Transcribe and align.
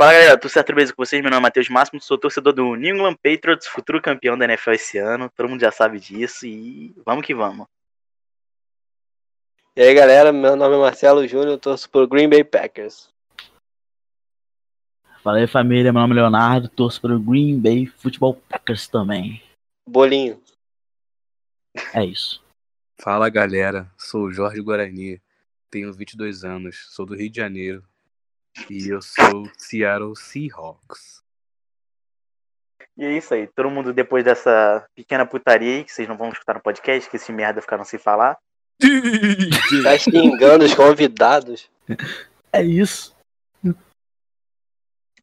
Fala 0.00 0.14
galera, 0.14 0.38
tudo 0.38 0.50
certo 0.50 0.68
beleza 0.72 0.94
com 0.94 1.04
vocês? 1.04 1.20
Meu 1.20 1.30
nome 1.30 1.42
é 1.42 1.42
Matheus 1.42 1.68
Máximo, 1.68 2.00
sou 2.00 2.16
torcedor 2.16 2.54
do 2.54 2.74
New 2.74 2.96
England 2.96 3.16
Patriots, 3.16 3.66
futuro 3.66 4.00
campeão 4.00 4.38
da 4.38 4.46
NFL 4.46 4.70
esse 4.70 4.96
ano. 4.96 5.30
Todo 5.36 5.46
mundo 5.46 5.60
já 5.60 5.70
sabe 5.70 6.00
disso 6.00 6.46
e 6.46 6.94
vamos 7.04 7.26
que 7.26 7.34
vamos. 7.34 7.66
E 9.76 9.82
aí 9.82 9.92
galera, 9.92 10.32
meu 10.32 10.56
nome 10.56 10.74
é 10.74 10.78
Marcelo 10.78 11.28
Júnior, 11.28 11.58
torço 11.58 11.90
pro 11.90 12.08
Green 12.08 12.30
Bay 12.30 12.42
Packers. 12.42 13.10
Fala 15.22 15.36
aí 15.36 15.46
família, 15.46 15.92
meu 15.92 16.00
nome 16.00 16.14
é 16.14 16.22
Leonardo, 16.22 16.70
torço 16.70 16.98
pro 16.98 17.20
Green 17.20 17.60
Bay 17.60 17.84
Football 17.84 18.36
Packers 18.48 18.88
também. 18.88 19.42
Bolinho. 19.86 20.42
É 21.92 22.02
isso. 22.02 22.42
Fala 22.98 23.28
galera, 23.28 23.86
sou 23.98 24.22
o 24.22 24.32
Jorge 24.32 24.62
Guarani, 24.62 25.20
tenho 25.70 25.92
22 25.92 26.42
anos, 26.42 26.86
sou 26.88 27.04
do 27.04 27.14
Rio 27.14 27.28
de 27.28 27.36
Janeiro 27.36 27.89
e 28.68 28.88
eu 28.88 29.00
sou 29.00 29.44
Seattle 29.56 30.16
Seahawks. 30.16 31.22
E 32.96 33.04
é 33.04 33.16
isso 33.16 33.32
aí, 33.32 33.46
todo 33.46 33.70
mundo 33.70 33.92
depois 33.92 34.24
dessa 34.24 34.86
pequena 34.94 35.24
putaria 35.24 35.76
aí, 35.76 35.84
que 35.84 35.92
vocês 35.92 36.08
não 36.08 36.16
vão 36.16 36.28
escutar 36.30 36.54
no 36.54 36.60
podcast, 36.60 37.08
que 37.08 37.16
esse 37.16 37.32
merda 37.32 37.62
ficaram 37.62 37.84
sem 37.84 37.98
falar. 37.98 38.36
Tá 39.84 39.96
xingando 39.96 40.64
os 40.64 40.74
convidados. 40.74 41.70
É 42.52 42.62
isso. 42.62 43.16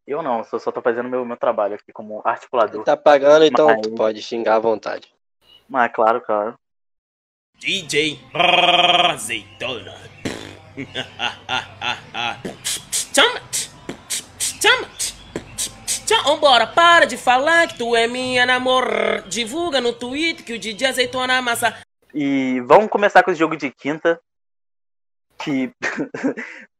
Eu 0.08 0.24
não, 0.24 0.42
só, 0.44 0.58
só 0.58 0.72
tô 0.72 0.82
fazendo 0.82 1.10
meu, 1.10 1.26
meu 1.26 1.36
trabalho 1.36 1.76
aqui 1.76 1.92
como 1.92 2.22
articulador. 2.24 2.84
Tá 2.86 2.96
pagando, 2.96 3.44
então 3.44 3.68
Mas- 3.68 3.88
pode 3.88 4.22
xingar 4.22 4.56
à 4.56 4.60
vontade. 4.60 5.14
Mas 5.68 5.92
claro, 5.92 6.22
claro. 6.22 6.56
DJ 7.60 8.20
Azeitona. 8.34 9.94
Chama! 13.18 13.42
Chama! 14.62 14.88
Chama! 16.08 16.24
Vambora, 16.24 16.68
para 16.68 17.06
de 17.06 17.18
falar 17.18 17.68
que 17.68 17.76
tu 17.76 17.96
é 17.96 18.06
minha 18.06 18.46
namor. 18.46 19.24
Divulga 19.28 19.82
no 19.82 19.92
Twitter 19.92 20.46
que 20.46 20.54
o 20.54 20.60
DJ 20.60 20.90
Azeitona 20.90 21.40
amassa. 21.40 21.76
E 22.14 22.62
vamos 22.68 22.92
começar 22.92 23.24
com 23.24 23.32
esse 23.32 23.40
jogo 23.40 23.58
de 23.58 23.72
quinta. 23.72 24.22
Que. 25.44 25.72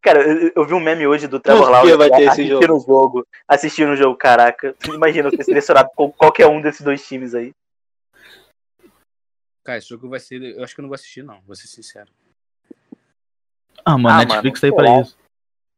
Cara, 0.00 0.22
eu, 0.22 0.52
eu 0.54 0.64
vi 0.64 0.74
um 0.74 0.80
meme 0.80 1.08
hoje 1.08 1.26
do 1.26 1.40
Trevor 1.40 1.68
Lawrence 1.68 1.96
vai 1.96 2.08
ter 2.08 2.20
esse 2.20 2.28
assistindo 2.28 2.76
o 2.76 2.80
jogo. 2.80 3.26
Assistindo 3.48 3.90
o 3.90 3.96
jogo, 3.96 4.16
caraca. 4.16 4.76
Imagina 4.94 5.26
eu 5.26 5.36
ser 5.36 5.42
selecionado 5.42 5.90
com 5.96 6.12
qualquer 6.12 6.46
um 6.46 6.62
desses 6.62 6.82
dois 6.82 7.04
times 7.04 7.34
aí. 7.34 7.52
Cara, 9.64 9.78
esse 9.78 9.88
jogo 9.88 10.08
vai 10.08 10.20
ser. 10.20 10.40
Eu 10.40 10.62
acho 10.62 10.72
que 10.72 10.80
eu 10.80 10.84
não 10.84 10.88
vou 10.88 10.94
assistir, 10.94 11.24
não, 11.24 11.40
vou 11.40 11.56
ser 11.56 11.66
sincero. 11.66 12.12
Ah, 13.84 13.98
mano, 13.98 14.20
Ah, 14.20 14.24
Netflix 14.24 14.62
mano, 14.62 14.76
tá 14.76 14.82
aí 14.82 14.86
pra 14.86 15.00
isso. 15.00 15.19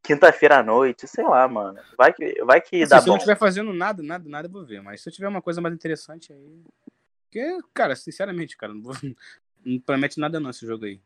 Quinta-feira 0.03 0.59
à 0.59 0.63
noite, 0.63 1.07
sei 1.07 1.25
lá, 1.25 1.47
mano. 1.47 1.79
Vai 1.97 2.13
que, 2.13 2.43
vai 2.45 2.61
que 2.61 2.83
Assim, 2.83 2.91
dá 2.91 3.01
se 3.01 3.03
eu 3.03 3.07
bom. 3.07 3.11
não 3.13 3.17
estiver 3.19 3.39
fazendo 3.39 3.73
nada, 3.73 4.03
nada, 4.03 4.29
nada, 4.29 4.49
eu 4.49 4.53
vou 4.53 4.65
ver. 4.65 4.83
Mas 4.83 5.01
se 5.01 5.09
eu 5.09 5.13
tiver 5.13 5.29
uma 5.29 5.41
coisa 5.41 5.61
mais 5.61 5.75
interessante 5.75 6.33
aí. 6.33 6.61
Porque, 7.25 7.59
cara, 7.73 7.95
sinceramente, 7.95 8.57
cara, 8.57 8.75
não, 8.75 8.83
vou... 8.83 8.95
não 9.65 9.79
promete 9.79 10.19
nada 10.19 10.41
não 10.41 10.51
esse 10.51 10.67
jogo 10.67 10.85
aí. 10.87 11.01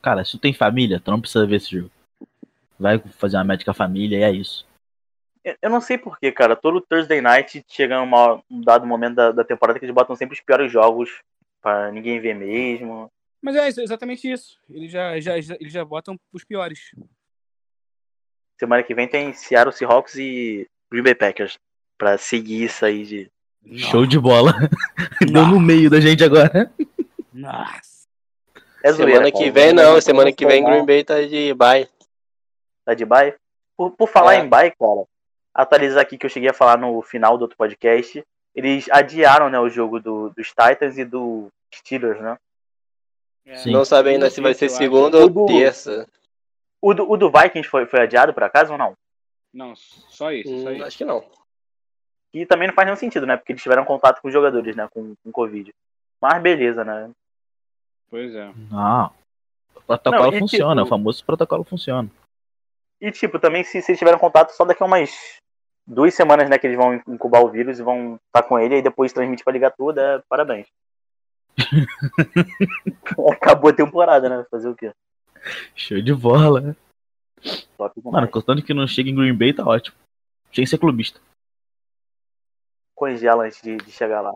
Cara, 0.00 0.24
se 0.24 0.32
tu 0.32 0.38
tem 0.38 0.54
família, 0.54 1.00
tu 1.00 1.10
não 1.10 1.20
precisa 1.20 1.46
ver 1.46 1.56
esse 1.56 1.70
jogo. 1.70 1.90
Vai 2.78 2.98
fazer 2.98 3.36
uma 3.36 3.44
médica 3.44 3.74
família 3.74 4.18
e 4.18 4.22
é 4.22 4.30
isso. 4.30 4.66
Eu- 5.44 5.56
Eu 5.62 5.70
não 5.70 5.80
sei 5.80 5.98
porquê, 5.98 6.30
cara. 6.32 6.56
Todo 6.56 6.80
Thursday 6.80 7.20
night 7.20 7.64
chega 7.68 8.00
uma- 8.00 8.42
um 8.50 8.60
dado 8.60 8.86
momento 8.86 9.16
da, 9.16 9.32
da 9.32 9.44
temporada 9.44 9.78
que 9.78 9.84
eles 9.84 9.94
botam 9.94 10.16
sempre 10.16 10.34
os 10.34 10.40
piores 10.40 10.70
jogos 10.72 11.20
pra 11.60 11.90
ninguém 11.92 12.20
ver 12.20 12.34
mesmo. 12.34 13.10
Mas 13.46 13.54
é 13.54 13.68
isso, 13.68 13.80
exatamente 13.80 14.28
isso. 14.28 14.58
Eles 14.68 14.90
já, 14.90 15.20
já, 15.20 15.40
já, 15.40 15.54
eles 15.60 15.72
já 15.72 15.84
botam 15.84 16.18
os 16.32 16.42
piores. 16.42 16.90
Semana 18.58 18.82
que 18.82 18.92
vem 18.92 19.06
tem 19.06 19.32
Seattle 19.32 19.72
Seahawks 19.72 20.16
e 20.16 20.68
Green 20.90 21.04
Bay 21.04 21.14
Packers. 21.14 21.56
Pra 21.96 22.18
seguir 22.18 22.64
isso 22.64 22.84
aí 22.84 23.04
de. 23.04 23.30
Show 23.76 24.04
de 24.04 24.18
bola. 24.18 24.52
Deu 25.32 25.46
no 25.46 25.60
meio 25.60 25.88
da 25.88 26.00
gente 26.00 26.24
agora. 26.24 26.72
Nossa. 27.32 28.08
É 28.82 28.90
zoeira, 28.90 29.12
Semana 29.12 29.30
que 29.30 29.48
vem 29.52 29.72
não, 29.72 30.00
semana 30.00 30.32
que 30.32 30.44
vem 30.44 30.64
Green 30.64 30.84
Bay 30.84 31.04
tá 31.04 31.22
de 31.22 31.54
bye. 31.54 31.88
Tá 32.84 32.94
de 32.94 33.04
bye? 33.04 33.32
Por, 33.76 33.92
por 33.92 34.08
falar 34.08 34.34
É. 34.34 34.38
em 34.40 34.48
bye, 34.48 34.72
cara, 34.72 35.04
atualizar 35.54 36.02
aqui 36.02 36.18
que 36.18 36.26
eu 36.26 36.30
cheguei 36.30 36.50
a 36.50 36.54
falar 36.54 36.78
no 36.78 37.00
final 37.00 37.38
do 37.38 37.42
outro 37.42 37.56
podcast. 37.56 38.24
Eles 38.56 38.86
adiaram, 38.90 39.48
né, 39.48 39.60
o 39.60 39.68
jogo 39.68 40.00
do, 40.00 40.30
dos 40.30 40.48
Titans 40.48 40.98
e 40.98 41.04
do 41.04 41.48
Steelers, 41.72 42.20
né? 42.20 42.36
Sim. 43.54 43.72
Não 43.72 43.84
sabe 43.84 44.10
ainda 44.10 44.28
se 44.28 44.40
vai 44.40 44.54
ser 44.54 44.68
segunda 44.68 45.18
ou 45.18 45.46
terça. 45.46 46.08
O 46.80 46.92
do, 46.92 47.10
o 47.10 47.16
do 47.16 47.30
Vikings 47.30 47.68
foi, 47.68 47.86
foi 47.86 48.00
adiado, 48.00 48.34
por 48.34 48.42
acaso, 48.42 48.72
ou 48.72 48.78
não? 48.78 48.94
Não, 49.52 49.74
só 49.76 50.32
isso, 50.32 50.48
só 50.62 50.68
Hum, 50.68 50.72
isso. 50.74 50.84
acho 50.84 50.98
que 50.98 51.04
não. 51.04 51.24
E 52.34 52.44
também 52.44 52.68
não 52.68 52.74
faz 52.74 52.86
nenhum 52.86 52.96
sentido, 52.96 53.26
né? 53.26 53.36
Porque 53.36 53.52
eles 53.52 53.62
tiveram 53.62 53.84
contato 53.84 54.20
com 54.20 54.28
os 54.28 54.34
jogadores, 54.34 54.76
né? 54.76 54.88
Com, 54.92 55.14
com 55.22 55.32
Covid. 55.32 55.72
Mas 56.20 56.42
beleza, 56.42 56.84
né? 56.84 57.10
Pois 58.10 58.34
é. 58.34 58.52
Não. 58.70 59.10
O 59.74 59.80
protocolo 59.80 60.30
Não, 60.30 60.36
e 60.36 60.38
funciona, 60.38 60.82
tipo- 60.82 60.86
o 60.94 60.98
famoso 60.98 61.24
protocolo 61.24 61.64
funciona. 61.64 62.10
E, 63.00 63.10
tipo, 63.12 63.38
também 63.38 63.62
se, 63.62 63.80
se 63.80 63.92
eles 63.92 63.98
tiveram 63.98 64.18
contato 64.18 64.50
só 64.50 64.64
daqui 64.64 64.82
a 64.82 64.86
umas 64.86 65.10
duas 65.86 66.14
semanas, 66.14 66.48
né? 66.50 66.58
Que 66.58 66.66
eles 66.66 66.76
vão 66.76 66.94
incubar 67.08 67.42
o 67.42 67.50
vírus 67.50 67.78
e 67.78 67.82
vão 67.82 68.18
estar 68.26 68.42
com 68.46 68.58
ele 68.58 68.78
e 68.78 68.82
depois 68.82 69.12
transmitir 69.12 69.44
pra 69.44 69.52
ligar 69.52 69.70
tudo, 69.72 69.98
é 69.98 70.22
parabéns. 70.28 70.66
Acabou 73.32 73.70
a 73.70 73.74
temporada, 73.74 74.28
né? 74.28 74.46
Fazer 74.50 74.68
o 74.68 74.76
quê? 74.76 74.92
Show 75.74 76.00
de 76.00 76.14
bola. 76.14 76.76
Top 77.76 77.94
demais. 78.00 78.14
Mano, 78.14 78.28
contando 78.28 78.62
que 78.62 78.74
não 78.74 78.86
chega 78.86 79.10
em 79.10 79.14
Green 79.14 79.36
Bay, 79.36 79.52
tá 79.52 79.64
ótimo. 79.64 79.96
Que 80.50 80.66
ser 80.66 80.78
clubista. 80.78 81.20
Congela 82.94 83.44
antes 83.44 83.60
de, 83.60 83.76
de 83.76 83.92
chegar 83.92 84.20
lá. 84.20 84.32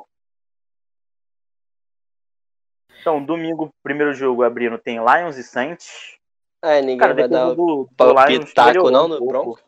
Então, 3.01 3.25
domingo, 3.25 3.73
primeiro 3.83 4.13
jogo 4.13 4.43
abrindo, 4.43 4.79
tem 4.79 4.99
Lions 4.99 5.39
e 5.39 5.43
Saints. 5.43 6.19
É, 6.63 6.83
ninguém 6.83 6.99
Cara, 6.99 7.15
vai 7.15 7.29
dar 7.29 7.55
do, 7.55 7.55
do 7.55 7.89
palpitaco 7.97 8.71
Lions, 8.73 8.93
não 8.93 9.07
um 9.07 9.09
no 9.09 9.19
pouco. 9.19 9.33
Broncos? 9.33 9.65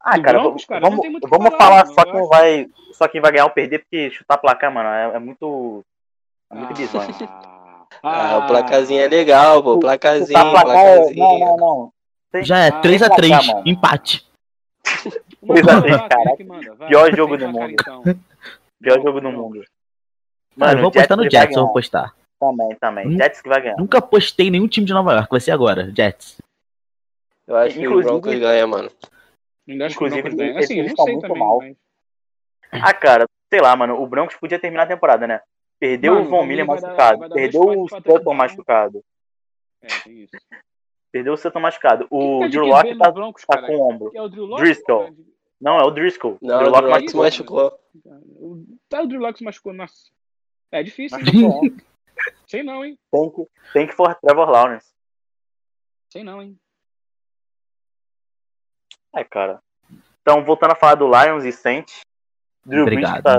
Ah, 0.00 0.20
cara, 0.20 0.40
Broncos, 0.40 0.64
cara, 0.64 0.80
vamos, 0.80 1.00
vamos 1.28 1.50
falar, 1.56 1.56
falar 1.56 1.84
mano, 1.84 1.94
só 1.94 2.04
quem 2.04 2.28
vai, 2.28 2.70
só 2.92 3.08
quem 3.08 3.20
vai 3.20 3.32
ganhar 3.32 3.44
ou 3.44 3.50
perder, 3.52 3.78
porque 3.78 4.10
chutar 4.10 4.36
placar, 4.36 4.72
mano, 4.72 4.88
é, 4.88 5.16
é 5.16 5.18
muito, 5.20 5.84
é 6.50 6.54
muito 6.54 6.74
bizonho. 6.74 7.08
Ah, 8.02 8.38
o 8.38 8.46
placazinho 8.48 9.00
é 9.00 9.08
legal, 9.08 9.62
pô. 9.62 9.78
Placazinho, 9.78 10.36
é- 10.38 10.50
placazinho. 10.50 11.16
não, 11.16 11.38
não, 11.38 11.56
não. 11.56 11.92
Tem- 12.30 12.44
Já 12.44 12.58
é 12.58 12.68
Ah, 12.68 12.80
3x3, 12.82 13.28
placar, 13.28 13.46
mano. 13.46 13.62
empate. 13.64 14.26
Pois 15.46 15.60
é, 15.60 16.08
cara. 16.08 16.36
Vai, 16.76 16.88
Pior 16.88 17.14
jogo 17.16 17.36
do 17.38 17.48
mundo. 17.48 17.70
então. 17.70 18.02
Pior 18.82 19.00
jogo 19.00 19.20
do 19.20 19.30
mundo. 19.30 19.64
Mano, 20.56 20.72
eu 20.72 20.78
vou 20.80 20.88
apostar 20.88 21.16
no 21.16 21.30
Jets, 21.30 21.56
eu 21.56 21.62
vou 21.62 21.70
apostar. 21.70 22.14
Também, 22.38 22.74
também. 22.76 23.06
Hum. 23.08 23.16
Jets 23.16 23.40
que 23.40 23.48
vai 23.48 23.62
ganhar. 23.62 23.76
Nunca 23.78 23.98
apostei 23.98 24.48
em 24.48 24.50
nenhum 24.50 24.68
time 24.68 24.86
de 24.86 24.92
Nova 24.92 25.12
York, 25.14 25.30
vai 25.30 25.40
ser 25.40 25.52
agora, 25.52 25.90
Jets. 25.96 26.38
Eu 27.46 27.56
acho 27.56 27.74
que 27.74 27.80
o 27.86 27.90
Inclusive- 27.90 28.10
Broncos 28.10 28.38
ganha, 28.38 28.66
mano. 28.66 28.90
Inclusive, 29.68 30.22
Broncos 30.22 30.34
ganha. 30.38 30.58
Assim, 30.58 30.84
tá 30.94 31.02
sei 31.04 31.12
muito 31.14 31.26
também. 31.28 31.38
mal. 31.38 31.58
mas- 31.58 31.76
Ah, 32.82 32.92
cara, 32.92 33.26
sei 33.48 33.60
lá, 33.60 33.74
mano. 33.76 34.02
O 34.02 34.06
Broncos 34.06 34.36
podia 34.36 34.58
terminar 34.58 34.82
a 34.82 34.86
temporada, 34.88 35.26
né? 35.26 35.40
Perdeu 35.84 36.14
Mano, 36.14 36.26
o 36.26 36.30
Von 36.30 36.46
Miller 36.46 36.66
machucado. 36.66 37.28
dar 37.28 37.34
Perdeu 37.34 37.60
o 37.60 37.86
Sutton 37.86 38.00
touchdown. 38.00 38.34
machucado. 38.34 39.04
É, 39.82 39.86
tem 40.02 40.22
isso. 40.22 40.36
Perdeu 41.12 41.34
o 41.34 41.36
Sutton 41.36 41.60
machucado. 41.60 42.06
O 42.10 42.40
tá 42.40 42.46
de 42.46 42.52
Drew 42.52 42.64
Locke 42.64 42.96
tá, 42.96 43.10
Broncos, 43.10 43.44
tá 43.44 43.60
com 43.60 43.76
o 43.76 43.90
ombro. 43.90 44.10
É 44.14 44.22
o 44.22 44.28
Drew 44.30 44.46
Locke? 44.46 44.62
Driscoll. 44.62 45.14
Não, 45.60 45.78
é 45.78 45.82
o 45.82 45.90
Driscoll. 45.90 46.38
Não, 46.40 46.56
o 46.56 46.58
Drew 46.58 46.88
Locke 46.88 47.08
se 47.10 47.16
machucou. 47.18 47.78
Tá, 48.88 49.02
o 49.02 49.06
Drew 49.06 49.20
Locke 49.20 49.38
se 49.40 49.44
machucou, 49.44 49.74
nossa. 49.74 50.10
É 50.72 50.82
difícil, 50.82 51.18
hein? 51.18 51.24
Machucou 51.26 51.50
ontem. 51.50 51.84
Sei 52.48 52.62
não, 52.62 52.82
hein? 52.82 52.98
Tem 53.10 53.30
que, 53.30 53.46
tem 53.74 53.86
que 53.86 53.92
for 53.92 54.14
Trevor 54.14 54.48
Lawrence. 54.48 54.90
Sei 56.10 56.24
não, 56.24 56.40
hein? 56.40 56.58
É, 59.14 59.22
cara. 59.22 59.60
Então, 60.22 60.42
voltando 60.42 60.72
a 60.72 60.76
falar 60.76 60.94
do 60.94 61.10
Lions 61.10 61.44
e 61.44 61.52
Saints. 61.52 62.00
Drew 62.64 62.86
Brees 62.86 63.06
tá, 63.22 63.38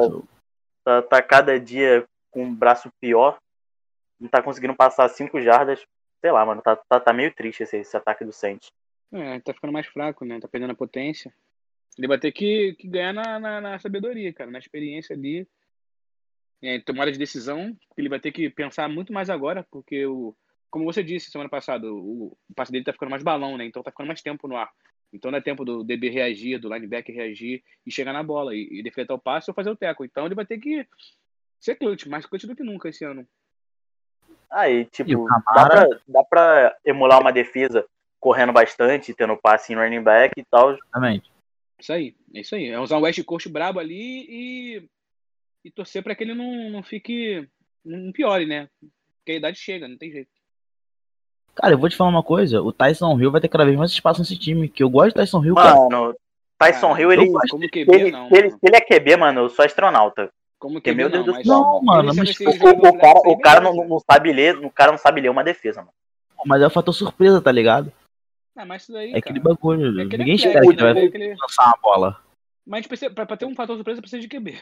tá, 0.83 1.01
tá 1.01 1.21
cada 1.23 1.59
dia 1.59 2.07
com 2.35 2.43
um 2.43 2.53
braço 2.53 2.91
pior. 2.99 3.39
Não 4.19 4.27
tá 4.27 4.43
conseguindo 4.43 4.75
passar 4.75 5.07
5 5.07 5.41
jardas. 5.41 5.81
Sei 6.19 6.29
lá, 6.31 6.45
mano. 6.45 6.61
Tá, 6.61 6.75
tá, 6.75 6.99
tá 6.99 7.13
meio 7.13 7.33
triste 7.33 7.63
esse, 7.63 7.77
esse 7.77 7.95
ataque 7.95 8.25
do 8.25 8.33
Saints. 8.33 8.69
É, 9.13 9.39
tá 9.39 9.53
ficando 9.53 9.71
mais 9.71 9.87
fraco, 9.87 10.25
né? 10.25 10.37
Tá 10.41 10.47
perdendo 10.47 10.71
a 10.71 10.75
potência. 10.75 11.33
Ele 11.97 12.09
vai 12.09 12.19
ter 12.19 12.33
que, 12.33 12.73
que 12.73 12.89
ganhar 12.89 13.13
na, 13.13 13.39
na, 13.39 13.61
na 13.61 13.79
sabedoria, 13.79 14.33
cara, 14.33 14.51
na 14.51 14.59
experiência 14.59 15.15
ali. 15.15 15.47
É, 16.61 16.79
tomada 16.79 17.09
de 17.09 17.17
decisão, 17.17 17.75
ele 17.95 18.09
vai 18.09 18.19
ter 18.19 18.33
que 18.33 18.49
pensar 18.49 18.89
muito 18.89 19.13
mais 19.13 19.29
agora, 19.29 19.65
porque 19.71 20.05
o. 20.05 20.35
Como 20.69 20.83
você 20.83 21.01
disse 21.01 21.31
semana 21.31 21.49
passada, 21.49 21.87
o, 21.87 22.37
o 22.49 22.53
passe 22.53 22.69
dele 22.69 22.83
tá 22.83 22.91
ficando 22.91 23.11
mais 23.11 23.23
balão, 23.23 23.57
né? 23.57 23.63
Então 23.63 23.81
tá 23.81 23.91
ficando 23.91 24.07
mais 24.07 24.21
tempo 24.21 24.45
no 24.45 24.57
ar. 24.57 24.69
Então 25.13 25.33
é 25.33 25.39
tempo 25.39 25.63
do 25.63 25.85
DB 25.85 26.09
reagir, 26.09 26.59
do 26.59 26.73
linebacker 26.73 27.15
reagir 27.15 27.63
e 27.85 27.91
chegar 27.91 28.11
na 28.11 28.21
bola 28.21 28.53
e, 28.53 28.67
e 28.79 28.83
defletar 28.83 29.15
o 29.15 29.21
passe 29.21 29.49
ou 29.49 29.55
fazer 29.55 29.69
o 29.69 29.75
teco. 29.75 30.03
Então 30.03 30.25
ele 30.25 30.35
vai 30.35 30.45
ter 30.45 30.57
que 30.57 30.85
ser 31.65 31.75
clutch, 31.75 32.05
mais 32.05 32.25
clutch 32.25 32.45
do 32.45 32.55
que 32.55 32.63
nunca 32.63 32.89
esse 32.89 33.03
ano. 33.03 33.27
Aí, 34.51 34.85
tipo, 34.85 35.09
E 35.11 35.15
dá, 35.53 35.67
pra, 35.67 35.87
dá 36.07 36.23
pra 36.23 36.77
emular 36.85 37.19
uma 37.19 37.33
defesa 37.33 37.85
correndo 38.19 38.53
bastante, 38.53 39.13
tendo 39.13 39.35
passe 39.35 39.73
em 39.73 39.75
running 39.75 40.01
back 40.01 40.33
e 40.39 40.43
tal. 40.45 40.71
Exatamente. 40.73 41.31
Isso 41.79 41.91
aí, 41.91 42.15
é 42.33 42.39
isso 42.39 42.55
aí. 42.55 42.69
É 42.69 42.79
usar 42.79 42.97
um 42.97 43.01
West 43.01 43.21
Coast 43.23 43.49
brabo 43.49 43.79
ali 43.79 44.25
e, 44.29 44.89
e 45.65 45.71
torcer 45.71 46.01
pra 46.03 46.15
que 46.15 46.23
ele 46.23 46.33
não, 46.33 46.69
não 46.69 46.83
fique. 46.83 47.47
não 47.83 48.11
piore, 48.11 48.45
né? 48.45 48.69
Porque 49.17 49.33
a 49.33 49.35
idade 49.35 49.57
chega, 49.57 49.87
não 49.87 49.97
tem 49.97 50.11
jeito. 50.11 50.29
Cara, 51.55 51.73
eu 51.73 51.77
vou 51.77 51.89
te 51.89 51.95
falar 51.95 52.09
uma 52.09 52.23
coisa. 52.23 52.61
O 52.61 52.71
Tyson 52.71 53.19
Hill 53.19 53.31
vai 53.31 53.41
ter 53.41 53.47
cada 53.47 53.65
vez 53.65 53.77
mais 53.77 53.91
espaço 53.91 54.19
nesse 54.19 54.37
time. 54.37 54.69
Que 54.69 54.83
eu 54.83 54.89
gosto 54.89 55.13
do 55.13 55.19
Tyson 55.19 55.43
Hill, 55.43 55.55
cara. 55.55 55.75
Mano, 55.75 56.15
Tyson 56.57 56.89
Cara, 56.89 57.01
Hill, 57.01 57.11
ele. 57.11 57.31
Como 57.49 57.63
Se 57.63 57.69
QB, 57.69 57.95
ele, 57.95 58.11
não. 58.11 58.27
ele, 58.27 58.47
mano. 58.47 58.51
se 58.51 58.59
ele 58.61 58.75
é 58.75 58.81
QB, 58.81 59.17
mano, 59.17 59.41
eu 59.41 59.49
sou 59.49 59.65
astronauta. 59.65 60.31
Como 60.59 60.81
QB, 60.81 60.95
meu 60.95 61.09
Deus 61.09 61.25
não, 61.25 61.33
do 61.33 61.43
céu. 61.43 61.53
Não, 61.53 61.81
mano, 61.83 62.13
mas 62.15 62.39
O, 62.39 62.69
o 62.89 62.99
cara, 62.99 63.19
o 63.25 63.39
cara 63.39 63.61
não, 63.61 63.73
não 63.87 63.99
sabe 63.99 64.31
ler, 64.31 64.57
o 64.57 64.69
cara 64.71 64.91
não 64.91 64.97
sabe 64.97 65.21
ler 65.21 65.29
uma 65.29 65.43
defesa, 65.43 65.81
mano. 65.81 65.93
Mas 66.45 66.61
é 66.61 66.67
o 66.67 66.69
fator 66.69 66.93
surpresa, 66.93 67.41
tá 67.41 67.51
ligado? 67.51 67.91
Ah, 68.57 68.65
mas 68.65 68.83
isso 68.83 68.93
daí. 68.93 69.11
É 69.13 69.17
aquele 69.17 69.39
cara, 69.41 69.53
bagulho. 69.55 69.99
é 69.99 70.03
aquele 70.05 70.17
Ninguém 70.17 70.35
espera 70.35 70.61
que 70.61 70.67
ele 70.69 70.81
vai 70.81 71.03
É 71.03 71.05
aquele- 71.05 71.35
lançar 71.35 71.65
uma 71.65 71.77
bola. 71.81 72.21
Mas 72.65 72.77
a 72.77 72.81
gente 72.81 72.87
precisa, 72.87 73.11
pra, 73.11 73.25
pra 73.25 73.37
ter 73.37 73.45
um 73.45 73.55
fator 73.55 73.75
surpresa 73.75 74.01
precisa 74.01 74.21
de 74.21 74.27
QB. 74.27 74.57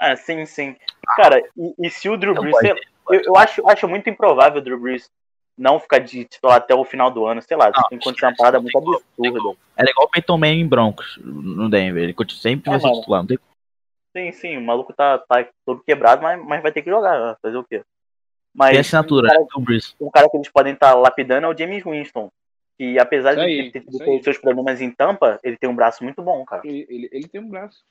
Ah, 0.00 0.14
sim, 0.16 0.44
sim. 0.46 0.76
Cara, 1.16 1.40
e, 1.56 1.74
e 1.86 1.90
se 1.90 2.08
o 2.08 2.16
Drew 2.16 2.34
Brees. 2.34 2.56
sei- 2.58 2.72
Eu, 3.10 3.20
eu 3.24 3.36
acho, 3.36 3.66
acho 3.68 3.88
muito 3.88 4.08
improvável 4.10 4.60
o 4.60 4.64
Drew 4.64 4.78
Brees 4.78 5.08
não 5.56 5.80
ficar 5.80 5.98
de 5.98 6.24
titular 6.24 6.56
até 6.58 6.74
o 6.74 6.84
final 6.84 7.10
do 7.10 7.26
ano, 7.26 7.40
sei 7.42 7.56
lá, 7.56 7.66
Não, 7.74 7.82
tem 7.88 7.98
que 7.98 8.04
acontecer 8.04 8.26
uma 8.26 8.36
parada 8.36 8.60
muito 8.60 8.76
absurda. 8.78 9.02
É 9.76 9.90
igual 9.90 10.06
o 10.06 10.10
Peyton 10.10 10.38
Manning 10.38 10.60
em 10.60 10.68
Broncos, 10.68 11.18
no 11.24 11.68
Denver. 11.68 12.02
Ele 12.02 12.14
continua- 12.14 12.40
sempre 12.42 12.70
vai 12.70 12.78
É, 12.78 12.80
ser 12.80 12.92
titular. 12.92 13.20
Não 13.22 13.26
tem... 13.26 13.38
Sim, 14.18 14.32
sim, 14.32 14.56
o 14.56 14.60
maluco 14.62 14.92
tá, 14.92 15.18
tá 15.18 15.46
todo 15.64 15.82
quebrado, 15.84 16.20
mas, 16.22 16.44
mas 16.44 16.60
vai 16.60 16.72
ter 16.72 16.82
que 16.82 16.90
jogar, 16.90 17.18
vai 17.18 17.36
fazer 17.40 17.56
o 17.56 17.64
quê? 17.64 17.84
Mas 18.52 18.72
tem 18.72 18.80
assinatura, 18.80 19.28
cara- 19.28 19.40
né? 19.40 19.78
Um 20.00 20.10
cara 20.10 20.28
que 20.28 20.36
eles 20.36 20.50
podem 20.50 20.72
estar 20.72 20.94
lapidando 20.94 21.46
é 21.46 21.48
o 21.48 21.56
James 21.56 21.84
Winston. 21.84 22.30
Que 22.76 22.98
apesar 22.98 23.32
Isso 23.32 23.40
de 23.40 23.46
aí, 23.46 23.70
ter 23.70 23.80
tido 23.80 24.24
seus 24.24 24.38
problemas 24.38 24.80
em 24.80 24.90
Tampa, 24.90 25.38
ele 25.44 25.56
tem 25.56 25.70
um 25.70 25.74
braço 25.74 26.02
muito 26.02 26.20
bom, 26.22 26.44
cara. 26.44 26.62
Ele, 26.64 26.86
ele, 26.88 27.08
ele 27.12 27.28
tem 27.28 27.40
um 27.40 27.48
braço. 27.48 27.84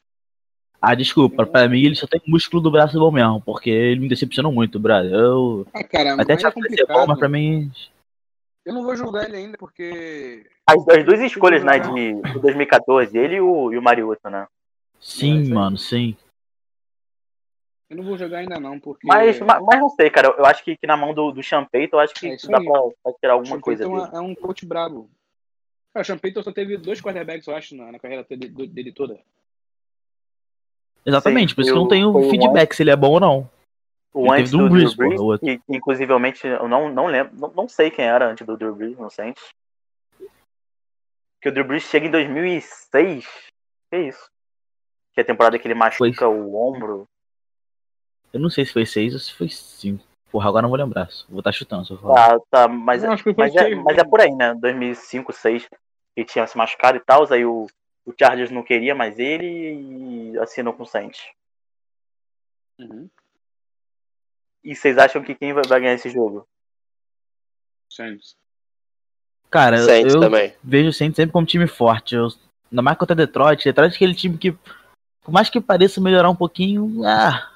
Ah, 0.81 0.95
desculpa. 0.95 1.45
Pra 1.45 1.68
mim, 1.68 1.83
ele 1.83 1.95
só 1.95 2.07
tem 2.07 2.21
músculo 2.27 2.62
do 2.62 2.71
braço 2.71 3.00
bom 3.00 3.12
mesmo. 3.12 3.41
Porque 3.41 3.69
ele 3.69 4.01
me 4.01 4.09
decepcionou 4.09 4.51
muito, 4.51 4.80
brother. 4.80 5.12
Eu 5.12 5.65
Ah, 5.73 5.83
cara, 5.83 6.13
até 6.13 6.33
mas 6.33 6.44
é 6.44 6.51
tinha 6.51 6.68
que 6.68 6.75
ser 6.75 6.85
bom, 6.85 7.07
mas 7.07 7.19
pra 7.19 7.30
mim. 7.30 7.71
Eu 8.65 8.73
não 8.73 8.83
vou 8.83 8.95
julgar 8.95 9.27
ele 9.27 9.38
ainda, 9.38 9.57
porque. 9.57 10.45
As, 10.65 10.88
as 10.88 11.06
duas 11.06 11.21
escolhas, 11.21 11.63
né, 11.63 11.80
de, 11.80 12.21
de 12.21 12.39
2014, 12.39 13.18
ele 13.18 13.35
e 13.35 13.41
o, 13.41 13.71
e 13.71 13.77
o 13.77 13.81
Mariota, 13.81 14.30
né? 14.30 14.47
Sim, 14.99 15.51
É, 15.51 15.53
mano, 15.53 15.77
sim. 15.77 16.15
Eu 17.89 17.97
não 17.97 18.03
vou 18.03 18.17
jogar 18.17 18.39
ainda 18.39 18.59
não, 18.59 18.79
porque. 18.79 19.07
Mas, 19.07 19.39
mas, 19.39 19.63
mas 19.63 19.79
não 19.79 19.89
sei, 19.89 20.09
cara. 20.09 20.27
Eu, 20.38 20.45
acho 20.45 20.63
que, 20.63 20.75
que 20.75 20.85
na 20.85 20.97
mão 20.97 21.13
do, 21.13 21.31
do 21.31 21.41
Champeito, 21.41 21.95
eu 21.95 21.99
acho 21.99 22.13
que 22.13 22.27
É 22.27 22.35
dá 22.35 22.59
pra, 22.59 22.81
pra 23.01 23.13
tirar 23.13 23.33
alguma 23.33 23.55
Sean 23.55 23.61
coisa 23.61 23.83
Payton 23.83 24.01
dele. 24.05 24.11
é, 24.13 24.17
é 24.17 24.21
um 24.21 24.35
coach 24.35 24.65
brabo. 24.65 25.09
Cara, 25.94 26.01
o 26.01 26.05
Sean 26.05 26.17
Payton 26.17 26.44
só 26.44 26.51
teve 26.51 26.75
dois 26.77 27.01
quarterbacks, 27.01 27.47
eu 27.47 27.55
acho, 27.55 27.75
na, 27.75 27.91
na 27.94 27.99
carreira 27.99 28.23
dele, 28.25 28.49
do- 28.49 28.67
dele 28.67 28.91
toda. 28.91 29.17
Exatamente, 31.05 31.49
Sim, 31.51 31.55
por 31.55 31.61
isso 31.61 31.71
que 31.71 31.77
eu 31.77 31.81
não 31.81 31.88
tenho 31.88 32.29
feedback 32.29 32.73
se 32.73 32.83
ele 32.83 32.91
é 32.91 32.95
bom 32.95 33.11
ou 33.11 33.19
não. 33.21 33.49
O 34.13 34.25
Ele 34.33 34.41
antes 34.41 34.51
do 34.51 34.57
do 34.57 34.69
Brees, 34.69 34.94
Drew 34.95 35.07
Brees, 35.07 35.21
porra, 35.21 35.61
inclusivamente 35.69 36.45
eu 36.45 36.67
não, 36.67 36.91
não 36.91 37.05
lembro, 37.05 37.33
não, 37.39 37.53
não 37.53 37.69
sei 37.69 37.89
quem 37.89 38.03
era 38.03 38.29
antes 38.29 38.45
do 38.45 38.57
Drew 38.57 38.75
Brees 38.75 38.97
no 38.97 39.09
Saints. 39.09 39.41
Que 41.41 41.47
o 41.47 41.51
Drew 41.53 41.63
Brees 41.65 41.83
chega 41.83 42.07
em 42.07 42.11
2006. 42.11 43.25
Que 43.89 43.97
isso? 43.99 44.29
Que 45.17 45.21
é 45.21 45.23
a 45.23 45.25
temporada 45.25 45.57
que 45.57 45.67
ele 45.67 45.73
machuca 45.73 46.27
o 46.27 46.55
ombro. 46.55 47.09
Eu 48.31 48.39
não 48.39 48.51
sei 48.51 48.67
se 48.67 48.71
foi 48.71 48.85
6 48.85 49.15
ou 49.15 49.19
se 49.19 49.33
foi 49.33 49.49
5. 49.49 50.05
Porra, 50.31 50.47
agora 50.47 50.61
não 50.61 50.69
vou 50.69 50.77
lembrar. 50.77 51.09
Vou 51.27 51.39
estar 51.39 51.51
chutando, 51.51 51.87
se 51.87 51.91
eu 51.91 51.97
falar. 51.97 52.37
Tá, 52.37 52.45
tá, 52.51 52.67
mas, 52.67 53.01
Não, 53.01 53.13
acho 53.13 53.23
que 53.23 53.33
foi 53.33 53.45
mas, 53.45 53.55
é, 53.55 53.63
seis, 53.63 53.83
mas 53.83 53.97
é 53.97 54.03
por 54.03 54.21
aí, 54.21 54.29
né? 54.29 54.53
2005, 54.53 55.31
2006, 55.31 55.67
que 56.15 56.23
tinha 56.23 56.45
se 56.45 56.55
machucado 56.55 56.97
e 56.97 56.99
tal, 56.99 57.25
aí 57.33 57.43
o, 57.43 57.65
o 58.05 58.13
Chargers 58.15 58.51
não 58.51 58.61
queria 58.61 58.93
mais 58.93 59.17
ele 59.17 60.33
e 60.33 60.37
assinou 60.37 60.71
com 60.71 60.83
o 60.83 60.85
Saints. 60.85 61.19
Uhum. 62.77 63.09
E 64.63 64.75
vocês 64.75 64.99
acham 64.99 65.23
que 65.23 65.33
quem 65.33 65.51
vai, 65.51 65.63
vai 65.67 65.79
ganhar 65.79 65.95
esse 65.95 66.11
jogo? 66.11 66.47
Saints. 67.91 68.37
Cara, 69.49 69.79
Saints 69.79 70.13
eu 70.13 70.19
também. 70.19 70.53
vejo 70.63 70.89
o 70.89 70.93
Saints 70.93 71.15
sempre 71.15 71.33
como 71.33 71.47
time 71.47 71.65
forte. 71.65 72.13
Eu, 72.13 72.27
ainda 72.71 72.83
mais 72.83 72.99
contra 72.99 73.15
Detroit. 73.15 73.63
Detroit 73.63 73.93
é 73.93 73.95
aquele 73.95 74.13
time 74.13 74.37
que, 74.37 74.55
por 75.27 75.33
mais 75.33 75.50
que 75.50 75.59
pareça 75.59 76.00
melhorar 76.00 76.29
um 76.29 76.35
pouquinho, 76.35 77.06
ah, 77.06 77.51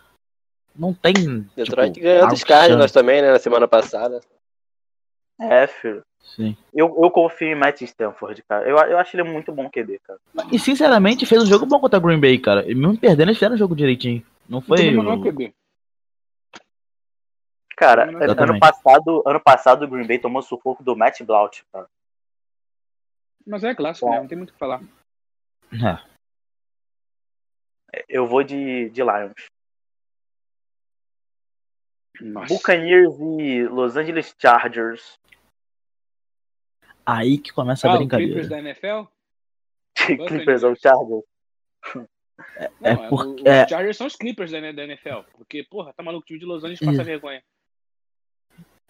não 0.75 0.93
tem. 0.93 1.13
Detroit 1.55 1.93
tipo, 1.93 2.03
ganhou 2.03 2.27
dos 2.27 2.43
Cardinals 2.43 2.91
também, 2.91 3.21
né, 3.21 3.31
na 3.31 3.39
semana 3.39 3.65
passada. 3.65 4.19
É, 5.39 5.65
filho. 5.67 6.03
Sim. 6.19 6.57
Eu, 6.73 6.93
eu 7.01 7.09
confio 7.09 7.47
em 7.47 7.55
Matt 7.55 7.79
Stanford, 7.83 8.43
cara. 8.43 8.67
Eu, 8.67 8.75
eu 8.75 8.97
acho 8.97 9.15
ele 9.15 9.23
muito 9.23 9.53
bom 9.53 9.69
QB, 9.69 10.01
cara. 10.03 10.19
E 10.51 10.59
sinceramente, 10.59 11.25
fez 11.25 11.41
um 11.41 11.45
jogo 11.45 11.65
bom 11.65 11.79
contra 11.79 11.97
Green 11.97 12.19
Bay, 12.19 12.37
cara. 12.37 12.69
E 12.69 12.75
mesmo 12.75 12.97
perdendo, 12.97 13.29
eles 13.29 13.37
fizeram 13.37 13.55
o 13.55 13.57
jogo 13.57 13.73
direitinho. 13.73 14.21
Não 14.49 14.59
foi. 14.59 14.91
Não 14.91 15.09
é 15.09 15.15
o- 15.15 15.21
QB. 15.21 15.53
Cara, 17.77 18.03
Exatamente. 18.03 18.41
ano 18.51 18.59
passado, 18.59 19.23
ano 19.25 19.39
passado 19.39 19.85
o 19.85 19.87
Green 19.87 20.05
Bay 20.05 20.19
tomou 20.19 20.41
sufoco 20.41 20.83
do 20.83 20.93
Matt 20.93 21.21
Blount, 21.21 21.61
cara. 21.71 21.87
Mas 23.47 23.63
é 23.63 23.73
clássico, 23.73 24.09
né? 24.09 24.19
Não 24.19 24.27
tem 24.27 24.37
muito 24.37 24.49
o 24.49 24.53
que 24.53 24.59
falar. 24.59 24.81
É. 25.71 26.10
Eu 28.07 28.27
vou 28.27 28.43
de, 28.43 28.89
de 28.89 29.01
Lions. 29.01 29.33
Nossa. 32.21 32.53
Buccaneers 32.53 33.13
e 33.39 33.63
Los 33.67 33.95
Angeles 33.97 34.35
Chargers. 34.39 35.19
Aí 37.05 37.37
que 37.37 37.51
começa 37.51 37.87
a 37.87 37.91
Ah, 37.91 37.95
o 37.95 37.97
brincadeira. 37.97 38.31
Clippers 38.33 38.49
da 38.49 38.59
NFL? 38.59 39.09
Clippers 40.27 40.63
ou 40.63 40.75
Chargers? 40.75 41.23
É 42.81 42.93
Não, 42.95 43.09
porque- 43.09 43.41
o- 43.43 43.47
é- 43.47 43.63
Os 43.63 43.69
Chargers 43.69 43.97
são 43.97 44.07
os 44.07 44.15
Clippers 44.15 44.51
da, 44.51 44.59
da 44.71 44.83
NFL. 44.83 45.21
Porque, 45.33 45.63
porra, 45.63 45.93
tá 45.93 46.03
maluco, 46.03 46.23
o 46.23 46.25
time 46.27 46.39
de 46.39 46.45
Los 46.45 46.63
Angeles 46.63 46.79
passa 46.79 46.91
Isso. 46.93 47.03
vergonha. 47.03 47.43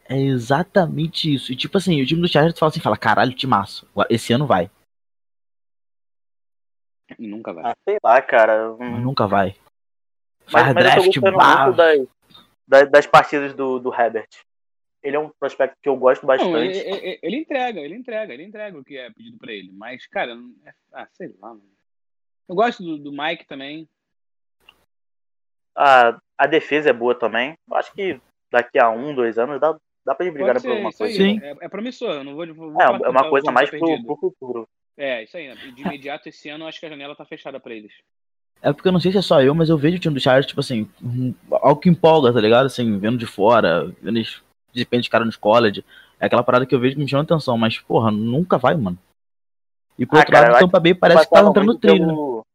É 0.09 0.17
exatamente 0.19 1.33
isso. 1.33 1.53
E 1.53 1.55
tipo 1.55 1.77
assim, 1.77 2.01
o 2.01 2.05
time 2.05 2.21
do 2.21 2.27
Chargers 2.27 2.57
fala 2.59 2.69
assim, 2.69 2.81
fala, 2.81 2.97
caralho, 2.97 3.33
timaço. 3.33 3.87
Esse 4.09 4.33
ano 4.33 4.45
vai. 4.45 4.69
Nunca 7.17 7.53
vai. 7.53 7.71
Ah, 7.71 7.75
sei 7.83 7.97
lá, 8.03 8.21
cara. 8.21 8.75
Mas 8.77 9.01
nunca 9.01 9.27
vai. 9.27 9.55
Mas, 10.45 10.51
Faz 10.51 10.65
mas 10.65 10.67
eu 10.67 10.73
tô 10.73 10.81
draft, 10.81 11.17
muito 11.17 11.75
das, 11.77 12.07
das, 12.67 12.91
das 12.91 13.07
partidas 13.07 13.53
do, 13.53 13.79
do 13.79 13.93
Herbert. 13.93 14.29
Ele 15.03 15.15
é 15.15 15.19
um 15.19 15.29
prospecto 15.29 15.75
que 15.81 15.89
eu 15.89 15.95
gosto 15.95 16.25
Não, 16.25 16.33
ele, 16.35 16.67
bastante. 16.67 16.87
ele- 16.87 17.19
ele 17.23 17.37
entrega, 17.37 17.79
ele 17.79 17.95
entrega, 17.95 18.33
ele 18.33 18.43
entrega 18.43 18.77
o 18.77 18.83
que 18.83 18.97
é 18.97 19.09
pedido 19.09 19.37
pra 19.37 19.51
ele. 19.51 19.71
Mas, 19.73 20.05
cara, 20.07 20.35
não 20.35 20.53
é- 20.65 20.73
ah, 20.93 21.07
sei 21.13 21.33
lá. 21.39 21.49
Mano. 21.49 21.63
Eu 22.47 22.55
gosto 22.55 22.83
do, 22.83 22.97
do 22.97 23.11
Mike 23.11 23.47
também. 23.47 23.87
A, 25.75 26.19
a 26.37 26.47
defesa 26.47 26.89
é 26.89 26.93
boa 26.93 27.15
também. 27.15 27.57
Eu 27.67 27.75
acho 27.77 27.93
que 27.93 28.19
daqui 28.51 28.77
a 28.77 28.89
um, 28.89 29.15
dois 29.15 29.37
anos 29.37 29.59
dá, 29.59 29.75
dá 30.05 30.13
pra 30.13 30.25
eles 30.25 30.33
brigarem 30.33 30.61
Pode 30.61 30.65
por 30.65 30.71
alguma 30.71 30.91
coisa. 30.91 31.15
Sim. 31.15 31.39
É, 31.41 31.55
é 31.61 31.69
promissor. 31.69 32.09
eu 32.11 32.23
Não 32.23 32.35
vou, 32.35 32.45
vou 32.53 32.81
É, 32.81 32.85
é 32.85 33.09
uma 33.09 33.29
coisa 33.29 33.45
time 33.45 33.53
mais 33.53 33.71
tá 33.71 33.77
pro, 33.77 34.03
pro 34.03 34.17
futuro. 34.17 34.69
É, 34.97 35.23
isso 35.23 35.35
aí. 35.37 35.53
De 35.75 35.81
imediato, 35.81 36.29
esse 36.29 36.49
ano, 36.49 36.63
eu 36.63 36.67
acho 36.67 36.79
que 36.79 36.85
a 36.85 36.89
janela 36.89 37.15
tá 37.15 37.25
fechada 37.25 37.59
pra 37.59 37.73
eles. 37.73 37.91
É 38.61 38.71
porque 38.71 38.87
eu 38.87 38.91
não 38.91 38.99
sei 38.99 39.11
se 39.11 39.17
é 39.17 39.21
só 39.21 39.41
eu, 39.41 39.55
mas 39.55 39.69
eu 39.69 39.77
vejo 39.77 39.97
o 39.97 39.99
time 39.99 40.13
do 40.13 40.19
Chargers, 40.21 40.45
tipo 40.45 40.59
assim, 40.59 40.87
um- 41.01 41.33
algo 41.51 41.81
que 41.81 41.89
empolga, 41.89 42.31
tá 42.31 42.39
ligado? 42.39 42.67
Assim, 42.67 42.99
vendo 42.99 43.17
de 43.17 43.25
fora, 43.25 43.85
vendo 44.01 44.17
eles 44.17 44.41
de 44.71 44.79
repente 44.79 45.09
cara 45.09 45.25
nos 45.25 45.35
college. 45.35 45.83
É 46.19 46.27
aquela 46.27 46.43
parada 46.43 46.65
que 46.65 46.75
eu 46.75 46.79
vejo 46.79 46.95
que 46.95 47.01
me 47.01 47.09
chama 47.09 47.23
atenção, 47.23 47.57
mas, 47.57 47.79
porra, 47.79 48.11
nunca 48.11 48.57
vai, 48.57 48.75
mano. 48.75 48.97
E 49.97 50.05
por 50.05 50.17
Ah, 50.17 50.19
outro 50.19 50.31
cara, 50.31 50.51
lado, 50.51 50.57
o 50.57 50.65
Tampa 50.67 50.79
Bay 50.79 50.93
parece 50.93 51.23
que 51.25 51.31
tá 51.31 51.41
entrando 51.41 51.65
no 51.65 51.79
trilho, 51.79 52.05
né? 52.05 52.13
pelo, 52.13 52.45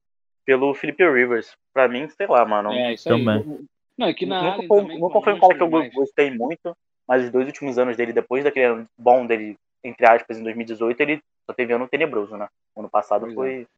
pelo 0.44 0.74
Felipe 0.74 1.04
Rivers. 1.04 1.56
Pra 1.72 1.88
mim, 1.88 2.08
sei 2.08 2.26
lá, 2.26 2.44
mano. 2.44 2.70
É, 2.72 2.94
isso 2.94 3.08
aí. 3.08 3.18
Também. 3.18 3.66
Não, 3.98 4.06
aqui 4.08 4.26
na 4.26 4.42
nunca 4.42 4.68
foi, 4.68 4.82
também, 4.82 5.00
nunca 5.00 5.20
foi 5.20 5.32
um 5.34 5.40
cara 5.40 5.54
que 5.54 5.62
eu 5.62 5.90
gostei 5.90 6.30
muito, 6.30 6.76
mas 7.08 7.24
os 7.24 7.30
dois 7.30 7.46
últimos 7.46 7.78
anos 7.78 7.96
dele, 7.96 8.12
depois 8.12 8.44
daquele 8.44 8.66
ano 8.66 8.88
bom 8.96 9.26
dele, 9.26 9.56
entre 9.86 10.06
aspas, 10.06 10.38
em 10.38 10.42
2018, 10.42 11.00
ele 11.00 11.22
só 11.48 11.54
teve 11.54 11.72
ano 11.72 11.88
tenebroso, 11.88 12.36
né? 12.36 12.48
O 12.74 12.80
ano 12.80 12.90
passado 12.90 13.20
Pois 13.22 13.32
é. 13.32 13.34
foi, 13.34 13.68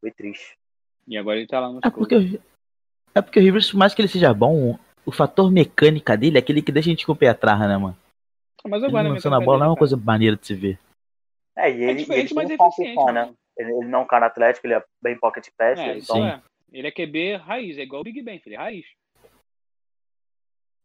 foi 0.00 0.10
triste. 0.10 0.56
E 1.06 1.16
agora 1.18 1.38
ele 1.38 1.46
tá 1.46 1.60
lá 1.60 1.68
no 1.70 1.80
É 1.82 1.90
porque, 1.90 2.40
é 3.14 3.20
porque 3.22 3.38
o 3.38 3.42
Rivers, 3.42 3.70
por 3.70 3.76
mais 3.78 3.94
que 3.94 4.00
ele 4.00 4.08
seja 4.08 4.32
bom, 4.32 4.78
o 5.04 5.12
fator 5.12 5.50
mecânica 5.50 6.16
dele 6.16 6.36
é 6.36 6.40
aquele 6.40 6.62
que 6.62 6.72
deixa 6.72 6.88
a 6.88 6.92
gente 6.92 7.04
com 7.06 7.12
o 7.12 7.16
pé 7.16 7.28
atrás, 7.28 7.58
né, 7.60 7.76
mano? 7.76 7.96
Mas 8.64 8.80
Ele 8.82 8.86
agora 8.86 9.08
lançando 9.08 9.34
a 9.34 9.40
bola 9.40 9.58
não 9.58 9.66
é 9.66 9.70
uma 9.70 9.76
coisa 9.76 9.96
maneira 9.96 10.36
de 10.36 10.46
se 10.46 10.54
ver. 10.54 10.78
É, 11.56 11.68
e 11.70 11.82
É 11.84 11.90
ele, 11.90 11.94
diferente, 12.00 12.26
ele 12.32 12.34
mas 12.34 12.50
é 12.50 12.52
um 12.52 12.66
eficiente, 12.66 13.04
né? 13.06 13.12
mano. 13.24 13.36
Ele, 13.58 13.72
ele 13.72 13.88
não 13.88 13.98
é 14.00 14.02
um 14.02 14.06
cara 14.06 14.26
atlético, 14.26 14.66
ele 14.66 14.74
é 14.74 14.84
bem 15.02 15.18
pocket 15.18 15.48
passer, 15.58 15.84
É, 15.84 15.98
então, 15.98 16.16
Sim. 16.16 16.26
é. 16.26 16.40
Ele 16.72 16.86
é 16.88 16.90
QB 16.90 17.36
raiz, 17.36 17.76
é 17.76 17.82
igual 17.82 18.00
o 18.00 18.04
Big 18.04 18.22
Ben, 18.22 18.38
filho. 18.38 18.54
É 18.54 18.58
raiz. 18.58 18.86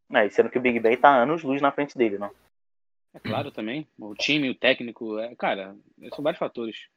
né, 0.09 0.25
e 0.25 0.31
sendo 0.31 0.49
que 0.49 0.57
o 0.57 0.61
Big 0.61 0.79
Ben 0.79 0.97
tá 0.97 1.15
anos 1.15 1.43
luz 1.43 1.61
na 1.61 1.71
frente 1.71 1.97
dele, 1.97 2.17
né? 2.17 2.29
É 3.17 3.19
claro 3.19 3.49
também. 3.51 3.87
O 3.97 4.13
time, 4.13 4.47
o 4.49 4.55
técnico, 4.55 5.17
é, 5.17 5.35
cara, 5.35 5.75
são 6.13 6.23
vários 6.23 6.37
fatores. 6.37 6.87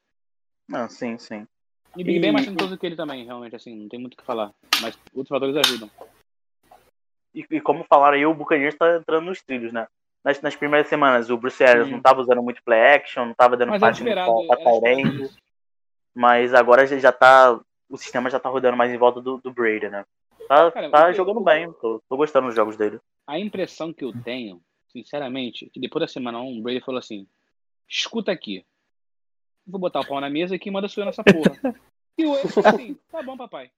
Não, 0.68 0.86
sim, 0.88 1.16
sim. 1.16 1.46
E 1.96 2.04
Big 2.04 2.20
Ben 2.20 2.28
é 2.28 2.32
mais 2.32 2.44
talentoso 2.44 2.76
que 2.76 2.84
ele 2.84 2.94
também, 2.94 3.24
realmente, 3.24 3.56
assim, 3.56 3.74
não 3.74 3.88
tem 3.88 3.98
muito 3.98 4.14
o 4.14 4.16
que 4.18 4.24
falar. 4.24 4.52
Mas 4.82 4.96
outros 5.14 5.28
fatores 5.30 5.56
ajudam. 5.56 5.90
E, 7.34 7.46
e 7.50 7.60
como 7.60 7.84
falaram 7.84 8.16
aí, 8.18 8.26
o 8.26 8.34
Buccaneers 8.34 8.76
tá 8.76 8.96
entrando 8.96 9.24
nos 9.24 9.40
trilhos, 9.42 9.72
né? 9.72 9.86
nas, 10.22 10.40
nas 10.42 10.54
primeiras 10.54 10.88
semanas 10.88 11.30
o 11.30 11.36
Bruce 11.38 11.64
Arians 11.64 11.86
Sim. 11.86 11.94
não 11.94 12.02
tava 12.02 12.20
usando 12.20 12.42
muito 12.42 12.62
play 12.62 12.78
action, 12.96 13.24
não 13.24 13.34
tava 13.34 13.56
dando 13.56 13.70
Mas 13.70 13.80
muito 13.80 13.96
esperado. 13.96 14.46
pra, 14.46 14.90
end, 14.92 15.22
isso. 15.24 15.38
mas 16.14 16.52
agora 16.52 16.86
já, 16.86 16.98
já 16.98 17.12
tá. 17.12 17.58
O 17.88 17.96
sistema 17.96 18.28
já 18.30 18.38
tá 18.38 18.48
rodando 18.48 18.76
mais 18.76 18.92
em 18.92 18.98
volta 18.98 19.20
do, 19.20 19.38
do 19.38 19.52
Brady, 19.52 19.88
né? 19.88 20.04
Tá, 20.46 20.70
Cara, 20.70 20.90
tá 20.90 21.12
jogando 21.12 21.38
o- 21.40 21.44
bem, 21.44 21.72
tô, 21.80 22.00
tô 22.08 22.16
gostando 22.16 22.46
dos 22.46 22.54
jogos 22.54 22.76
dele. 22.76 23.00
A 23.26 23.38
impressão 23.38 23.92
que 23.92 24.04
eu 24.04 24.12
tenho, 24.22 24.60
sinceramente, 24.92 25.70
que 25.70 25.80
depois 25.80 26.00
da 26.00 26.08
semana 26.08 26.40
1, 26.40 26.58
o 26.58 26.62
Brady 26.62 26.80
falou 26.80 26.98
assim: 26.98 27.26
escuta 27.88 28.32
aqui. 28.32 28.64
Vou 29.66 29.80
botar 29.80 30.00
o 30.00 30.06
pau 30.06 30.20
na 30.20 30.30
mesa 30.30 30.54
e 30.54 30.58
quem 30.58 30.72
manda 30.72 30.88
eu 30.94 31.04
nessa 31.04 31.22
porra. 31.22 31.76
E 32.18 32.26
o 32.26 32.48
falei 32.48 32.70
assim: 32.70 32.98
tá 33.10 33.22
bom, 33.22 33.36
papai. 33.36 33.70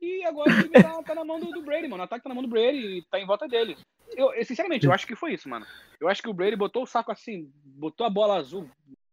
E 0.00 0.24
agora 0.24 0.50
o 0.50 0.62
time 0.62 0.70
tá, 0.70 1.02
tá 1.02 1.14
na 1.14 1.24
mão 1.24 1.40
do, 1.40 1.50
do 1.50 1.62
Brady, 1.62 1.88
mano. 1.88 2.02
O 2.02 2.04
ataque 2.04 2.22
tá 2.22 2.28
na 2.28 2.34
mão 2.34 2.42
do 2.42 2.48
Brady 2.48 2.98
e 2.98 3.02
tá 3.02 3.18
em 3.18 3.26
volta 3.26 3.48
dele. 3.48 3.76
Eu, 4.16 4.32
eu, 4.32 4.44
sinceramente, 4.44 4.86
eu 4.86 4.92
acho 4.92 5.06
que 5.06 5.16
foi 5.16 5.32
isso, 5.32 5.48
mano. 5.48 5.66
Eu 6.00 6.08
acho 6.08 6.22
que 6.22 6.28
o 6.28 6.34
Brady 6.34 6.56
botou 6.56 6.82
o 6.82 6.86
saco 6.86 7.10
assim, 7.10 7.50
botou 7.64 8.06
a 8.06 8.10
bola 8.10 8.36
azul 8.36 8.68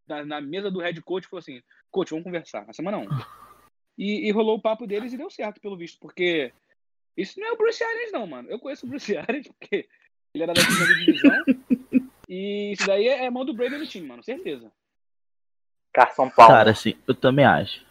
na, 0.08 0.26
na 0.26 0.42
mesa 0.42 0.70
do 0.70 0.80
head 0.80 1.02
coach 1.02 1.26
e 1.26 1.30
falou 1.30 1.40
assim: 1.40 1.62
coach, 1.90 2.10
vamos 2.12 2.24
conversar, 2.24 2.66
na 2.66 2.74
semana 2.74 2.98
1. 2.98 3.08
E, 3.98 4.28
e 4.28 4.32
rolou 4.32 4.58
o 4.58 4.62
papo 4.62 4.88
deles 4.88 5.14
e 5.14 5.18
deu 5.18 5.30
certo, 5.30 5.62
pelo 5.62 5.78
visto, 5.78 6.00
porque 6.00 6.52
isso 7.16 7.40
não 7.40 7.48
é 7.48 7.52
o 7.52 7.58
Bruce 7.58 7.84
Arians, 7.84 8.12
não, 8.12 8.26
mano. 8.26 8.50
Eu 8.50 8.60
conheço 8.60 8.86
o 8.86 8.90
Bruce 8.90 9.16
Arians 9.18 9.48
porque 9.48 9.88
ele 10.34 10.44
era 10.44 10.54
da 10.54 10.62
segunda 10.62 10.96
divisão. 10.96 11.44
e 12.30 12.72
isso 12.74 12.88
daí 12.88 13.08
é, 13.08 13.26
é 13.26 13.30
mão 13.30 13.46
do 13.46 13.54
Brady 13.54 13.78
no 13.78 13.86
time, 13.88 14.08
mano, 14.08 14.24
certeza. 14.24 14.72
Carson 15.94 16.30
Palmer. 16.30 16.56
Cara, 16.56 16.72
assim, 16.72 16.96
eu 17.08 17.14
também 17.14 17.46
acho. 17.46 17.84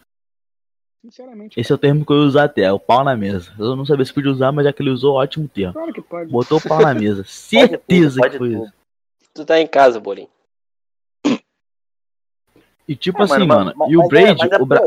Sinceramente. 1.02 1.58
Esse 1.58 1.72
é 1.72 1.74
o 1.74 1.78
termo 1.78 2.04
que 2.04 2.12
eu 2.12 2.16
ia 2.18 2.26
usar 2.26 2.44
até, 2.44 2.62
é 2.62 2.72
o 2.72 2.80
pau 2.80 3.02
na 3.04 3.16
mesa. 3.16 3.54
Eu 3.58 3.74
não 3.76 3.84
sabia 3.86 4.04
se 4.04 4.12
podia 4.12 4.30
usar, 4.30 4.52
mas 4.52 4.64
já 4.64 4.72
que 4.72 4.82
ele 4.82 4.90
usou, 4.90 5.16
ótimo 5.16 5.48
termo. 5.48 5.72
Claro 5.72 5.92
que 5.92 6.02
pode. 6.02 6.30
Botou 6.30 6.58
o 6.58 6.62
pau 6.62 6.80
na 6.80 6.94
mesa. 6.94 7.24
Certeza 7.28 8.20
pode 8.20 8.32
que 8.32 8.38
foi 8.38 8.50
tudo. 8.52 8.64
isso. 8.64 8.74
Tu 9.34 9.44
tá 9.44 9.60
em 9.60 9.66
casa, 9.66 10.00
Bolinho. 10.00 10.28
E 12.88 12.96
tipo 12.96 13.20
É, 13.20 13.24
assim, 13.24 13.46
mano, 13.46 13.72
mas- 13.76 13.90
e 13.90 13.96
o 13.96 14.02
é- 14.02 14.08
Brady, 14.08 14.48
é 14.52 14.56
o 14.60 14.66
bra... 14.66 14.80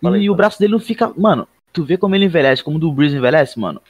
Não, 0.00 0.12
aí, 0.12 0.22
e 0.22 0.30
o 0.30 0.34
braço 0.34 0.60
dele 0.60 0.72
não 0.72 0.78
fica. 0.78 1.12
Mano, 1.16 1.48
tu 1.72 1.84
vê 1.84 1.98
como 1.98 2.14
ele 2.14 2.26
envelhece, 2.26 2.62
como 2.62 2.76
o 2.76 2.80
do 2.80 2.92
Breeze 2.92 3.16
envelhece, 3.16 3.58
mano. 3.58 3.82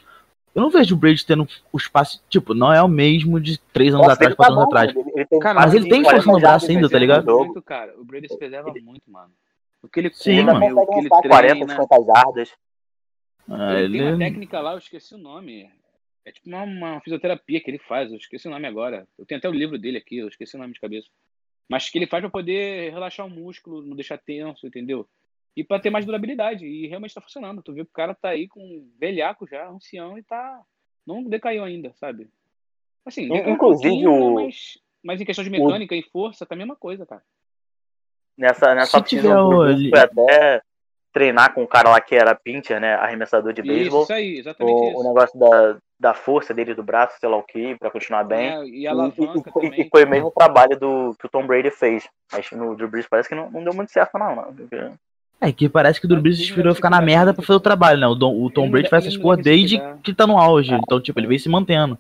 Eu 0.55 0.63
não 0.63 0.71
vejo 0.71 0.95
o 0.95 0.99
Brady 0.99 1.25
tendo 1.25 1.49
o 1.73 1.77
espaço. 1.79 2.23
Tipo, 2.29 2.53
não 2.55 2.73
é 2.73 2.83
o 2.83 2.89
mesmo 2.89 3.41
de 3.41 3.59
três 3.73 3.95
anos 3.95 4.07
Nossa, 4.07 4.15
atrás, 4.15 4.29
ele 4.31 4.37
quatro 4.37 4.55
tá 4.55 4.61
anos 4.61 4.67
atrás. 4.75 4.91
ele- 4.97 5.13
ele 5.17 5.27
tem 5.27 5.39
Cara, 5.39 5.61
Mas 5.61 5.75
ele 5.75 5.89
tem 5.89 6.03
40 6.03 6.11
força 6.25 6.33
no 6.33 6.41
braço 6.41 6.71
ainda, 6.71 6.91
tá 6.91 6.99
ligado? 6.99 7.39
muito, 7.39 7.63
cara. 7.63 7.95
O 7.99 8.05
Brady 8.05 8.29
se 8.29 8.39
preserva 8.39 8.73
muito, 8.83 9.11
mano. 9.11 9.33
O 9.83 9.89
que 9.89 9.99
ele 10.01 10.11
Sim, 10.13 10.33
Ele 10.33 10.47
come, 10.47 10.69
mano. 10.69 10.81
o 10.81 10.87
que 10.87 10.99
ele 10.99 11.09
lançar 11.09 11.29
40, 11.29 11.55
treina. 11.67 11.83
50 11.83 12.05
jardas. 12.05 12.53
Ah, 13.51 13.75
Ele 13.81 13.93
tem 13.99 14.01
uma 14.03 14.11
ele... 14.11 14.19
técnica 14.19 14.61
lá, 14.61 14.73
eu 14.73 14.79
esqueci 14.79 15.15
o 15.15 15.19
nome. 15.19 15.69
É 16.25 16.31
tipo 16.31 16.49
uma, 16.49 16.63
uma 16.63 17.01
fisioterapia 17.01 17.61
que 17.61 17.69
ele 17.71 17.79
faz, 17.81 18.11
eu 18.11 18.17
esqueci 18.17 18.47
o 18.47 18.51
nome 18.51 18.67
agora. 18.67 19.09
Eu 19.19 19.27
tenho 19.27 19.39
até 19.39 19.49
o 19.49 19.53
livro 19.53 19.77
dele 19.79 19.99
aqui, 19.99 20.19
eu 20.19 20.29
esqueci 20.29 20.55
o 20.55 20.59
nome 20.61 20.73
de 20.75 20.81
cabeça. 20.81 21.09
Mas 21.69 21.89
que 21.89 21.99
ele 21.99 22.07
faz 22.07 22.21
pra 22.21 22.31
poder 22.31 22.93
relaxar 22.93 23.27
o 23.27 23.31
músculo, 23.31 23.83
não 23.83 23.97
deixar 23.97 24.19
tenso, 24.19 24.67
entendeu? 24.67 25.09
E 25.57 25.63
pra 25.63 25.79
ter 25.79 25.91
mais 25.91 26.05
durabilidade. 26.07 26.67
E 26.67 26.87
realmente 26.87 27.15
tá 27.15 27.21
funcionando. 27.21 27.63
Tu 27.63 27.73
vê 27.75 27.85
que 27.85 27.91
o 27.91 27.95
cara 27.95 28.15
tá 28.15 28.31
aí 28.31 28.49
com 28.49 28.61
um 28.61 28.91
velhaco 28.99 29.47
já, 29.47 29.69
ancião, 29.69 30.17
e 30.19 30.23
tá. 30.23 30.61
Não 31.07 31.23
decaiu 31.25 31.65
ainda, 31.65 31.93
sabe? 31.95 32.29
Assim, 33.05 33.29
decaiu 33.29 33.51
um 33.53 33.55
Inclusive, 33.55 33.89
pouquinho, 34.05 34.13
o- 34.13 34.37
né, 34.39 34.45
mas, 34.47 34.79
mas 35.03 35.21
em 35.21 35.25
questão 35.25 35.45
de 35.45 35.51
mecânica 35.51 35.95
e 35.95 36.03
força, 36.03 36.47
tá 36.47 36.55
a 36.55 36.59
mesma 36.59 36.77
coisa, 36.77 37.05
cara. 37.05 37.23
Nessa, 38.39 38.75
nessa 38.75 38.99
o 38.99 39.01
o- 39.01 39.59
Brees 39.65 39.91
foi 39.91 39.99
até 39.99 40.63
treinar 41.13 41.53
com 41.53 41.63
o 41.63 41.69
cara 41.69 41.91
lá 41.91 42.01
que 42.01 42.15
era 42.15 42.35
pincher, 42.35 42.81
né? 42.81 42.95
Arremessador 42.95 43.53
de 43.53 43.61
Isso, 43.61 43.69
beisebol. 43.71 44.03
isso 44.05 44.13
aí, 44.15 44.39
exatamente 44.39 44.75
O, 44.75 44.85
o 44.85 44.91
isso. 44.93 45.03
negócio 45.05 45.39
da, 45.39 45.79
da 46.01 46.15
força 46.15 46.55
dele 46.55 46.75
do 46.75 46.83
braço, 46.83 47.19
sei 47.21 47.29
lá 47.29 47.37
o 47.37 47.43
que, 47.43 47.77
pra 47.77 47.91
continuar 47.91 48.25
bem. 48.25 48.49
É, 48.49 48.65
e 48.65 48.87
a 48.87 48.93
alavanca 48.93 49.23
e- 49.23 49.51
e- 49.51 49.53
também. 49.53 49.81
e 49.83 49.89
foi 49.91 50.05
o 50.05 50.09
mesmo 50.09 50.31
trabalho 50.31 50.79
do, 50.81 51.15
que 51.19 51.27
o 51.27 51.29
Tom 51.29 51.47
Brady 51.47 51.71
fez. 51.71 52.09
Mas 52.33 52.51
no 52.53 52.75
Drew 52.75 52.89
Brees 52.89 53.07
parece 53.07 53.29
que 53.29 53.35
não, 53.35 53.51
não 53.51 53.63
deu 53.63 53.75
muito 53.75 53.93
certo, 53.93 54.17
não. 54.19 54.35
não. 54.35 54.55
É 55.43 55.53
que 55.53 55.69
parece 55.69 55.99
que 56.01 56.07
o 56.07 56.09
Drew 56.09 56.23
Brees 56.23 56.37
ele 56.39 56.45
esperou 56.49 56.71
deve 56.73 56.77
ficar 56.77 56.89
se 56.89 56.93
na 56.93 57.01
merda 57.03 57.35
pra 57.35 57.43
fazer 57.43 57.57
o 57.57 57.61
trabalho, 57.61 57.99
né? 58.01 58.07
O, 58.07 58.13
o 58.13 58.51
Tom 58.51 58.71
Brady 58.71 58.85
deve- 58.85 58.89
faz 58.91 59.07
essas 59.07 59.19
deve 59.21 59.37
se 59.37 59.43
desde 59.43 59.81
que 60.03 60.15
tá 60.15 60.27
no 60.27 60.39
auge. 60.39 60.73
Então, 60.73 61.01
tipo, 61.01 61.19
ele 61.19 61.27
vem 61.27 61.39
se 61.39 61.49
mantendo. 61.49 61.99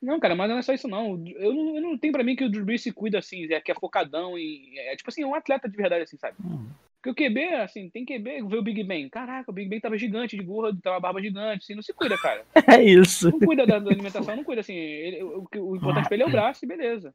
Não, 0.00 0.18
cara, 0.18 0.34
mas 0.34 0.50
não 0.50 0.58
é 0.58 0.62
só 0.62 0.72
isso, 0.72 0.88
não. 0.88 1.22
Eu 1.36 1.52
não, 1.54 1.76
eu 1.76 1.82
não 1.82 1.98
tenho 1.98 2.12
pra 2.12 2.24
mim 2.24 2.34
que 2.34 2.44
o 2.44 2.50
Drew 2.50 2.64
Brees 2.64 2.82
se 2.82 2.90
cuida 2.90 3.18
assim, 3.18 3.44
é 3.52 3.60
que 3.60 3.70
é 3.70 3.74
focadão 3.74 4.36
e. 4.38 4.72
É 4.88 4.96
tipo 4.96 5.10
assim, 5.10 5.22
é 5.22 5.26
um 5.26 5.34
atleta 5.34 5.68
de 5.68 5.76
verdade, 5.76 6.02
assim, 6.04 6.16
sabe? 6.16 6.36
Hum. 6.44 6.66
Porque 7.00 7.10
o 7.26 7.30
QB, 7.30 7.54
assim, 7.56 7.90
tem 7.90 8.04
QB, 8.04 8.42
vê 8.48 8.56
o 8.56 8.62
Big 8.62 8.82
Ben. 8.84 9.08
Caraca, 9.08 9.50
o 9.50 9.54
Big 9.54 9.68
Ben 9.68 9.80
tava 9.80 9.98
gigante 9.98 10.36
de 10.36 10.42
gordo, 10.44 10.80
tava 10.80 10.98
barba 11.00 11.20
gigante, 11.20 11.64
assim, 11.64 11.74
não 11.74 11.82
se 11.82 11.92
cuida, 11.92 12.16
cara. 12.16 12.42
É 12.66 12.82
isso. 12.82 13.30
Não 13.30 13.38
cuida 13.40 13.66
da, 13.66 13.78
da 13.78 13.90
alimentação, 13.90 14.34
não 14.36 14.44
cuida 14.44 14.60
assim. 14.60 14.74
Ele, 14.74 15.22
o, 15.22 15.46
o- 15.56 15.70
o 15.72 15.76
importante 15.76 16.06
pra 16.06 16.14
ele 16.14 16.22
é 16.22 16.26
o 16.26 16.30
braço 16.32 16.64
e 16.64 16.68
beleza. 16.68 17.12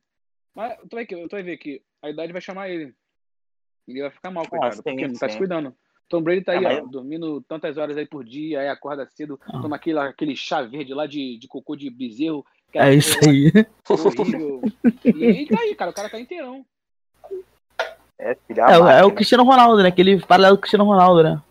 Mas 0.56 0.78
tu 0.90 0.96
vai, 0.96 1.06
tu 1.06 1.28
vai 1.32 1.42
ver 1.44 1.58
que 1.58 1.82
a 2.02 2.10
idade 2.10 2.32
vai 2.34 2.42
chamar 2.42 2.70
ele. 2.70 2.94
Ele 3.88 4.02
vai 4.02 4.12
ficar 4.12 4.32
mal, 4.32 4.48
coitado, 4.48 4.76
sim, 4.76 4.82
porque 4.84 5.08
não 5.08 5.16
tá 5.16 5.28
sim. 5.28 5.34
se 5.34 5.38
cuidando. 5.38 5.74
Tom 6.10 6.22
Brady 6.22 6.42
tá 6.42 6.54
aí, 6.54 6.66
Ah, 6.66 6.82
ó, 6.84 6.86
dormindo 6.88 7.42
tantas 7.42 7.78
horas 7.78 7.98
aí 7.98 8.06
por 8.06 8.24
dia, 8.24 8.62
aí 8.62 8.70
acorda 8.70 9.06
cedo, 9.08 9.40
Ah. 9.46 9.60
toma 9.62 9.76
aquele, 9.76 10.00
aquele 10.00 10.36
chá 10.36 10.62
verde 10.62 10.94
lá 10.94 11.06
de, 11.06 11.38
de 11.38 11.48
cocô 11.48 11.76
de 11.76 11.90
bezerro. 11.90 12.46
que 12.72 12.80
É 12.80 12.94
isso 12.94 13.18
aí. 13.28 13.52
Horrível. 13.90 14.62
E, 15.04 15.10
e 15.44 15.48
tá 15.48 15.60
aí, 15.62 15.76
cara, 15.76 15.92
o 15.92 15.94
cara 15.94 16.10
tá 16.10 16.20
inteirão. 16.20 16.66
É, 18.20 18.36
filha 18.48 18.62
É, 18.62 18.66
o- 18.66 18.72
é 18.72 18.78
o 18.80 18.84
máquina. 18.84 19.12
Cristiano 19.16 19.44
Ronaldo, 19.44 19.84
né? 19.84 19.90
Aquele 19.90 20.20
paralelo 20.26 20.56
do 20.56 20.60
Cristiano 20.62 20.86
Ronaldo, 20.86 21.24
né? 21.24 21.42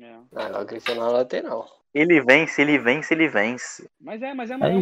É. 0.00 0.50
Não, 0.50 0.62
o 0.62 0.66
Cristiano 0.66 1.00
Ronaldo 1.00 1.28
tem 1.28 1.42
não. 1.42 1.64
Ele 1.94 2.20
vence, 2.20 2.62
ele 2.62 2.78
vence, 2.78 3.12
ele 3.14 3.28
vence. 3.28 3.88
Mas 4.00 4.22
é, 4.22 4.32
mas 4.34 4.50
é, 4.50 4.54
É 4.54 4.56
uma 4.56 4.66
é 4.66 4.76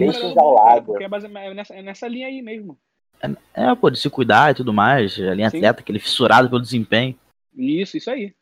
é, 1.04 1.08
base- 1.08 1.26
é 1.26 1.54
nessa, 1.54 1.74
é 1.74 1.82
nessa 1.82 2.06
linha 2.08 2.26
aí 2.26 2.42
mesmo. 2.42 2.78
É, 3.54 3.74
pô, 3.74 3.90
de 3.90 3.98
se 3.98 4.08
cuidar 4.10 4.50
e 4.52 4.54
tudo 4.54 4.72
mais. 4.72 5.18
A 5.18 5.34
linha 5.34 5.50
Sim. 5.50 5.58
atleta, 5.58 5.80
aquele 5.80 5.98
fissurado 5.98 6.48
pelo 6.48 6.60
desempenho. 6.62 7.18
Isso, 7.54 7.96
isso 7.96 8.10
aí. 8.10 8.34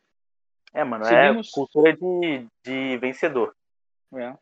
É, 0.73 0.83
mano, 0.83 1.05
Seguimos. 1.05 1.47
é 1.47 1.51
cultura 1.51 1.93
de, 1.95 2.45
de 2.63 2.97
vencedor. 2.97 3.55
É. 4.13 4.33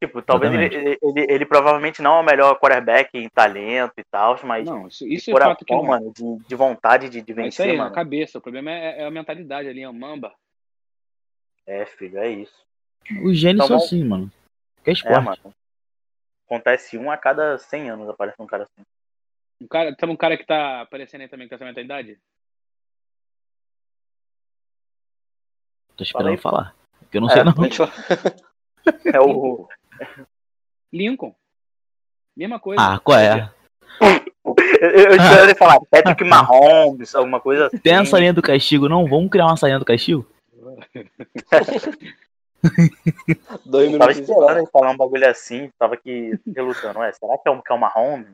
Tipo, 0.00 0.20
talvez 0.20 0.52
ele, 0.52 0.64
ele, 0.74 0.98
ele, 1.00 1.26
ele 1.32 1.46
provavelmente 1.46 2.02
não 2.02 2.16
é 2.16 2.20
o 2.20 2.24
melhor 2.24 2.58
quarterback 2.58 3.10
em 3.16 3.28
talento 3.28 3.92
e 3.98 4.04
tal, 4.10 4.36
mas 4.44 4.66
Não, 4.66 4.88
isso, 4.88 5.06
isso 5.06 5.30
é 5.30 5.32
por 5.32 5.42
fato 5.42 5.64
que 5.64 5.72
não 5.72 5.84
é. 5.84 5.88
mano, 5.88 6.12
de, 6.12 6.44
de 6.48 6.54
vontade 6.56 7.08
de, 7.08 7.22
de 7.22 7.30
É 7.32 7.34
isso 7.34 7.34
vencer, 7.34 7.70
aí, 7.70 7.76
na 7.76 7.84
mano. 7.84 7.94
cabeça. 7.94 8.38
O 8.38 8.40
problema 8.40 8.70
é, 8.70 9.02
é 9.02 9.04
a 9.06 9.10
mentalidade 9.10 9.68
ali, 9.68 9.80
é 9.82 9.88
o 9.88 9.94
mamba. 9.94 10.34
É, 11.66 11.86
filho, 11.86 12.18
é 12.18 12.28
isso. 12.30 12.54
Os 13.24 13.38
gênios 13.38 13.64
Então, 13.64 13.78
são 13.78 13.86
assim, 13.86 14.04
mano. 14.04 14.30
Que 14.82 14.90
é 14.90 14.92
É, 14.92 14.94
esporte. 14.94 15.24
mano. 15.24 15.54
Acontece 16.46 16.98
um 16.98 17.10
a 17.10 17.16
cada 17.16 17.56
100 17.58 17.90
anos, 17.90 18.08
aparece 18.08 18.36
um 18.40 18.46
cara 18.46 18.64
assim. 18.64 18.84
Um 19.62 19.68
cara, 19.68 19.94
sabe 19.98 20.12
um 20.12 20.16
cara 20.16 20.36
que 20.36 20.44
tá 20.44 20.80
aparecendo 20.80 21.20
aí 21.20 21.28
também 21.28 21.48
com 21.48 21.54
essa 21.54 21.64
mentalidade? 21.64 22.18
Tô 25.96 26.04
Fala 26.06 26.30
aí. 26.30 26.34
esperando 26.34 26.38
falar. 26.42 26.74
Porque 27.00 27.16
eu 27.18 27.20
não 27.20 27.30
É, 27.30 27.32
sei 27.34 27.44
não. 27.44 27.54
É 29.14 29.20
o. 29.20 29.68
Lincoln. 30.92 31.34
Mesma 32.36 32.58
coisa. 32.58 32.82
Ah, 32.82 32.98
qual 32.98 33.18
é? 33.18 33.48
Eu, 34.80 34.90
eu 34.90 35.10
esperando 35.12 35.44
ele 35.44 35.54
falar 35.54 35.78
Patrick 35.90 36.24
Mahomes, 36.24 37.14
alguma 37.14 37.40
coisa 37.40 37.66
assim. 37.68 37.78
Tem 37.78 37.94
a 37.94 38.04
salinha 38.04 38.32
do 38.32 38.42
castigo, 38.42 38.88
não? 38.88 39.06
Vamos 39.08 39.30
criar 39.30 39.46
uma 39.46 39.56
salinha 39.56 39.78
do 39.78 39.84
castigo? 39.84 40.26
Dois 43.64 43.92
Eu 43.92 43.98
tava 43.98 44.12
minutos. 44.12 44.16
de 44.16 44.22
esperando 44.22 44.58
ele 44.58 44.66
falar 44.68 44.90
um 44.90 44.96
bagulho 44.96 45.28
assim, 45.28 45.70
tava 45.78 45.94
aqui 45.94 46.38
relutando. 46.54 46.98
Ué, 47.00 47.12
será 47.12 47.36
que 47.38 47.48
é 47.48 47.52
o, 47.52 47.62
que 47.62 47.72
é 47.72 47.74
o 47.74 47.78
Mahomes? 47.78 48.28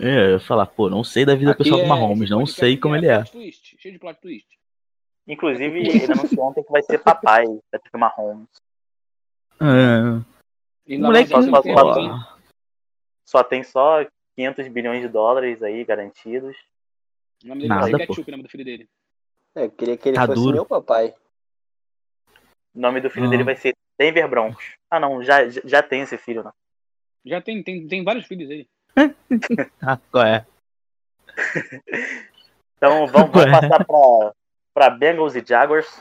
É, 0.00 0.26
eu 0.26 0.30
ia 0.32 0.40
falar, 0.40 0.66
pô, 0.66 0.88
não 0.88 1.02
sei 1.02 1.24
da 1.24 1.34
vida 1.34 1.50
Aqui 1.52 1.64
pessoal 1.64 1.80
do 1.80 1.86
é- 1.86 1.88
Mahomes, 1.88 2.22
esse 2.24 2.30
não 2.30 2.46
sei 2.46 2.76
como 2.76 2.94
ele 2.94 3.06
é. 3.08 3.16
plot 3.18 3.32
twist, 3.32 3.76
cheio 3.78 3.92
de 3.94 3.98
plot 3.98 4.20
twist. 4.20 4.46
Inclusive, 5.26 5.78
ele 5.78 6.12
anunciou 6.12 6.46
ontem 6.46 6.62
que 6.62 6.70
vai 6.70 6.82
ser 6.82 6.98
papai, 7.02 7.44
Patrick 7.70 7.96
Mahomes. 7.98 8.48
É, 9.60 10.22
E 10.86 10.96
o 10.96 11.00
moleque, 11.00 11.28
só- 11.30 11.42
só- 11.42 11.62
só- 11.62 12.38
Só 13.26 13.44
tem 13.44 13.62
só 13.62 14.06
500 14.36 14.68
bilhões 14.68 15.02
de 15.02 15.08
dólares 15.08 15.62
aí 15.62 15.84
garantidos. 15.84 16.56
O 17.44 17.48
nome 17.48 17.62
dele 17.62 17.68
Nada, 17.68 17.82
vai 17.82 17.90
pô. 17.92 17.98
Ketchup, 18.14 18.30
o 18.30 18.32
nome 18.32 18.42
do 18.44 18.48
filho 18.48 18.64
dele. 18.64 18.88
É, 19.54 19.64
eu 19.64 19.70
queria 19.70 19.96
que 19.98 20.08
ele 20.08 20.16
Tá 20.16 20.26
fosse 20.26 20.40
duro. 20.40 20.54
meu 20.54 20.64
papai. 20.64 21.14
O 22.74 22.80
nome 22.80 23.00
do 23.00 23.10
filho 23.10 23.26
Ah. 23.26 23.30
dele 23.30 23.42
vai 23.44 23.56
ser 23.56 23.74
Denver 23.98 24.28
Broncos. 24.28 24.64
Ah, 24.90 24.98
não, 25.00 25.22
já, 25.22 25.46
já- 25.48 25.60
já 25.64 25.82
tem 25.82 26.02
esse 26.02 26.16
filho, 26.16 26.42
né? 26.42 26.52
Já 27.26 27.42
tem, 27.42 27.62
tem, 27.62 27.86
tem 27.86 28.02
vários 28.04 28.24
filhos 28.26 28.48
aí. 28.48 28.66
ah, 29.82 29.98
qual 30.10 30.26
é? 30.26 30.46
Então 32.76 33.06
vamos, 33.06 33.30
vamos 33.30 33.36
Ué. 33.36 33.50
passar 33.50 33.84
pra, 33.84 34.32
pra 34.74 34.90
Bengals 34.90 35.34
e 35.34 35.44
Jaguars. 35.46 36.00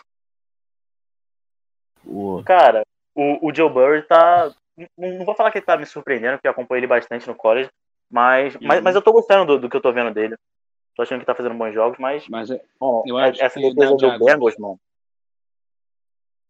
O- 2.05 2.43
Cara, 2.43 2.83
o, 3.15 3.47
o 3.49 3.53
Joe 3.55 3.69
Burrow 3.69 4.01
tá. 4.03 4.51
Não, 4.97 5.17
não 5.17 5.25
vou 5.25 5.35
falar 5.35 5.51
que 5.51 5.57
ele 5.57 5.65
tá 5.65 5.75
me 5.77 5.85
surpreendendo, 5.85 6.37
porque 6.37 6.47
eu 6.47 6.51
acompanho 6.51 6.79
ele 6.79 6.87
bastante 6.87 7.27
no 7.27 7.35
college. 7.35 7.69
Mas, 8.09 8.55
mas, 8.61 8.77
Uhum. 8.77 8.83
mas 8.83 8.95
eu 8.95 9.01
tô 9.01 9.11
gostando 9.11 9.45
do, 9.45 9.59
do 9.61 9.69
que 9.69 9.75
eu 9.75 9.81
tô 9.81 9.91
vendo 9.91 10.13
dele. 10.13 10.35
Tô 10.95 11.01
achando 11.03 11.19
que 11.19 11.25
tá 11.25 11.35
fazendo 11.35 11.55
bons 11.55 11.73
jogos, 11.73 11.97
mas. 11.99 12.27
Mas 12.29 12.49
é- 12.49 12.61
Bom, 12.79 13.03
Eu 13.05 13.17
acho 13.17 13.41
essa 13.41 13.59
que 13.59 13.73
defesa 13.73 13.95
do. 13.95 14.25
Bengals, 14.25 14.57
mano. 14.57 14.79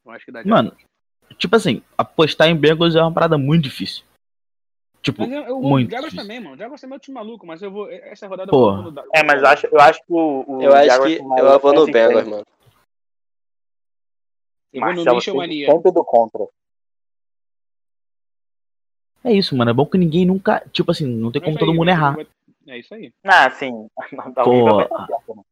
eu 0.05 0.11
acho 0.11 0.25
que 0.25 0.31
dá 0.31 0.43
Mano, 0.45 0.75
tipo 1.37 1.55
assim, 1.55 1.81
apostar 1.97 2.47
em 2.47 2.55
Bengals 2.55 2.95
é 2.95 3.01
uma 3.01 3.13
parada 3.13 3.37
muito 3.37 3.63
difícil. 3.63 4.05
Tipo, 5.07 5.21
Mas 5.21 5.31
eu, 5.31 5.43
eu 5.43 5.61
muito 5.61 5.87
o 5.87 5.91
Jaguars 5.91 6.13
também, 6.13 6.39
mano. 6.41 6.55
O 6.55 6.57
Jaguars 6.57 6.81
também 6.81 6.95
é 6.95 6.97
um 6.97 6.99
time 6.99 7.15
maluco, 7.15 7.47
mas 7.47 7.61
eu 7.61 7.71
vou. 7.71 7.89
Essa 7.89 8.27
rodada 8.27 8.51
Pô. 8.51 8.71
eu 8.71 8.83
vou 8.83 8.91
no 8.91 9.03
É, 9.15 9.23
mas 9.23 9.41
eu 9.41 9.47
acho, 9.47 9.67
eu 9.67 9.79
acho 9.79 9.99
que 9.99 10.11
o. 10.11 10.43
o 10.45 10.61
Eu 10.61 10.75
acho 10.75 11.01
que 11.03 11.23
mais 11.23 11.43
eu 11.45 11.59
vou 11.61 11.73
no. 11.73 11.85
Bengals, 11.85 12.27
mano. 12.27 12.43
Eu 14.73 14.81
vou 14.81 14.89
no 14.93 15.05
Marcelo 15.05 15.15
Michel 15.47 15.71
sempre- 15.71 15.91
do 15.93 16.03
contra. 16.03 16.45
É 19.23 19.31
isso, 19.31 19.55
mano. 19.55 19.71
É 19.71 19.73
bom 19.73 19.85
que 19.85 19.97
ninguém 19.97 20.25
nunca. 20.25 20.61
Tipo 20.73 20.91
assim, 20.91 21.05
não 21.07 21.31
tem 21.31 21.41
É 21.41 21.45
como 21.45 21.57
todo 21.57 21.71
aí, 21.71 21.77
mundo 21.77 21.89
errar. 21.89 22.15
vai- 22.17 22.27
É 22.67 22.79
isso 22.79 22.93
aí. 22.93 23.13
Ah, 23.23 23.49
sim. 23.49 23.87
Né? 24.27 25.43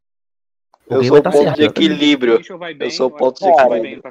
Eu 0.88 1.03
sou 1.03 1.17
o 1.17 1.24
ponto 1.24 1.31
certo, 1.31 1.55
de 1.55 1.63
equilíbrio. 1.63 2.39
Bem, 2.77 2.91
sou 2.91 3.09
eu 3.09 3.15
acho 3.15 3.17
ponto 3.17 3.39
de 3.39 3.45
o 3.45 3.75
equilíbrio. 3.75 4.03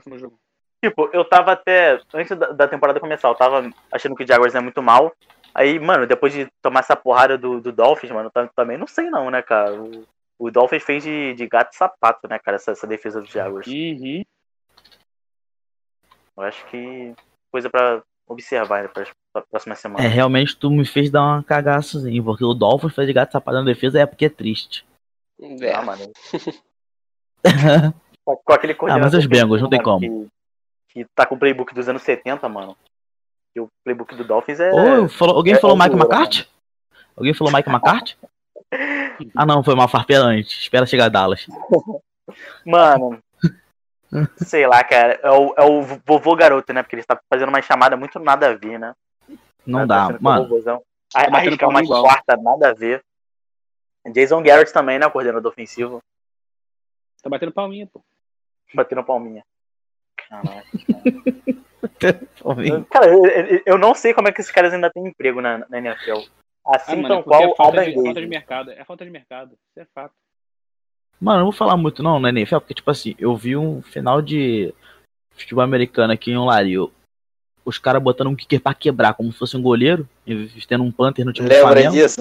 Tipo, 0.85 1.09
eu 1.15 1.25
tava 1.25 1.53
até. 1.53 1.99
Antes 2.13 2.37
da, 2.37 2.49
da 2.49 2.69
temporada 2.69 3.01
começar, 3.01 3.29
eu 3.29 3.35
tava 3.35 3.71
achando 3.91 4.15
que 4.15 4.23
o 4.23 4.27
Jaguars 4.27 4.55
é 4.55 4.61
muito 4.61 4.83
mal. 4.83 5.15
Aí, 5.55 5.79
mano, 5.79 6.07
depois 6.07 6.31
de 6.31 6.47
tomar 6.61 6.81
essa 6.81 6.95
porrada 6.95 7.39
do, 7.39 7.59
do 7.59 7.73
Dolphins, 7.73 8.13
mano, 8.13 8.31
eu 8.35 8.49
também 8.55 8.77
não 8.77 8.87
sei 8.87 9.09
não, 9.09 9.31
né, 9.31 9.41
cara? 9.41 9.73
O, 9.81 10.05
o 10.39 10.51
Dolphins 10.51 10.83
fez 10.83 11.03
de, 11.03 11.33
de 11.33 11.47
gato 11.47 11.73
e 11.73 11.77
sapato, 11.77 12.29
né, 12.29 12.39
cara, 12.39 12.57
essa, 12.57 12.73
essa 12.73 12.87
defesa 12.87 13.23
do 13.23 13.27
Jaguars. 13.27 13.67
Uhum. 13.67 14.23
Eu 16.37 16.43
acho 16.43 16.67
que 16.67 17.15
coisa 17.51 17.71
pra 17.71 18.03
observar 18.29 18.83
né, 18.83 18.89
pra, 18.89 19.07
pra 19.33 19.43
próxima 19.43 19.75
semana. 19.75 20.05
É, 20.05 20.09
realmente 20.09 20.55
tu 20.55 20.71
me 20.71 20.85
fez 20.85 21.11
dar 21.11 21.23
uma 21.23 21.43
cagaçazinha, 21.43 22.23
porque 22.23 22.45
o 22.45 22.53
Dolphins 22.53 22.95
fez 22.95 23.07
de 23.07 23.15
gato 23.15 23.33
sapato 23.33 23.57
na 23.57 23.65
defesa 23.65 24.01
é 24.01 24.05
porque 24.05 24.27
é 24.27 24.31
triste. 24.31 24.85
É. 25.41 25.73
Ah, 25.73 25.83
mano. 25.83 26.13
Com 28.23 28.37
com 28.45 28.53
aquele 28.53 28.77
Ah, 28.83 28.99
mas 28.99 29.15
os 29.15 29.25
Bengals, 29.25 29.63
não 29.63 29.71
tem 29.71 29.83
como. 29.83 30.29
Que, 30.95 31.05
tá 31.15 31.27
com 31.27 31.35
o 31.35 31.39
playbook 31.39 31.75
dos 31.75 31.89
anos 31.89 32.03
70, 32.03 32.49
mano. 32.49 32.77
E 33.55 33.61
o 33.61 33.69
playbook 33.85 34.15
do 34.15 34.25
Dolphins 34.25 34.61
é. 34.61 34.71
Ô, 34.73 35.09
falou- 35.09 35.37
alguém 35.37 35.55
é- 35.55 35.61
falou 35.61 35.77
é 35.77 35.81
Mike 35.81 35.97
zoeira, 35.97 36.07
McCarthy? 36.15 36.49
Alguém 37.17 37.35
falou 37.35 37.53
Mike 37.53 37.69
McCarthy? 37.69 38.17
Ah 39.37 39.47
não, 39.47 39.63
foi 39.63 39.73
uma 39.75 39.87
farpela 39.87 40.27
antes. 40.27 40.59
Espera 40.59 40.85
chegar 40.85 41.05
a 41.05 41.09
Dallas. 41.09 41.47
Mano. 42.67 43.23
sei 44.37 44.67
lá, 44.67 44.83
cara. 44.83 45.21
É 45.23 45.31
o, 45.31 45.55
é 45.57 45.63
o 45.63 45.83
vovô 46.05 46.35
garoto, 46.35 46.73
né? 46.73 46.83
Porque 46.83 46.97
ele 46.97 47.05
tá 47.05 47.21
fazendo 47.33 47.51
uma 47.51 47.63
chamada 47.63 47.97
muito 47.97 48.19
nada 48.19 48.51
a 48.51 48.55
ver, 48.55 48.79
né? 48.79 48.93
Não 49.65 49.87
Tá 49.87 50.09
dá, 50.09 50.15
é 50.15 50.19
o 50.19 50.23
mano. 50.23 50.49
Tá 50.65 50.81
batendo 51.31 51.37
arriscar 51.37 51.69
uma 51.69 51.75
palma 51.79 51.83
igual. 51.85 52.03
quarta, 52.03 52.37
nada 52.37 52.71
a 52.71 52.75
ver. 52.75 53.05
Jason 54.13 54.43
Garrett 54.43 54.73
também, 54.73 54.99
né? 54.99 55.09
Coordenador 55.09 55.53
ofensivo. 55.53 56.03
Tá 57.23 57.31
batendo 57.31 57.53
palminha, 57.53 57.87
pô. 57.87 58.01
Batendo 58.75 59.05
palminha. 59.05 59.45
Caraca. 60.29 60.65
Cara, 62.91 63.07
eu, 63.07 63.63
eu- 63.67 63.79
não 63.79 63.95
sei 63.95 64.13
como 64.15 64.29
é 64.29 64.33
que 64.33 64.41
esses 64.41 64.53
caras 64.53 64.73
ainda 64.73 64.91
têm 64.91 65.07
emprego 65.07 65.41
na, 65.41 65.59
na 65.69 65.79
NFL. 65.79 66.21
Ah, 66.67 66.77
Assim 66.77 66.97
mano, 66.97 67.07
é 67.07 67.09
tão 67.09 67.23
porque 67.23 67.37
qual 67.39 67.43
é 67.53 67.55
falta 67.57 67.81
Adam 67.81 67.93
de, 67.95 68.03
falta 68.03 68.21
de 68.21 68.27
mercado. 68.27 68.71
É 68.73 68.85
falta 68.85 69.05
de 69.05 69.11
mercado. 69.11 69.53
Isso 69.53 69.81
é 69.81 69.87
fato. 69.95 70.13
Mano, 71.21 71.37
eu 71.37 71.45
não 71.45 71.51
vou 71.51 71.53
falar 71.53 71.77
muito 71.77 72.03
não 72.03 72.19
na 72.19 72.31
NFL, 72.31 72.59
porque 72.59 72.75
tipo 72.75 72.91
assim, 72.91 73.15
eu 73.19 73.37
vi 73.37 73.57
um 73.57 73.81
final 73.83 74.21
de 74.23 74.75
futebol 75.37 75.63
americano 75.65 76.13
aqui 76.13 76.31
em 76.33 76.37
Olario. 76.37 76.91
Os 77.65 77.79
caras 77.79 78.03
botando 78.03 78.27
um 78.29 78.37
kicker 78.37 78.61
pra 78.61 78.75
quebrar, 78.75 79.15
como 79.15 79.33
se 79.33 79.39
fosse 79.39 79.57
um 79.57 79.63
goleiro, 79.63 80.07
e 80.27 80.47
tendo 80.69 80.85
um 80.85 80.93
punter 80.93 81.25
no 81.25 81.33
time 81.33 81.49
do 81.49 81.53
Lembra 81.55 81.69
Flamengo. 81.73 81.93
disso? 81.95 82.21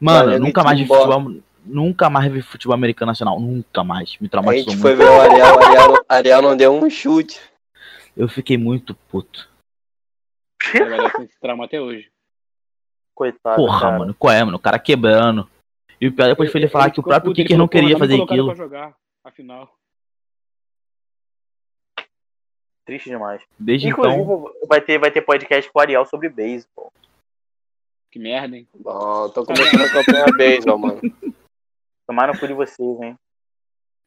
Mano, 0.00 0.22
Flamengo 0.22 0.44
nunca 0.44 0.60
e 0.60 0.64
mais 0.64 0.78
vi 0.78 0.86
futebol. 0.86 1.32
Nunca 1.68 2.08
mais 2.10 2.32
vi 2.32 2.40
futebol 2.42 2.74
americano 2.74 3.10
nacional. 3.10 3.38
Nunca 3.38 3.84
mais. 3.84 4.16
Me 4.18 4.26
A 4.26 4.30
traumatizou 4.30 4.72
gente 4.72 4.82
muito. 4.82 4.82
foi 4.82 4.94
ver 4.96 5.04
o 5.10 5.20
Ariel, 5.20 5.54
o 5.56 5.64
Ariel, 5.64 6.04
Ariel 6.08 6.42
não 6.42 6.56
deu 6.56 6.72
um 6.74 6.88
chute. 6.90 7.40
Eu 8.16 8.28
fiquei 8.28 8.56
muito 8.56 8.94
puto. 8.94 9.48
A 10.74 10.78
galera 10.78 11.10
tem 11.10 11.24
esse 11.24 11.38
trauma 11.40 11.66
até 11.66 11.80
hoje. 11.80 12.10
Coitado. 13.14 13.56
Porra, 13.56 13.80
cara. 13.80 13.98
mano, 13.98 14.14
qual 14.14 14.32
é, 14.32 14.42
mano? 14.44 14.56
O 14.56 14.60
cara 14.60 14.78
quebrando. 14.78 15.48
E 16.00 16.06
o 16.08 16.12
pior 16.12 16.28
depois 16.28 16.50
foi 16.50 16.60
ele 16.60 16.68
falar 16.68 16.90
que 16.90 17.00
o 17.00 17.02
próprio 17.02 17.32
kicker 17.34 17.58
não 17.58 17.68
queria 17.68 17.90
"Porra, 17.96 17.98
tá 18.00 18.04
me 18.06 18.18
fazer 18.18 18.22
aquilo. 18.22 18.46
Pra 18.46 18.54
jogar, 18.56 18.96
afinal. 19.24 19.68
Triste 22.84 23.10
demais. 23.10 23.42
Desde 23.58 23.88
Inclusive, 23.88 24.22
então. 24.22 24.50
vai, 24.66 24.80
ter, 24.80 24.98
vai 24.98 25.10
ter 25.10 25.20
podcast 25.22 25.70
com 25.70 25.78
o 25.78 25.82
Ariel 25.82 26.06
sobre 26.06 26.28
beisebol. 26.28 26.92
Que 28.10 28.18
merda, 28.18 28.56
hein? 28.56 28.66
Bom, 28.74 29.28
tô 29.30 29.44
começando 29.44 29.82
a 29.82 29.86
acompanhar 29.86 30.32
beisebol, 30.36 30.78
mano. 30.78 31.00
Tomaram 32.08 32.34
por 32.34 32.48
de 32.48 32.54
vocês, 32.54 33.00
hein? 33.02 33.14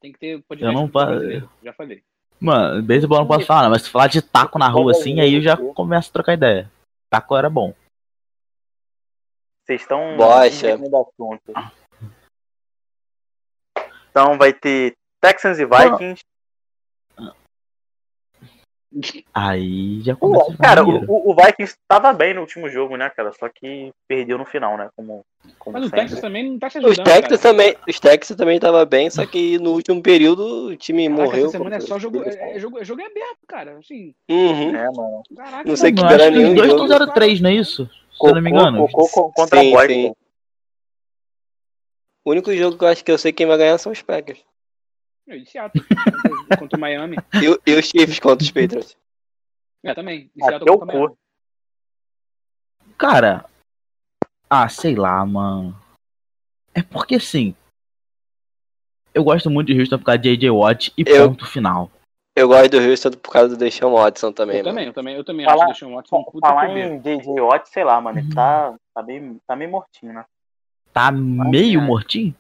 Tem 0.02 0.12
que 0.12 0.18
ter 0.18 0.32
Eu 0.34 0.42
podcast 0.42 0.74
não 0.74 0.88
com 0.88 0.88
futebol 0.88 1.06
pa- 1.06 1.12
brasileiro, 1.12 1.50
Já 1.62 1.74
falei. 1.74 2.04
Mano, 2.40 2.82
beisebol 2.82 3.18
eu 3.18 3.22
não 3.22 3.28
posso 3.28 3.46
falar, 3.46 3.64
não, 3.64 3.70
mas 3.70 3.84
se 3.84 3.90
falar 3.92 4.08
de 4.08 4.20
taco 4.20 4.58
na 4.58 4.68
rua 4.68 4.92
assim, 4.92 5.20
aí 5.20 5.36
eu 5.36 5.42
já 5.42 5.56
começo 5.76 6.10
a 6.10 6.14
trocar 6.14 6.34
ideia. 6.34 6.72
Taco 7.12 7.38
era 7.38 7.50
bom. 7.50 7.76
Vocês 9.64 9.82
estão. 9.82 10.18
Bocha. 10.18 10.76
do 10.78 10.98
assunto. 10.98 11.54
Então 14.10 14.38
vai 14.40 14.52
ter 14.52 14.98
Texans 15.22 15.60
e 15.60 15.66
Vikings. 15.66 16.24
Aí 19.34 20.02
já 20.02 20.16
ficar 20.52 20.58
cara, 20.58 20.84
o, 20.86 21.32
o 21.32 21.36
Vikings 21.36 21.78
tava 21.88 22.12
bem 22.12 22.34
no 22.34 22.42
último 22.42 22.68
jogo, 22.70 22.98
né, 22.98 23.10
cara? 23.10 23.32
Só 23.32 23.48
que 23.48 23.92
perdeu 24.08 24.38
no 24.38 24.46
final, 24.46 24.78
né? 24.78 24.90
Como, 24.96 25.24
como 25.58 25.78
Mas 25.78 25.88
o. 25.88 25.92
Texas 25.92 26.20
também 26.20 26.50
não 26.52 26.60
tá 26.60 26.70
se 26.70 26.80
Os 26.80 26.86
ajudando, 26.86 27.06
Texas 27.06 27.42
cara. 27.42 27.54
também, 27.54 27.76
os 27.88 28.00
Texas 28.00 28.36
também 28.38 28.60
tava 28.60 28.86
bem, 28.86 29.10
só 29.10 29.26
que 29.26 29.58
no 29.60 29.72
último 29.72 30.02
período 30.04 30.68
o 30.68 30.76
time 30.76 31.08
Caraca, 31.08 31.24
morreu. 31.24 31.44
Essa 31.46 31.58
semana 31.58 31.76
é 31.78 31.80
só 31.80 31.98
jogo, 31.98 32.22
é, 32.24 32.56
é 32.56 32.60
jogo, 32.60 32.80
é 32.80 32.84
jogo 32.84 33.02
aberto, 33.02 33.40
cara. 33.48 33.78
Assim, 33.78 34.14
Uhum. 34.30 34.76
É, 34.76 34.86
mano. 34.92 35.24
caraca. 35.38 35.70
Não 35.70 35.78
sei 35.78 35.92
mano. 35.92 36.08
que 36.08 36.08
que 36.18 36.28
os 36.30 36.32
nenhum 36.36 36.56
dois 36.56 36.70
jogo. 36.72 36.84
estão 36.84 37.08
0-3, 37.08 37.40
não 37.42 37.50
é 37.50 37.54
isso? 37.54 37.90
Se 38.20 38.28
eu 38.28 38.36
não 38.36 38.42
me 38.42 38.50
engano. 38.50 38.88
Cocô 38.90 39.08
co- 39.08 39.32
contra 39.32 39.60
Sim, 39.62 39.76
a 39.76 39.88
sim. 39.88 40.14
O 42.26 42.32
único 42.32 42.54
jogo 42.56 42.78
que 42.78 42.84
eu 42.84 42.88
acho 42.90 43.04
que 43.06 43.12
eu 43.12 43.18
sei 43.18 43.32
quem 43.32 43.48
vai 43.48 43.58
ganhar 43.58 43.78
são 43.78 43.92
os 43.92 44.02
Packers. 44.02 44.40
É, 45.32 45.38
de 45.38 45.50
Seattle 45.50 45.86
contra, 46.60 46.78
o 46.78 46.80
Miami. 46.82 47.16
E, 47.34 47.72
e 47.72 47.76
os 47.80 47.86
Chiefs 47.86 48.20
contra 48.20 48.44
os 48.44 48.52
Patriots. 48.52 48.98
É, 49.84 49.94
também. 49.94 50.30
De 50.36 50.44
Ah, 50.44 50.48
Seattle 50.48 50.78
contra 50.78 50.84
o 50.84 50.88
Miami. 51.00 51.16
Cara. 52.98 53.46
Ah, 54.50 54.68
sei 54.68 54.96
lá, 54.96 55.26
mano. 55.26 55.74
É 56.74 56.84
porque 56.84 57.16
assim. 57.16 57.56
Eu 59.14 59.24
gosto 59.24 59.50
muito 59.50 59.68
de 59.68 59.80
Houston 59.80 59.98
por 59.98 60.06
causa 60.06 60.20
de 60.20 60.30
J.J. 60.32 60.50
Watt 60.52 60.94
e 60.98 61.04
Eu- 61.08 61.30
ponto 61.30 61.46
final. 61.46 61.90
Eu 62.34 62.48
gosto 62.48 62.70
do 62.72 62.78
Houston 62.78 63.12
por 63.12 63.32
causa 63.34 63.50
do 63.50 63.58
Deshaun 63.58 63.92
Watson 63.94 64.32
também, 64.32 64.58
Eu 64.60 64.64
mano. 64.64 64.70
também, 64.74 64.88
eu 64.88 64.94
também, 64.94 65.16
eu 65.16 65.24
também 65.24 65.46
Falar- 65.46 65.66
acho 65.66 65.66
que 65.66 65.72
o 65.72 65.74
Deshaun 65.88 65.96
Watson 65.96 66.18
um 66.18 66.24
puta 66.24 66.48
Falar 66.48 66.70
em 66.78 67.00
JJ 67.00 67.40
Watt, 67.42 67.70
sei 67.70 67.84
lá, 67.84 68.00
mano. 68.00 68.20
Ele 68.20 68.34
tá, 68.34 68.74
tá, 68.94 69.04
meio, 69.04 69.38
tá 69.46 69.56
meio 69.56 69.70
mortinho, 69.72 70.14
né? 70.14 70.26
Tá 70.94 71.12
meio 71.12 71.82
é. 71.82 71.84
mortinho? 71.84 72.34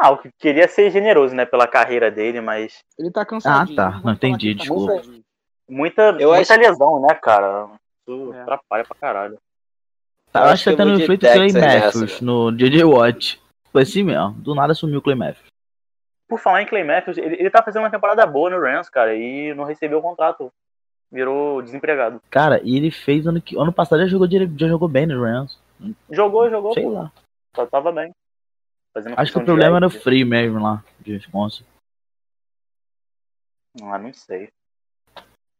Ah, 0.00 0.10
o 0.10 0.18
que 0.18 0.30
queria 0.38 0.68
ser 0.68 0.90
generoso, 0.90 1.34
né? 1.34 1.44
Pela 1.44 1.66
carreira 1.66 2.10
dele, 2.10 2.40
mas 2.40 2.78
Ele 2.98 3.10
tá 3.10 3.24
cansadinho. 3.24 3.80
Ah, 3.80 3.90
tá. 3.92 4.00
Não, 4.04 4.12
entendi, 4.12 4.54
tá 4.54 4.60
desculpa. 4.60 4.92
cansadinho. 4.94 5.24
muita, 5.68 6.02
Eu 6.20 6.30
muita 6.34 6.54
acho- 6.54 6.60
lesão, 6.60 7.00
né, 7.02 7.14
cara? 7.14 7.68
Isso 8.06 8.32
É. 8.32 8.42
atrapalha 8.42 8.84
pra 8.84 8.96
caralho. 8.98 9.38
Tá, 10.32 10.40
Eu 10.40 10.44
acho 10.50 10.64
que 10.64 10.70
tá 10.70 10.76
tendo 10.84 11.00
efeito 11.00 11.20
Clay 11.26 11.52
Texas 11.52 11.54
nessa, 11.62 11.84
Matthews 11.98 12.20
no 12.20 12.52
J.J. 12.52 12.84
Watt. 12.84 13.40
Foi 13.72 13.82
assim 13.82 14.02
mesmo. 14.02 14.32
Do 14.32 14.54
nada 14.54 14.72
sumiu 14.74 14.98
o 14.98 15.02
Clay 15.02 15.16
Matthews. 15.16 15.46
Por 16.28 16.38
falar 16.38 16.62
em 16.62 16.66
Clay 16.66 16.84
Matthews, 16.84 17.16
ele, 17.18 17.36
ele 17.36 17.50
tá 17.50 17.62
fazendo 17.62 17.82
uma 17.82 17.90
temporada 17.90 18.24
boa 18.26 18.50
no 18.50 18.60
Rams, 18.60 18.88
cara, 18.90 19.14
e 19.14 19.52
não 19.54 19.64
recebeu 19.64 19.98
o 19.98 20.02
contrato. 20.02 20.52
Virou 21.10 21.62
desempregado. 21.62 22.20
Cara, 22.30 22.60
e 22.62 22.76
ele 22.76 22.90
fez 22.90 23.26
ano 23.26 23.40
que. 23.40 23.56
Ano 23.58 23.72
passado 23.72 24.00
já 24.02 24.06
jogou, 24.06 24.28
já 24.30 24.68
jogou 24.68 24.86
bem 24.88 25.06
no 25.06 25.22
Rams. 25.22 25.58
Jogou, 26.10 26.50
jogou, 26.50 26.74
Sei 26.74 26.82
pô. 26.82 26.90
lá. 26.90 27.10
Tá- 27.54 27.66
Tava 27.66 27.90
bem. 27.90 28.12
Fazendo 28.94 29.14
Acho 29.18 29.32
que 29.32 29.38
o 29.38 29.44
problema 29.44 29.76
era 29.76 29.86
o 29.86 29.90
frio 29.90 30.26
mesmo 30.26 30.60
lá, 30.62 30.82
de 31.00 31.12
Wisconsin. 31.12 31.64
Ah, 33.82 33.98
não 33.98 34.12
sei. 34.12 34.48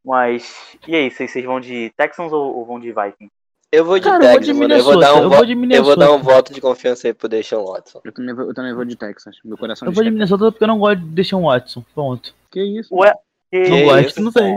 Mas, 0.04 0.76
e 0.86 0.94
aí, 0.96 1.10
vocês, 1.10 1.30
vocês 1.30 1.44
vão 1.44 1.60
de 1.60 1.90
Texans 1.96 2.32
ou, 2.32 2.56
ou 2.56 2.64
vão 2.64 2.80
de 2.80 2.88
Vikings? 2.92 3.30
Eu 3.70 3.84
vou 3.84 3.98
de 3.98 4.04
Cara, 4.04 4.24
eu 4.24 4.54
vou. 4.54 4.94
Eu 4.94 4.98
dar 5.00 5.14
um 5.14 5.16
Eu 5.24 5.28
vo- 5.30 5.36
vou 5.36 5.92
eu 5.92 5.96
dar 5.96 6.12
um 6.12 6.22
voto 6.22 6.54
de 6.54 6.60
confiança 6.60 7.06
aí 7.06 7.12
pro 7.12 7.28
Deshaun 7.28 7.66
Watson. 7.66 8.00
Eu 8.02 8.12
também, 8.12 8.34
vou, 8.34 8.46
eu 8.46 8.54
também 8.54 8.72
vou 8.72 8.84
de 8.84 8.96
Texas. 8.96 9.36
Meu 9.44 9.58
coração 9.58 9.86
Eu 9.86 9.92
vou 9.92 10.02
de 10.02 10.10
Minnesota 10.10 10.50
porque 10.50 10.64
eu 10.64 10.68
não 10.68 10.78
gosto 10.78 11.00
de 11.00 11.06
deixar 11.10 11.36
um 11.36 11.42
Watson. 11.44 11.84
Ponto. 11.94 12.34
Que 12.50 12.62
isso? 12.62 12.94
Ué, 12.94 13.12
que 13.50 13.68
Não 13.68 13.82
gosto, 13.84 14.06
isso? 14.08 14.22
não 14.22 14.32
sei. 14.32 14.52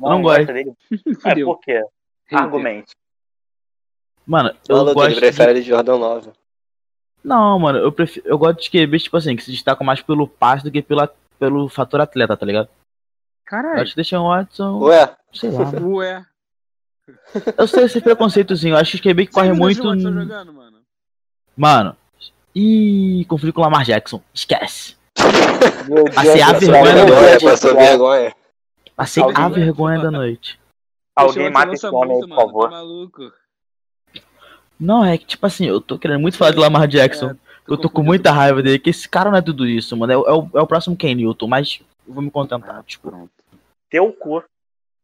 não 0.00 0.22
gosta 0.22 0.52
gosto. 0.52 0.52
dele? 0.52 0.72
É, 1.24 1.44
por 1.44 1.60
quê? 1.60 1.84
Argumente. 2.32 2.92
Mano, 4.26 4.52
eu 4.68 4.76
Maluco, 4.78 4.94
gosto. 4.94 5.06
ele 5.06 5.14
de- 5.14 5.20
prefere 5.20 5.54
de 5.62 5.62
Jordan 5.68 5.94
Love. 5.94 6.30
Não, 7.22 7.58
mano, 7.58 7.78
eu 7.78 7.90
prefiro. 7.92 8.26
Eu 8.28 8.38
gosto 8.38 8.62
de 8.62 8.70
QB, 8.70 8.98
tipo 9.00 9.16
assim, 9.16 9.34
que 9.36 9.42
se 9.42 9.50
destacam 9.50 9.84
mais 9.84 10.00
pelo 10.00 10.28
passe 10.28 10.62
do 10.64 10.70
que 10.70 10.80
pela, 10.82 11.12
pelo 11.38 11.68
fator 11.68 12.00
atleta, 12.00 12.36
tá 12.36 12.46
ligado? 12.46 12.66
Eu 12.66 12.70
Caralho. 13.46 13.82
acho 13.82 13.90
que 13.92 13.96
deixar 13.96 14.20
um 14.20 14.28
Watson. 14.28 14.78
Ué, 14.80 15.16
Sei 15.32 15.50
lá. 15.50 15.70
Ué. 15.70 16.24
Eu 17.56 17.66
sei 17.68 17.84
esse 17.84 18.00
preconceitozinho. 18.00 18.74
Eu 18.74 18.78
acho 18.78 18.92
que 18.92 18.96
os 18.96 19.00
QB 19.02 19.26
que 19.26 19.32
corre 19.32 19.50
o 19.52 19.56
muito. 19.56 19.82
Watson 19.82 20.00
jogando, 20.00 20.52
mano? 20.52 20.78
Mano. 21.56 21.96
Ih, 22.54 23.24
confundiu 23.28 23.52
com 23.52 23.60
o 23.60 23.64
Lamar 23.64 23.84
Jackson. 23.84 24.20
Esquece. 24.34 24.96
Ser 25.16 26.42
a 26.42 26.52
vergonha 26.52 26.94
da 26.94 27.04
vergonha, 27.04 27.38
do 27.38 27.44
passou 27.44 27.74
vergonha. 27.76 28.34
Passei 28.94 29.22
a 29.22 29.48
vergonha 29.48 29.98
da 30.00 30.10
noite. 30.10 30.58
Alguém 31.14 31.50
mata 31.50 31.72
esse 31.74 31.86
homem 31.86 32.14
aí, 32.14 32.20
por 32.20 32.28
mano. 32.28 32.40
favor. 32.40 32.70
Tá 32.70 32.76
maluco. 32.76 33.32
Não, 34.78 35.04
é 35.04 35.16
que, 35.16 35.24
tipo 35.26 35.46
assim, 35.46 35.66
eu 35.66 35.80
tô 35.80 35.98
querendo 35.98 36.20
muito 36.20 36.36
falar 36.36 36.50
de 36.52 36.58
Lamar 36.58 36.86
Jackson. 36.86 37.34
eu 37.68 37.76
tô 37.76 37.88
com 37.90 38.02
muita 38.02 38.30
raiva 38.30 38.62
dele, 38.62 38.78
que 38.78 38.90
esse 38.90 39.08
cara 39.08 39.30
não 39.30 39.38
é 39.38 39.42
tudo 39.42 39.66
isso, 39.66 39.96
mano. 39.96 40.12
É, 40.12 40.16
o- 40.16 40.26
é 40.28 40.32
o, 40.32 40.50
é 40.58 40.60
o 40.62 40.66
próximo 40.66 40.96
Ken 40.96 41.14
Newton, 41.14 41.46
mas 41.48 41.80
eu 42.06 42.14
vou 42.14 42.22
me 42.22 42.30
contentar, 42.30 42.82
tipo. 42.84 43.10
Pronto. 43.10 43.30
Teu 43.90 44.12
cu. 44.12 44.44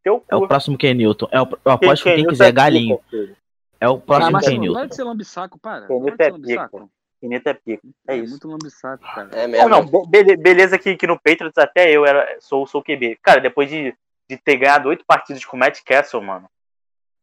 Teu 0.04 0.20
cu. 0.20 0.26
É 0.30 0.36
o 0.36 0.46
próximo 0.46 0.76
Ken 0.78 0.94
Newton. 0.94 1.28
É 1.32 1.40
o, 1.40 1.48
eu 1.64 1.72
aposto 1.72 2.02
que 2.04 2.10
quem 2.10 2.16
Newton 2.18 2.30
quiser 2.30 2.48
é 2.48 2.52
galinho. 2.52 2.96
pica, 2.98 3.08
filho. 3.10 3.36
É 3.80 3.88
o 3.88 3.94
Ah, 3.94 3.98
próximo 3.98 4.32
mas 4.32 4.44
Ken 4.44 4.50
para 4.52 4.60
Newton. 4.60 4.86
de 4.86 4.94
ser 4.94 5.02
lambisaco, 5.04 5.58
para. 5.58 5.86
Quem 5.86 5.88
Para 5.88 6.04
Newton 6.04 6.16
de 6.16 6.22
é 6.22 6.24
ser 6.26 6.32
lambisaco. 6.32 6.78
pica. 6.78 6.90
Quineta 7.20 7.50
é. 7.50 7.78
É 8.08 8.16
isso. 8.16 8.30
muito 8.30 8.48
lambisaco, 8.48 9.04
cara. 9.14 9.28
É 9.32 9.46
Não, 9.46 9.48
mesmo. 9.48 9.68
não, 9.68 10.06
be- 10.08 10.24
be- 10.24 10.36
beleza 10.36 10.76
que, 10.78 10.96
que 10.96 11.06
no 11.06 11.16
Patriots 11.18 11.56
até 11.56 11.90
eu 11.90 12.04
era, 12.04 12.36
sou, 12.40 12.66
sou 12.66 12.82
QB. 12.82 13.16
Cara, 13.22 13.40
depois 13.40 13.70
de, 13.70 13.94
de 14.28 14.36
ter 14.36 14.56
ganhado 14.56 14.88
oito 14.88 15.04
partidas 15.06 15.44
com 15.44 15.56
o 15.56 15.60
Matt 15.60 15.80
Castle, 15.84 16.20
mano, 16.20 16.46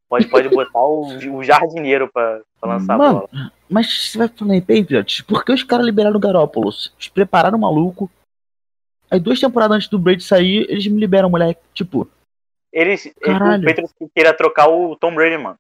pode, 0.10 0.28
pode 0.28 0.50
botar 0.50 0.80
o, 0.82 1.36
o 1.38 1.44
jardineiro 1.44 2.12
pra, 2.12 2.42
pra 2.60 2.74
lançar 2.74 2.98
Mano, 2.98 3.18
a 3.18 3.28
bola. 3.28 3.52
Mas 3.70 4.10
você 4.12 4.18
vai 4.18 4.28
falar 4.28 4.56
em 4.56 4.62
Patriots, 4.62 5.22
por 5.22 5.46
que 5.46 5.52
os 5.54 5.64
caras 5.64 5.86
liberaram 5.86 6.18
o 6.18 6.20
Garoppolo? 6.20 6.70
Eles 6.70 7.08
prepararam 7.14 7.58
o 7.58 7.62
maluco. 7.62 8.10
Aí 9.12 9.20
duas 9.20 9.40
temporadas 9.40 9.78
antes 9.78 9.88
do 9.88 9.98
Brady 10.00 10.24
sair, 10.24 10.66
eles 10.70 10.86
me 10.88 11.00
liberam 11.00 11.30
o 11.30 11.32
moleque. 11.32 11.62
Tipo, 11.74 12.08
Eles, 12.74 13.06
ele- 13.06 13.16
Caralho. 13.22 13.64
o 13.64 13.66
Patriots 13.66 13.94
queria 14.16 14.34
trocar 14.34 14.68
o 14.70 14.96
Tom 14.96 15.14
Brady, 15.16 15.38
mano. 15.42 15.58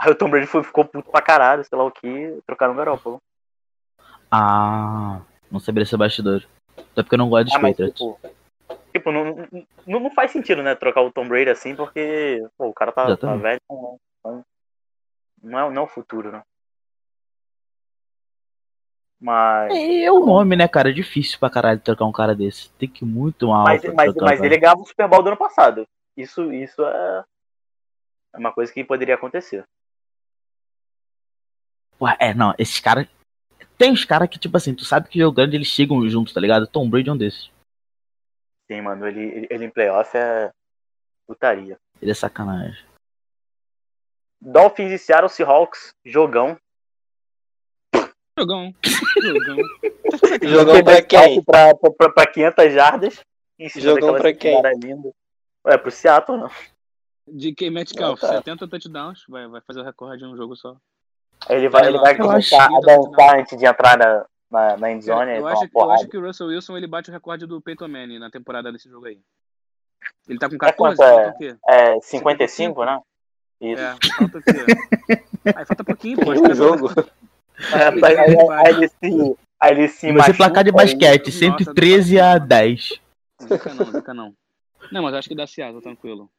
Aí 0.00 0.10
o 0.10 0.14
Tom 0.14 0.30
Brady 0.30 0.46
foi, 0.46 0.62
ficou 0.62 0.84
puto 0.84 1.10
pra 1.10 1.20
caralho, 1.20 1.64
sei 1.64 1.76
lá 1.76 1.84
o 1.84 1.90
que, 1.90 2.38
trocaram 2.46 2.72
o 2.72 2.76
Garoppolo. 2.76 3.18
ah, 4.30 5.20
não 5.50 5.58
sabia 5.58 5.82
esse 5.82 5.96
bastidor. 5.96 6.44
Até 6.76 7.02
porque 7.02 7.14
eu 7.14 7.18
não 7.18 7.28
gosto 7.28 7.46
dos 7.46 7.54
Ah, 7.54 7.58
mas, 7.58 7.72
Patriots. 7.76 7.98
tipo, 7.98 8.20
tipo 8.98 9.12
não, 9.12 9.36
não, 9.86 10.00
não 10.00 10.10
faz 10.10 10.30
sentido, 10.30 10.62
né, 10.62 10.74
trocar 10.74 11.02
o 11.02 11.12
Tom 11.12 11.26
Brady 11.26 11.50
assim, 11.50 11.74
porque 11.74 12.42
pô, 12.56 12.68
o 12.68 12.74
cara 12.74 12.92
tá, 12.92 13.16
tá 13.16 13.36
velho, 13.36 13.60
não, 13.70 13.98
não, 15.42 15.58
é, 15.58 15.70
não 15.70 15.82
é 15.82 15.84
o 15.84 15.88
futuro, 15.88 16.32
né? 16.32 16.42
Mas, 19.20 19.74
É, 19.74 20.04
é 20.04 20.12
o 20.12 20.24
nome, 20.24 20.54
né, 20.54 20.68
cara? 20.68 20.90
É 20.90 20.92
difícil 20.92 21.38
pra 21.38 21.50
caralho 21.50 21.80
trocar 21.80 22.04
um 22.04 22.12
cara 22.12 22.34
desse. 22.34 22.70
Tem 22.72 22.88
que 22.88 23.04
ir 23.04 23.08
muito 23.08 23.48
mal. 23.48 23.64
mas, 23.64 23.82
mas, 23.92 24.14
mas 24.14 24.40
ele 24.40 24.58
ganhava 24.58 24.80
o 24.80 24.86
Super 24.86 25.08
Bowl 25.08 25.22
do 25.22 25.28
ano 25.28 25.36
passado. 25.36 25.86
Isso, 26.16 26.52
isso 26.52 26.84
é, 26.84 27.24
é 28.34 28.38
uma 28.38 28.52
coisa 28.52 28.72
que 28.72 28.84
poderia 28.84 29.16
acontecer. 29.16 29.64
Ué, 32.00 32.16
é, 32.20 32.32
não, 32.32 32.54
esses 32.58 32.78
caras. 32.78 33.08
Tem 33.76 33.92
uns 33.92 34.04
caras 34.04 34.28
que, 34.28 34.38
tipo 34.38 34.56
assim, 34.56 34.74
tu 34.74 34.84
sabe 34.84 35.08
que 35.08 35.18
jogo 35.18 35.36
grande 35.36 35.56
eles 35.56 35.68
chegam 35.68 36.08
juntos, 36.08 36.32
tá 36.32 36.40
ligado? 36.40 36.66
Tom 36.66 36.88
Brady 36.88 37.08
é 37.08 37.12
um 37.12 37.16
desses. 37.16 37.50
Sim, 38.70 38.82
mano, 38.82 39.06
ele, 39.06 39.20
ele, 39.20 39.46
ele 39.50 39.64
em 39.64 39.70
playoff 39.70 40.16
é 40.16 40.52
putaria. 41.26 41.78
Ele 42.00 42.10
é 42.10 42.14
sacanagem. 42.14 42.84
Dolphins 44.40 44.92
e 44.92 44.98
Seattle 44.98 45.30
Seahawks, 45.30 45.94
jogão. 46.04 46.58
Jogão. 48.38 48.72
Jogão. 49.20 49.56
Jogão 50.42 50.84
pra 50.84 51.02
quem? 51.02 51.42
Pra, 51.42 51.74
pra, 51.74 52.12
pra 52.12 52.26
500 52.26 52.72
jardas. 52.72 53.20
Jogão 53.76 54.14
pra 54.14 54.32
quem? 54.32 54.60
linda. 54.80 55.10
Ué, 55.66 55.76
pro 55.76 55.90
Seattle, 55.90 56.38
não. 56.38 56.50
De 57.26 57.52
quem 57.52 57.70
Metcalf, 57.70 58.22
Ah, 58.22 58.28
tá. 58.28 58.34
70 58.36 58.68
touchdowns, 58.68 59.24
vai, 59.28 59.48
vai 59.48 59.60
fazer 59.62 59.80
o 59.80 59.84
recorde 59.84 60.24
em 60.24 60.28
um 60.28 60.36
jogo 60.36 60.54
só. 60.56 60.76
Ele 61.48 61.68
vai, 61.68 61.86
ele 61.86 61.98
vai 61.98 62.16
começar 62.16 62.66
a 62.66 62.80
dançar 62.80 63.38
antes 63.38 63.58
de 63.58 63.66
entrar 63.66 63.98
na, 63.98 64.24
na, 64.50 64.76
na 64.76 64.90
endzone. 64.92 65.32
eu, 65.32 65.36
então, 65.38 65.48
acho, 65.48 65.68
eu 65.74 65.90
acho 65.90 66.08
que 66.08 66.16
o 66.16 66.24
Russell 66.26 66.46
Wilson 66.48 66.76
ele 66.76 66.86
bate 66.86 67.10
o 67.10 67.12
recorde 67.12 67.46
do 67.46 67.60
Peyton 67.60 67.88
Manning 67.88 68.18
na 68.18 68.30
temporada 68.30 68.72
desse 68.72 68.88
jogo 68.88 69.06
aí. 69.06 69.20
Ele 70.28 70.38
tá 70.38 70.48
com 70.48 70.54
É 70.54 70.58
14, 70.58 70.76
quanto 70.96 71.02
é? 71.02 71.14
falta 71.14 71.30
o 71.30 71.38
quê? 71.38 71.56
É 71.68 72.00
55, 72.00 72.84
né? 72.84 73.00
Isso. 73.60 73.82
É, 73.82 73.96
falta 74.16 74.38
o 74.38 74.42
quê? 74.42 75.22
Aí 75.56 75.64
falta 75.66 75.84
pouquinho, 75.84 76.18
pô. 76.18 76.30
Um 76.32 76.54
jogo. 76.54 76.88
É, 77.72 77.88
aí, 78.64 78.74
ele 78.74 78.88
se, 78.88 79.36
aí 79.60 79.72
ele 79.72 79.88
se 79.88 80.12
Vai 80.12 80.26
ser 80.30 80.36
placar 80.36 80.64
de 80.64 80.70
basquete, 80.72 81.26
Nossa, 81.26 81.38
113 81.38 82.20
a 82.20 82.38
10. 82.38 83.00
Zica 83.42 83.74
não, 83.74 83.84
zica 83.86 84.14
não. 84.14 84.34
Não, 84.92 85.02
mas 85.02 85.14
acho 85.14 85.28
que 85.28 85.34
dá 85.34 85.46
Seattle, 85.46 85.82
tranquilo. 85.82 86.30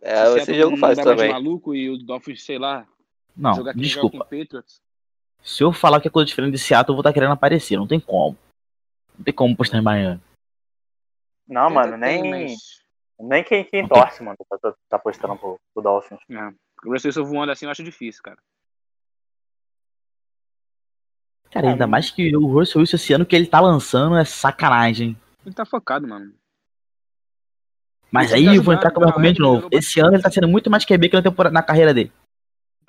É, 0.00 0.26
Se 0.32 0.38
esse 0.40 0.54
jogo 0.54 0.72
não 0.72 0.78
faz 0.78 0.98
também. 0.98 1.30
maluco 1.30 1.74
e 1.74 1.88
o 1.90 1.96
Dolphins, 1.98 2.42
sei 2.44 2.58
lá, 2.58 2.86
Não, 3.36 3.54
jogar 3.54 3.72
desculpa. 3.74 4.16
o 4.16 4.20
Patriots. 4.20 4.80
Se 5.42 5.62
eu 5.62 5.72
falar 5.72 6.00
que 6.00 6.08
é 6.08 6.10
coisa 6.10 6.26
diferente 6.26 6.52
de 6.52 6.58
Seattle, 6.58 6.92
eu 6.92 6.96
vou 6.96 7.00
estar 7.00 7.12
querendo 7.12 7.32
aparecer. 7.32 7.76
Não 7.76 7.86
tem 7.86 7.98
como. 7.98 8.36
Não 9.16 9.24
tem 9.24 9.34
como 9.34 9.56
postar 9.56 9.78
em 9.78 9.82
Miami. 9.82 10.20
Não, 11.46 11.68
mano, 11.68 11.96
nem, 11.96 12.30
mas- 12.30 12.82
nem 13.18 13.44
quem, 13.44 13.64
quem 13.64 13.86
torce, 13.86 14.22
mano, 14.22 14.36
tá, 14.48 14.58
tá, 14.58 14.74
tá 14.88 14.98
postando 14.98 15.36
pro, 15.36 15.60
pro 15.74 15.82
Dolphins. 15.82 16.20
É. 16.30 16.48
O 16.84 16.92
Russell 16.92 17.08
Wilson 17.08 17.24
voando 17.24 17.52
assim 17.52 17.66
eu 17.66 17.70
acho 17.70 17.82
difícil, 17.82 18.22
cara. 18.22 18.38
Cara, 21.50 21.70
ainda 21.70 21.86
mais 21.86 22.10
que 22.10 22.34
o 22.34 22.46
Russell 22.46 22.80
Wilson 22.80 22.96
esse 22.96 23.12
ano 23.12 23.26
que 23.26 23.36
ele 23.36 23.46
tá 23.46 23.60
lançando 23.60 24.16
é 24.16 24.24
sacanagem. 24.24 25.16
Ele 25.44 25.54
tá 25.54 25.66
focado, 25.66 26.08
mano. 26.08 26.32
Mas 28.10 28.32
Ele 28.32 28.40
aí 28.40 28.46
tá 28.46 28.54
eu 28.56 28.62
vou 28.62 28.74
entrar 28.74 28.90
com 28.90 28.98
o 28.98 29.00
meu 29.00 29.08
tá 29.08 29.14
argumento 29.14 29.36
de 29.36 29.40
novo. 29.40 29.68
Esse 29.70 30.00
ano 30.00 30.14
ele 30.14 30.22
tá 30.22 30.30
sendo 30.30 30.48
muito 30.48 30.70
mais 30.70 30.84
QB 30.84 31.08
que 31.08 31.16
na, 31.16 31.22
temporada, 31.22 31.52
na 31.52 31.62
carreira 31.62 31.92
dele. 31.92 32.12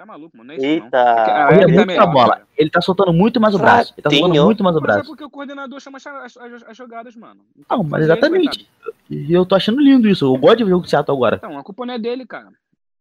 Tá 0.03 0.05
maluco, 0.05 0.35
mano. 0.37 0.47
Não 0.49 0.53
é 0.53 0.57
isso, 0.57 0.65
não. 0.79 0.85
Eita! 0.85 0.97
Ah, 0.97 1.49
Ele 1.53 1.61
é 1.61 1.63
ele 1.63 1.71
tá 1.71 1.77
muito 1.77 1.87
melhor, 1.87 2.03
a 2.03 2.07
bola. 2.07 2.33
cara. 2.33 2.47
Ele 2.57 2.69
tá 2.69 2.81
soltando 2.81 3.13
muito 3.13 3.39
mais 3.39 3.55
o 3.55 3.57
braço. 3.57 3.93
Ele 3.95 4.01
tá 4.01 4.09
soltando 4.09 4.43
muito 4.45 4.63
mais 4.63 4.75
o 4.75 4.81
Mas 4.81 4.89
é 4.89 4.93
braço. 4.93 5.09
porque 5.09 5.23
o 5.23 5.29
coordenador 5.29 5.79
chama 5.79 5.97
as, 5.97 6.05
as- 6.37 6.63
as 6.63 6.77
jogadas, 6.77 7.15
mano. 7.15 7.45
Não, 7.69 7.83
mas 7.83 8.03
ele, 8.03 8.11
exatamente. 8.11 8.69
E 9.09 9.31
eu 9.33 9.45
tô 9.45 9.55
achando 9.55 9.81
lindo 9.81 10.07
isso. 10.09 10.25
Eu 10.25 10.37
gosto 10.37 10.57
de 10.57 10.63
ver 10.65 10.73
o 10.73 10.83
Seattle 10.83 11.15
agora. 11.15 11.37
Então, 11.37 11.57
a 11.57 11.63
culpa 11.63 11.85
não 11.85 11.93
é 11.93 11.99
dele, 11.99 12.25
cara. 12.27 12.49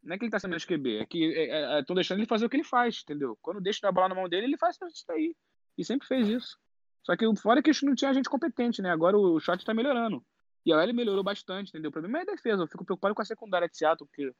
Não 0.02 0.14
é 0.14 0.18
que 0.18 0.24
ele 0.24 0.30
tá 0.30 0.38
sendo 0.38 0.50
menos 0.50 0.64
QB. 0.64 0.98
É 0.98 1.06
que 1.06 1.34
é, 1.34 1.78
é, 1.78 1.82
tô 1.84 1.94
deixando 1.94 2.18
ele 2.18 2.26
fazer 2.26 2.46
o 2.46 2.48
que 2.48 2.56
ele 2.56 2.64
faz, 2.64 3.02
entendeu? 3.02 3.36
Quando 3.42 3.60
deixa 3.60 3.86
a 3.88 3.92
bola 3.92 4.08
na 4.08 4.14
mão 4.14 4.28
dele, 4.28 4.46
ele 4.46 4.56
faz 4.56 4.76
isso 4.76 5.04
daí. 5.08 5.34
E 5.76 5.84
sempre 5.84 6.06
fez 6.06 6.28
isso. 6.28 6.56
Só 7.02 7.16
que 7.16 7.26
o 7.26 7.34
fora 7.34 7.58
é 7.60 7.62
que 7.62 7.70
não 7.84 7.94
tinha 7.96 8.14
gente 8.14 8.28
competente, 8.28 8.80
né? 8.80 8.90
Agora 8.90 9.18
o 9.18 9.40
shot 9.40 9.64
tá 9.64 9.74
melhorando. 9.74 10.22
E 10.64 10.72
a 10.72 10.76
OL 10.76 10.92
melhorou 10.94 11.24
bastante, 11.24 11.70
entendeu? 11.70 11.88
O 11.88 11.92
problema 11.92 12.18
é 12.18 12.22
a 12.22 12.24
defesa. 12.24 12.62
Eu 12.62 12.68
fico 12.68 12.84
preocupado 12.84 13.12
com 13.14 13.22
a 13.22 13.24
secundária 13.24 13.68
de 13.68 13.76
Seattle, 13.76 14.06
porque 14.08 14.32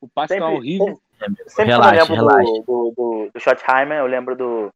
o 0.00 0.08
passe 0.08 0.34
tá 0.36 0.40
Sempre- 0.40 0.56
horrível. 0.56 1.00
Sempre 1.46 1.72
Relaxa, 1.72 1.94
eu 1.94 2.00
lembro 2.00 2.14
relaxa. 2.16 2.52
do, 2.66 2.92
do, 2.96 3.30
do, 3.32 3.40
Schottheimer, 3.40 3.98
eu 3.98 4.06
lembro 4.06 4.36
do, 4.36 4.70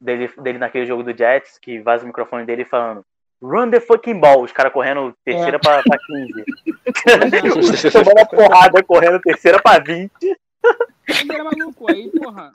dele, 0.00 0.30
dele 0.38 0.58
naquele 0.58 0.84
jogo 0.86 1.02
do 1.02 1.16
Jets, 1.16 1.58
que 1.58 1.80
vaza 1.80 2.04
o 2.04 2.06
microfone 2.06 2.44
dele 2.44 2.64
falando 2.64 3.04
Run 3.42 3.70
the 3.70 3.80
fucking 3.80 4.18
ball, 4.18 4.42
os 4.42 4.52
caras 4.52 4.72
correndo 4.72 5.14
terceira 5.24 5.58
pra, 5.58 5.82
pra 5.82 5.98
15. 5.98 6.44
Tomando 7.92 8.18
a 8.18 8.26
porrada, 8.26 8.82
correndo 8.82 9.20
terceira 9.20 9.60
pra 9.62 9.78
20. 9.78 10.10
Ele 10.22 11.32
era 11.32 11.44
maluco. 11.44 11.90
Aí, 11.90 12.10
porra. 12.10 12.52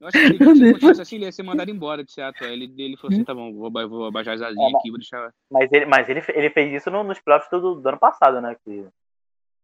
Eu 0.00 0.08
acho 0.08 0.18
que 0.18 0.24
ele, 0.24 0.38
se 0.38 0.72
continuasse 0.72 1.02
assim, 1.02 1.16
ele 1.16 1.24
ia 1.24 1.32
ser 1.32 1.42
mandado 1.42 1.70
embora 1.70 2.04
de 2.04 2.12
Seattle. 2.12 2.48
Ele, 2.52 2.72
ele 2.78 2.96
falou 2.96 3.14
assim: 3.14 3.24
tá 3.24 3.34
bom, 3.34 3.52
vou, 3.52 3.70
vou 3.88 4.06
abaixar 4.06 4.34
as 4.34 4.42
asinhas 4.42 4.74
aqui, 4.76 4.90
vou 4.90 4.98
deixar. 4.98 5.32
Mas 5.50 5.72
ele, 5.72 5.86
mas 5.86 6.08
ele, 6.08 6.22
ele 6.34 6.50
fez 6.50 6.72
isso 6.72 6.90
no- 6.90 7.02
nos 7.02 7.18
playoffs 7.18 7.50
do, 7.50 7.74
do 7.74 7.88
ano 7.88 7.98
passado, 7.98 8.40
né? 8.40 8.54
Que, 8.64 8.86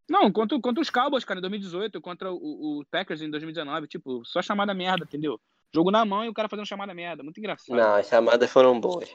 Não, 0.09 0.31
contra, 0.31 0.61
contra 0.61 0.83
os 0.83 0.91
Cowboys, 0.91 1.25
cara, 1.25 1.39
em 1.39 1.43
2018, 1.43 2.01
contra 2.01 2.33
o, 2.33 2.81
o 2.81 2.85
Packers 2.91 3.23
em 3.23 3.31
2019. 3.31 3.87
Tipo, 3.87 4.25
só 4.25 4.43
chamada 4.43 4.75
merda, 4.75 5.05
entendeu? 5.05 5.41
Jogo 5.75 5.91
na 5.91 6.05
mão 6.05 6.25
e 6.25 6.29
o 6.29 6.35
cara 6.35 6.49
fazendo 6.49 6.67
chamada 6.67 6.93
merda. 6.93 7.23
Muito 7.23 7.39
engraçado. 7.39 7.77
Não, 7.77 7.95
as 7.95 8.07
chamadas 8.07 8.51
foram 8.51 8.79
boas. 8.79 9.09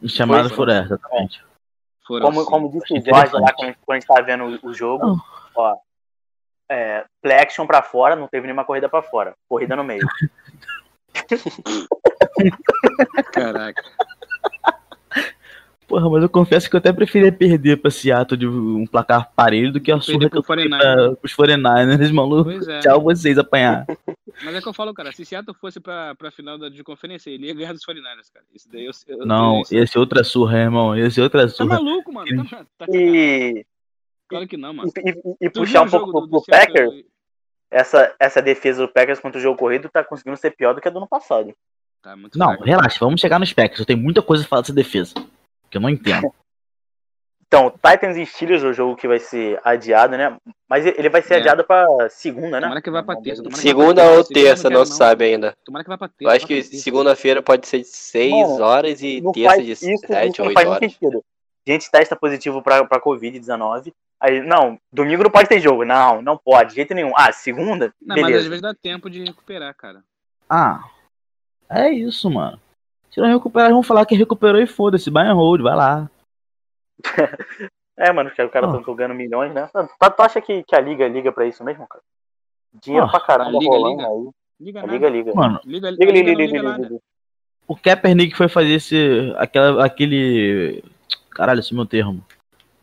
Os 0.00 0.12
chamados 0.12 0.48
Foi, 0.48 0.56
foram 0.56 0.84
exatamente. 0.84 1.44
Foram 2.06 2.26
como, 2.26 2.40
sim. 2.40 2.46
como 2.46 2.70
disse 2.70 2.94
o 2.94 3.04
Jorge 3.04 3.34
lá 3.34 3.52
quando, 3.52 3.74
quando 3.84 3.90
a 3.90 3.94
gente 3.94 4.06
tava 4.06 4.22
vendo 4.22 4.44
o, 4.44 4.68
o 4.68 4.74
jogo, 4.74 5.06
Não. 5.06 5.16
ó. 5.56 5.76
É, 6.70 7.04
play 7.22 7.38
action 7.38 7.66
pra 7.66 7.82
fora, 7.82 8.14
não 8.14 8.28
teve 8.28 8.46
nenhuma 8.46 8.64
corrida 8.64 8.88
pra 8.88 9.02
fora. 9.02 9.34
Corrida 9.48 9.74
no 9.74 9.82
meio. 9.82 10.06
Caraca. 13.32 13.82
Porra, 15.88 16.10
mas 16.10 16.22
eu 16.22 16.28
confesso 16.28 16.68
que 16.68 16.76
eu 16.76 16.78
até 16.78 16.92
preferia 16.92 17.32
perder 17.32 17.78
pra 17.78 17.90
Seattle 17.90 18.38
de 18.38 18.46
um 18.46 18.86
placar 18.86 19.32
parelho 19.34 19.72
do 19.72 19.80
que 19.80 19.90
a 19.90 19.98
surra 19.98 20.28
que 20.28 20.36
eu 20.36 20.42
fui 20.42 20.56
49ers. 20.56 20.78
pra, 20.78 21.16
pros 21.16 21.34
49ers, 21.34 22.12
maluco. 22.12 22.50
É. 22.70 22.80
Tchau 22.80 23.00
vocês 23.00 23.38
apanhar. 23.38 23.86
Mas 24.44 24.54
é 24.54 24.60
que 24.60 24.68
eu 24.68 24.72
falo, 24.74 24.92
cara, 24.94 25.10
se 25.12 25.24
Seattle 25.24 25.56
fosse 25.58 25.80
pra, 25.80 26.14
pra 26.14 26.30
final 26.30 26.58
da, 26.58 26.68
de 26.68 26.84
conferência, 26.84 27.30
ele 27.30 27.46
ia 27.46 27.54
ganhar 27.54 27.72
dos 27.72 27.82
49ers, 27.86 28.30
cara. 28.32 28.44
Isso 28.54 28.68
daí 28.70 28.84
eu, 28.84 28.92
eu 29.08 29.26
Não, 29.26 29.62
eu, 29.70 29.82
esse 29.82 29.96
é 29.96 30.00
outra 30.00 30.22
surra, 30.22 30.58
irmão. 30.58 30.94
Esse 30.94 31.18
é 31.18 31.22
outra 31.22 31.42
Tá 31.42 31.48
surra. 31.48 31.74
maluco, 31.76 32.12
mano. 32.12 32.44
Tá, 32.48 32.58
tá, 32.58 32.86
tá, 32.86 32.86
E, 32.94 33.64
claro 34.28 34.46
que 34.46 34.56
não, 34.58 34.74
mano. 34.74 34.92
e, 34.94 35.10
e- 35.10 35.46
e 35.46 35.50
puxar 35.50 35.82
um 35.82 35.88
pouco 35.88 36.06
do- 36.12 36.28
pro, 36.28 36.40
do? 36.40 36.44
Packers, 36.46 37.02
essa, 37.70 38.14
essa 38.20 38.42
defesa 38.42 38.86
do 38.86 38.92
Packers 38.92 39.18
contra 39.20 39.38
o 39.38 39.42
jogo 39.42 39.58
corrido 39.58 39.88
tá 39.88 40.04
conseguindo 40.04 40.36
ser 40.36 40.50
pior 40.52 40.74
do 40.74 40.80
que 40.82 40.86
a 40.88 40.90
do 40.90 40.98
ano 40.98 41.08
passado. 41.08 41.52
Tá 42.02 42.14
muito 42.14 42.38
Não, 42.38 42.48
fraco. 42.48 42.64
relaxa, 42.64 42.98
vamos 43.00 43.20
chegar 43.20 43.38
nos 43.40 43.52
Packers. 43.52 43.80
Eu 43.80 43.86
tenho 43.86 43.98
muita 43.98 44.22
coisa 44.22 44.44
a 44.44 44.46
falar 44.46 44.62
dessa 44.62 44.72
defesa. 44.74 45.14
Que 45.70 45.76
eu 45.78 45.80
não 45.80 45.90
entendo. 45.90 46.32
Então, 47.50 47.70
Titans 47.70 48.14
e 48.18 48.26
Steelers 48.26 48.62
é 48.62 48.66
o 48.66 48.74
jogo 48.74 48.94
que 48.94 49.08
vai 49.08 49.18
ser 49.18 49.58
adiado, 49.64 50.18
né? 50.18 50.36
Mas 50.68 50.84
ele 50.84 51.08
vai 51.08 51.22
ser 51.22 51.32
É. 51.32 51.36
adiado 51.38 51.64
pra 51.64 51.86
segunda, 52.10 52.60
né? 52.60 52.66
Tomara 52.66 52.82
que 52.82 52.90
vá 52.90 53.02
pra 53.02 53.16
terça. 53.16 53.42
Segunda 53.54 54.02
pra 54.02 54.10
ou 54.10 54.22
terça. 54.22 54.26
Segunda 54.26 54.34
terça, 54.34 54.66
eu 54.66 54.70
não 54.70 54.78
não 54.80 54.84
se 54.84 54.92
sabe 54.94 55.24
ainda. 55.24 55.56
Tomara 55.64 55.82
que 55.82 55.88
vá 55.88 55.96
pra 55.96 56.08
terça. 56.08 56.24
Eu 56.24 56.36
acho 56.36 56.46
que 56.46 56.62
segunda-feira 56.62 57.40
pode 57.40 57.66
ser 57.66 57.78
de 57.78 57.86
6 57.86 58.32
Mano, 58.34 58.62
horas 58.62 59.00
e 59.02 59.22
Não 59.22 59.32
terça 59.32 59.62
de 59.62 59.70
isso 59.70 59.82
7 60.06 60.38
não 60.40 60.48
ou 60.48 60.52
faz 60.52 60.68
8 60.68 60.68
muito 60.68 60.68
horas. 60.68 60.92
sentido. 60.92 61.24
gente 61.66 61.90
testa 61.90 62.14
positivo 62.14 62.60
pra, 62.62 62.84
pra 62.84 63.00
Covid-19. 63.00 63.94
Aí, 64.20 64.42
não, 64.42 64.78
domingo 64.92 65.22
não 65.22 65.30
pode 65.30 65.48
ter 65.48 65.58
jogo. 65.58 65.86
Não, 65.86 66.20
não 66.20 66.36
pode, 66.36 66.68
de 66.68 66.74
jeito 66.74 66.92
nenhum. 66.92 67.12
Ah, 67.16 67.32
segunda? 67.32 67.94
Não, 67.98 68.14
mas 68.14 68.24
às 68.24 68.26
beleza. 68.26 68.48
vezes 68.50 68.60
dá 68.62 68.74
tempo 68.74 69.08
de 69.08 69.24
recuperar, 69.24 69.74
cara. 69.74 70.04
Ah, 70.50 70.80
é 71.70 71.88
isso, 71.88 72.28
mano. 72.28 72.60
Se 73.18 73.22
não 73.22 73.32
recuperar, 73.32 73.70
vão 73.72 73.82
falar 73.82 74.06
que 74.06 74.14
recuperou 74.14 74.60
e 74.60 74.66
foda-se. 74.66 75.10
Buy 75.10 75.24
and 75.24 75.34
hold, 75.34 75.60
vai 75.60 75.74
lá. 75.74 76.08
É, 78.00 78.12
mano, 78.12 78.30
os 78.30 78.36
caras 78.36 78.72
Ah. 78.72 78.78
estão 78.78 78.94
ganhando 78.94 79.16
milhões, 79.16 79.52
né? 79.52 79.68
Tu, 79.72 80.10
tu 80.12 80.22
acha 80.22 80.40
que, 80.40 80.62
que 80.62 80.76
a 80.76 80.80
Liga 80.80 81.08
liga 81.08 81.32
pra 81.32 81.44
isso 81.46 81.64
mesmo, 81.64 81.84
cara? 81.88 82.00
Dinheiro 82.80 83.06
Ah, 83.06 83.08
pra 83.10 83.18
caramba 83.18 83.56
a 83.56 83.60
Liga 83.60 83.72
rolando 83.72 83.96
liga. 83.96 84.08
aí. 84.08 84.30
Liga. 84.60 84.86
Liga 84.86 85.08
liga. 85.08 85.34
Mano, 85.34 85.60
Liga, 85.64 85.90
Liga, 85.90 86.04
liga, 86.04 86.12
Liga 86.12 86.30
liga, 86.44 86.58
liga 86.62 86.78
liga, 86.88 87.00
o 87.66 87.74
Kaepernick 87.74 88.36
foi 88.36 88.46
fazer 88.48 88.74
esse. 88.74 89.34
Aquela, 89.36 89.84
aquele. 89.84 90.84
Caralho, 91.30 91.58
esse 91.58 91.72
é 91.72 91.74
o 91.74 91.76
meu 91.76 91.86
termo. 91.86 92.24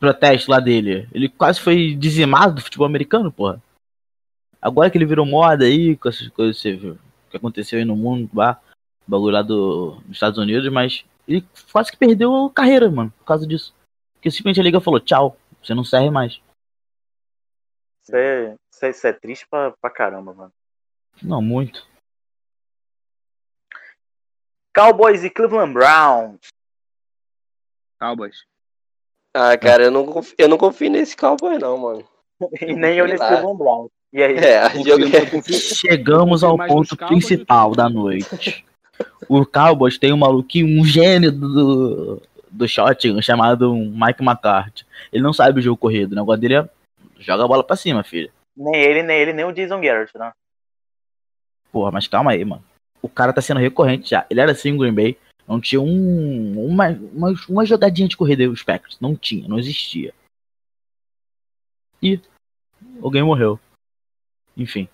Protesto 0.02 0.52
lá 0.52 0.60
dele. 0.60 1.08
Ele 1.14 1.30
quase 1.30 1.62
foi 1.62 1.96
dizimado 1.96 2.56
do 2.56 2.62
futebol 2.62 2.86
americano, 2.86 3.32
porra. 3.32 3.62
Agora 4.62 4.90
que 4.90 4.98
ele 4.98 5.06
virou 5.06 5.26
moda 5.26 5.64
aí, 5.64 5.96
com 5.96 6.10
essas 6.10 6.28
coisas 6.28 6.58
você 6.60 6.74
viu, 6.74 6.98
que 7.32 7.38
aconteceu 7.38 7.80
aí 7.80 7.86
no 7.86 7.96
mundo, 7.96 8.30
bah, 8.34 8.60
bagulho 9.08 9.34
lá 9.34 9.42
do, 9.42 9.92
dos 10.02 10.12
Estados 10.12 10.38
Unidos, 10.38 10.72
mas 10.72 11.06
ele 11.28 11.46
quase 11.72 11.92
que 11.92 11.98
perdeu 11.98 12.46
a 12.46 12.52
carreira, 12.52 12.90
mano, 12.90 13.12
por 13.20 13.26
causa 13.26 13.46
disso. 13.48 13.74
Porque 14.14 14.32
simplesmente 14.32 14.60
a 14.60 14.64
liga 14.64 14.80
falou, 14.82 15.00
tchau, 15.00 15.38
você 15.62 15.74
não 15.74 15.84
serve 15.84 16.10
mais. 16.10 16.40
Isso 18.04 18.16
é, 18.16 18.56
isso 18.90 19.08
é, 19.08 19.14
triste 19.14 19.48
pra, 19.48 19.72
pra 19.72 19.90
caramba, 19.90 20.34
mano. 20.34 20.54
Não, 21.22 21.42
muito. 21.42 21.88
Cowboys 24.76 25.24
e 25.24 25.30
Cleveland 25.30 25.74
Browns. 25.74 26.40
Cowboys. 28.00 28.46
Ah, 29.34 29.58
cara, 29.58 29.84
eu 29.86 29.92
não, 29.92 30.06
confio, 30.06 30.36
eu 30.38 30.48
não 30.50 30.58
confio 30.58 30.90
nesse 30.90 31.16
cowboy, 31.16 31.58
não, 31.58 31.78
mano. 31.78 32.08
E 32.62 32.74
nem 32.74 32.98
eu 32.98 33.06
nesse 33.06 33.18
lá. 33.24 33.30
Cleveland 33.30 33.58
Browns. 33.58 33.92
E 34.14 34.22
aí? 34.24 34.36
É, 34.38 34.66
Eu 34.66 34.84
jogo 34.84 35.04
confio- 35.04 35.20
eu 35.20 35.32
confio- 35.32 35.60
Chegamos 35.60 36.44
ao 36.44 36.58
ponto 36.58 36.96
principal 36.96 37.72
da 37.74 37.90
noite. 37.90 38.66
O 39.28 39.46
Cowboys 39.46 39.98
tem 39.98 40.14
um 40.14 40.18
maluquinho, 40.18 40.80
um 40.80 40.86
gênio 40.86 41.32
do, 41.32 42.22
do 42.50 42.68
shotgun 42.68 43.22
chamado 43.22 43.74
Mike 43.74 44.24
McCarthy. 44.24 44.86
Ele 45.12 45.24
não 45.24 45.34
sabe 45.34 45.60
o 45.60 45.64
jogo 45.64 45.78
corrido, 45.78 46.14
o 46.14 46.16
negócio 46.16 46.42
dele 46.42 46.56
é 46.56 46.70
joga 47.20 47.44
a 47.44 47.48
bola 47.48 47.64
pra 47.64 47.76
cima, 47.76 48.04
filho. 48.04 48.32
Nem 48.56 48.76
ele, 48.76 49.04
nem 49.04 49.18
ele, 49.18 49.34
nem 49.34 49.46
o 49.46 49.52
Jason 49.52 49.82
Garrett, 49.82 50.18
né? 50.18 50.32
Porra, 51.72 51.92
mas 51.92 52.08
calma 52.08 52.32
aí, 52.32 52.46
mano. 52.46 52.64
O 53.02 53.10
cara 53.10 53.34
tá 53.34 53.42
sendo 53.42 53.60
recorrente 53.60 54.10
já. 54.10 54.26
Ele 54.30 54.40
era 54.40 54.52
assim 54.52 54.70
em 54.70 54.78
Green 54.78 54.94
Bay, 54.94 55.18
não 55.48 55.60
tinha 55.60 55.82
um, 55.82 56.66
uma, 56.66 56.90
uma, 56.90 57.34
uma 57.48 57.66
jogadinha 57.66 58.08
de 58.08 58.18
corrida 58.18 58.50
os 58.50 58.64
Packers. 58.64 59.00
Não 59.00 59.16
tinha, 59.16 59.48
não 59.48 59.60
existia. 59.60 60.14
E 62.02 62.20
alguém 63.02 63.24
morreu. 63.24 63.60
Enfim. 64.56 64.88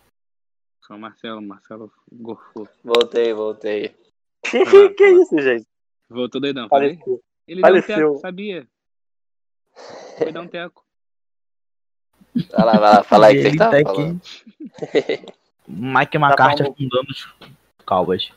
Só 0.83 0.95
o 0.95 0.99
Marcelo, 0.99 1.41
Marcelo 1.41 1.91
gorfou. 2.11 2.67
Voltei, 2.83 3.33
voltei. 3.33 3.95
Que, 4.69 4.89
que 4.89 5.07
isso, 5.07 5.37
gente? 5.39 5.65
Voltou 6.09 6.41
doidão, 6.41 6.67
falei? 6.67 6.95
Faleceu. 6.97 7.23
Ele 7.47 7.61
deu 7.61 7.69
um 7.71 7.81
Faleceu. 7.81 8.09
teco, 8.09 8.19
sabia? 8.19 8.67
Foi 10.17 10.31
dar 10.31 10.41
um 10.41 10.47
teco. 10.47 10.85
Vai 12.49 12.65
lá, 12.65 12.71
vai 12.73 12.79
lá, 12.79 13.03
fala 13.03 13.27
aí 13.27 13.35
que 13.35 13.41
você 13.41 13.47
Ele 13.49 13.57
tá 13.57 13.69
tá 13.71 13.77
aqui. 13.77 13.85
falando. 13.85 14.21
Mike 15.67 16.17
McCarthy 16.17 16.57
falando- 16.63 16.73
afundando 16.73 17.11
os 17.11 17.35
Cowboys. 17.85 18.31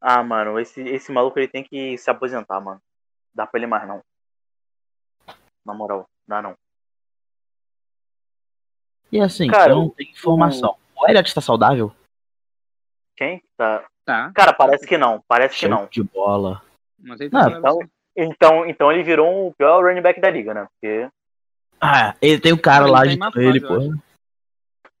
Ah, 0.00 0.22
mano, 0.22 0.58
esse, 0.60 0.80
esse 0.82 1.10
maluco 1.10 1.38
ele 1.38 1.48
tem 1.48 1.64
que 1.64 1.96
se 1.98 2.08
aposentar, 2.10 2.60
mano. 2.60 2.80
Dá 3.34 3.46
pra 3.46 3.58
ele 3.58 3.66
mais 3.66 3.86
não. 3.88 4.00
Na 5.64 5.74
moral, 5.74 6.08
dá 6.26 6.40
não. 6.40 6.56
E 9.10 9.20
assim, 9.20 9.48
Cara, 9.48 9.74
não 9.74 9.88
tenho 9.90 10.10
informação. 10.10 10.76
O 10.96 11.08
Elliot 11.08 11.34
tá 11.34 11.40
saudável? 11.40 11.92
Quem? 13.16 13.42
Tá. 13.56 13.82
Tá. 14.04 14.30
Cara, 14.34 14.52
parece 14.52 14.86
que 14.86 14.96
não. 14.96 15.22
Parece 15.26 15.54
que 15.54 15.60
Show 15.60 15.70
não. 15.70 15.86
de 15.90 16.02
bola. 16.02 16.62
Mas 16.98 17.20
ele 17.20 17.30
Não, 17.32 17.50
tá 17.50 17.58
então- 17.58 17.78
Então, 18.16 18.66
então 18.66 18.92
ele 18.92 19.02
virou 19.02 19.48
o 19.48 19.52
pior 19.54 19.84
running 19.84 20.00
back 20.00 20.20
da 20.20 20.30
liga, 20.30 20.54
né? 20.54 20.66
Porque, 20.72 21.08
Ah, 21.80 22.14
ele 22.22 22.40
tem 22.40 22.52
o 22.52 22.60
cara 22.60 22.84
Ele 22.84 22.92
lá 22.92 23.00
tá 23.00 23.30
de 23.38 23.40
ele, 23.46 23.60
pô. 23.60 23.78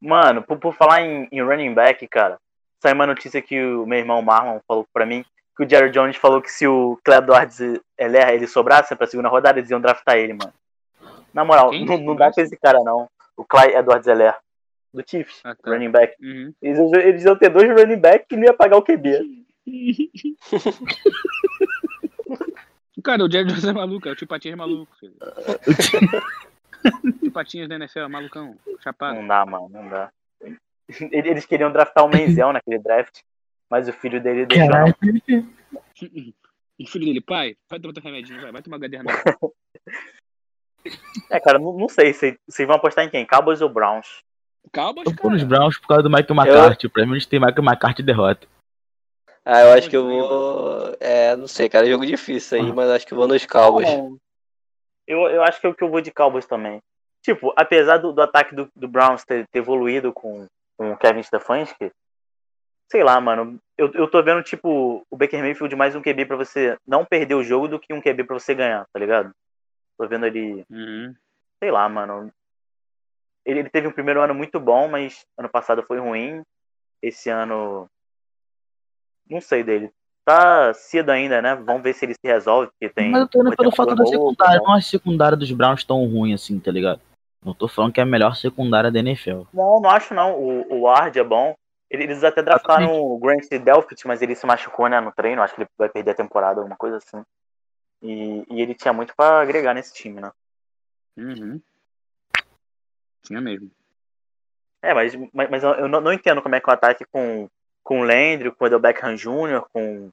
mano, 0.00 0.42
por, 0.42 0.58
por 0.58 0.74
falar 0.74 1.00
em, 1.02 1.26
em 1.32 1.42
running 1.42 1.72
back, 1.72 2.06
cara, 2.08 2.38
saiu 2.82 2.94
uma 2.94 3.06
notícia 3.06 3.40
que 3.40 3.58
o 3.64 3.86
meu 3.86 3.98
irmão 3.98 4.20
Marlon 4.20 4.60
falou 4.68 4.86
pra 4.92 5.06
mim 5.06 5.24
que 5.56 5.64
o 5.64 5.68
Jared 5.70 5.90
Jones 5.94 6.16
falou 6.16 6.42
que 6.42 6.50
se 6.52 6.66
o 6.66 6.98
Cleo 7.02 7.18
Edwards 7.20 7.58
ele, 7.60 8.18
ele 8.30 8.46
sobrasse 8.46 8.94
pra 8.94 9.06
segunda 9.06 9.30
rodada, 9.30 9.58
eles 9.58 9.70
iam 9.70 9.80
draftar 9.80 10.16
ele, 10.18 10.34
mano. 10.34 10.52
Na 11.32 11.44
moral, 11.46 11.70
Quem? 11.70 11.86
não, 11.86 11.96
não 11.98 12.14
dá 12.16 12.30
pra 12.30 12.42
esse 12.42 12.56
cara, 12.58 12.80
não. 12.84 13.08
O 13.34 13.44
Clyde 13.44 13.74
Edwards 13.74 14.06
Heller, 14.06 14.36
do 14.96 15.04
Chiefs, 15.08 15.40
Ah, 15.44 15.54
tá. 15.54 15.70
running 15.70 15.90
back. 15.90 16.14
Uhum. 16.22 16.52
Eles, 16.62 16.78
iam- 16.78 17.00
eles 17.00 17.24
iam 17.24 17.36
ter 17.36 17.50
dois 17.50 17.68
running 17.68 17.98
back 18.00 18.26
que 18.28 18.36
não 18.36 18.44
ia 18.44 18.54
pagar 18.54 18.76
o 18.78 18.82
QB. 18.82 19.44
Cara, 23.04 23.24
o 23.24 23.30
Jared 23.30 23.48
Jones 23.50 23.64
é 23.64 23.72
maluco, 23.72 24.08
é 24.08 24.12
o 24.12 24.16
tio 24.16 24.26
Patinhas 24.26 24.56
maluco, 24.58 24.92
filho. 24.98 25.14
tio 27.20 27.30
Patinhas 27.30 27.68
da 27.68 27.76
NFL, 27.76 28.08
malucão, 28.08 28.56
chapado. 28.82 29.16
Não 29.20 29.26
dá, 29.28 29.46
mano, 29.46 29.68
não 29.68 29.88
dá. 29.88 30.10
Eles 31.12 31.46
queriam 31.46 31.70
draftar 31.72 32.04
o 32.04 32.08
Menzel 32.08 32.52
naquele 32.52 32.78
draft, 32.78 33.20
mas 33.70 33.88
o 33.88 33.92
filho 33.92 34.20
dele 34.20 34.46
deixou. 34.46 34.72
O 36.78 36.86
filho 36.86 37.06
dele, 37.06 37.22
pai, 37.22 37.56
vai 37.70 37.80
tomar 37.80 37.94
teu 37.94 38.02
remedinho, 38.02 38.38
vai, 38.38 38.52
vai 38.52 38.60
tomar 38.60 38.76
HD 38.76 38.98
remédio. 38.98 39.22
É, 41.30 41.40
cara, 41.40 41.58
não, 41.58 41.72
não 41.72 41.88
sei. 41.88 42.12
se- 42.12 42.38
Vocês 42.46 42.66
vão 42.68 42.76
apostar 42.76 43.02
em 43.02 43.08
quem? 43.08 43.26
Cowboys 43.26 43.62
ou 43.62 43.70
Browns? 43.70 44.22
Cowboys, 44.72 45.06
Eu 45.06 45.14
vou 45.14 45.30
nos 45.30 45.42
cara. 45.42 45.48
Browns 45.48 45.78
por 45.78 45.88
causa 45.88 46.02
do 46.02 46.10
Mike 46.10 46.32
McCarthy. 46.32 46.88
Pra 46.88 47.04
mim, 47.06 47.12
eles 47.12 47.26
têm 47.26 47.40
Mike 47.40 47.60
McCarthy 47.60 48.02
derrota. 48.02 48.46
Ah, 49.44 49.60
eu 49.62 49.72
acho 49.72 49.88
que 49.88 49.96
eu 49.96 50.04
vou. 50.04 50.96
É, 50.98 51.36
não 51.36 51.46
sei, 51.46 51.68
cara, 51.68 51.86
é 51.86 51.90
jogo 51.90 52.04
difícil 52.04 52.58
aí, 52.58 52.72
mas 52.72 52.90
acho 52.90 53.06
que 53.06 53.12
eu 53.12 53.18
vou 53.18 53.28
nos 53.28 53.46
Cowboys. 53.46 53.88
Eu, 55.06 55.20
eu 55.28 55.42
acho 55.44 55.60
que 55.60 55.66
eu, 55.66 55.74
que 55.74 55.84
eu 55.84 55.88
vou 55.88 56.00
de 56.00 56.10
Cowboys 56.10 56.46
também. 56.46 56.80
Tipo, 57.22 57.52
apesar 57.56 57.98
do, 57.98 58.12
do 58.12 58.22
ataque 58.22 58.54
do, 58.54 58.68
do 58.74 58.88
Browns 58.88 59.24
ter, 59.24 59.46
ter 59.48 59.60
evoluído 59.60 60.12
com, 60.12 60.46
com 60.76 60.92
o 60.92 60.96
Kevin 60.96 61.22
Stefanski, 61.22 61.92
sei 62.90 63.04
lá, 63.04 63.20
mano. 63.20 63.58
Eu, 63.78 63.92
eu 63.92 64.08
tô 64.10 64.22
vendo, 64.22 64.42
tipo, 64.42 65.04
o 65.10 65.16
Baker 65.16 65.40
Mayfield 65.40 65.76
mais 65.76 65.94
um 65.94 66.02
QB 66.02 66.26
pra 66.26 66.36
você 66.36 66.76
não 66.86 67.04
perder 67.04 67.34
o 67.34 67.44
jogo 67.44 67.68
do 67.68 67.78
que 67.78 67.92
um 67.92 68.00
QB 68.00 68.24
pra 68.24 68.38
você 68.38 68.54
ganhar, 68.54 68.84
tá 68.92 68.98
ligado? 68.98 69.30
Tô 69.98 70.08
vendo 70.08 70.26
ele, 70.26 70.64
Uhum. 70.70 71.14
sei 71.62 71.70
lá, 71.70 71.88
mano. 71.88 72.32
Ele, 73.46 73.60
ele 73.60 73.70
teve 73.70 73.86
um 73.86 73.92
primeiro 73.92 74.20
ano 74.20 74.34
muito 74.34 74.58
bom, 74.58 74.88
mas 74.88 75.24
ano 75.38 75.48
passado 75.48 75.82
foi 75.84 76.00
ruim. 76.00 76.42
Esse 77.00 77.30
ano. 77.30 77.88
Não 79.30 79.40
sei 79.40 79.62
dele. 79.62 79.92
Tá 80.24 80.74
cedo 80.74 81.10
ainda, 81.10 81.40
né? 81.40 81.54
Vamos 81.54 81.82
ver 81.82 81.94
se 81.94 82.04
ele 82.04 82.14
se 82.14 82.26
resolve, 82.26 82.68
porque 82.72 82.92
tem. 82.92 83.12
Mas 83.12 83.20
eu 83.22 83.28
tô 83.28 83.40
indo 83.40 83.56
pelo 83.56 83.68
um 83.68 83.72
fato 83.72 83.94
da 83.94 84.04
secundária. 84.04 84.58
bom. 84.58 84.66
Não 84.66 84.74
acho 84.74 84.88
a 84.88 84.90
secundária 84.90 85.38
dos 85.38 85.52
Browns 85.52 85.84
tão 85.84 86.04
ruim 86.04 86.34
assim, 86.34 86.58
tá 86.58 86.72
ligado? 86.72 87.00
Não 87.44 87.54
tô 87.54 87.68
falando 87.68 87.92
que 87.92 88.00
é 88.00 88.02
a 88.02 88.06
melhor 88.06 88.34
secundária 88.34 88.90
da 88.90 88.98
NFL. 88.98 89.42
Não, 89.54 89.80
não 89.80 89.88
acho 89.88 90.12
não. 90.12 90.34
O, 90.36 90.74
o 90.74 90.80
Ward 90.82 91.16
é 91.16 91.22
bom. 91.22 91.54
Eles 91.88 92.24
até 92.24 92.42
draftaram 92.42 93.00
o 93.00 93.16
Grant 93.20 93.48
Delpit, 93.48 94.04
mas 94.08 94.20
ele 94.20 94.34
se 94.34 94.44
machucou, 94.44 94.88
né, 94.88 95.00
no 95.00 95.12
treino. 95.12 95.40
Acho 95.40 95.54
que 95.54 95.62
ele 95.62 95.70
vai 95.78 95.88
perder 95.88 96.10
a 96.10 96.14
temporada, 96.14 96.58
alguma 96.58 96.76
coisa 96.76 96.96
assim. 96.96 97.22
E, 98.02 98.44
e 98.50 98.60
ele 98.60 98.74
tinha 98.74 98.92
muito 98.92 99.14
pra 99.14 99.40
agregar 99.40 99.72
nesse 99.72 99.94
time, 99.94 100.20
né? 100.20 100.32
Uhum. 101.16 101.60
Tinha 103.26 103.40
mesmo. 103.40 103.70
É, 104.82 104.94
mas, 104.94 105.14
mas, 105.32 105.50
mas 105.50 105.62
eu 105.64 105.88
não, 105.88 106.00
não 106.00 106.12
entendo 106.12 106.40
como 106.40 106.54
é 106.54 106.60
que 106.60 106.70
o 106.70 106.72
ataque 106.72 107.04
com, 107.06 107.48
com 107.82 108.00
o 108.00 108.04
Landry, 108.04 108.52
com 108.52 108.64
o 108.64 108.66
Odell 108.66 108.78
Beckham 108.78 109.16
Jr., 109.16 109.66
com 109.72 110.10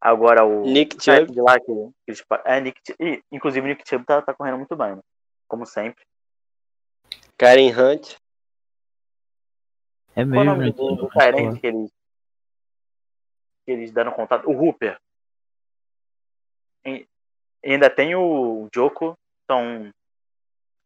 agora 0.00 0.44
o 0.44 0.62
Nick 0.62 1.02
Chubb. 1.02 1.30
de 1.30 1.40
lá 1.40 1.58
que, 1.58 1.72
que 2.06 2.24
é, 2.44 2.60
Nick, 2.60 2.80
e, 2.98 3.22
inclusive 3.30 3.64
o 3.64 3.68
Nick 3.68 3.88
Chubb 3.88 4.04
tá, 4.04 4.20
tá 4.22 4.34
correndo 4.34 4.58
muito 4.58 4.74
bem, 4.74 4.96
né? 4.96 5.02
Como 5.46 5.64
sempre. 5.64 6.04
Karen 7.36 7.70
Hunt. 7.70 8.16
É 10.16 10.24
Qual 10.24 10.26
o 10.26 10.26
mesmo, 10.26 10.44
nome 10.44 10.72
do, 10.72 10.96
do 10.96 11.08
porra. 11.08 11.58
que 11.60 11.66
eles 11.66 11.90
que 13.64 13.72
eles 13.72 13.92
deram 13.92 14.12
contato? 14.12 14.48
O 14.48 14.52
Hooper. 14.52 14.98
E 16.84 17.06
ainda 17.62 17.88
tem 17.88 18.16
o 18.16 18.68
Joko. 18.74 19.16
Então, 19.44 19.92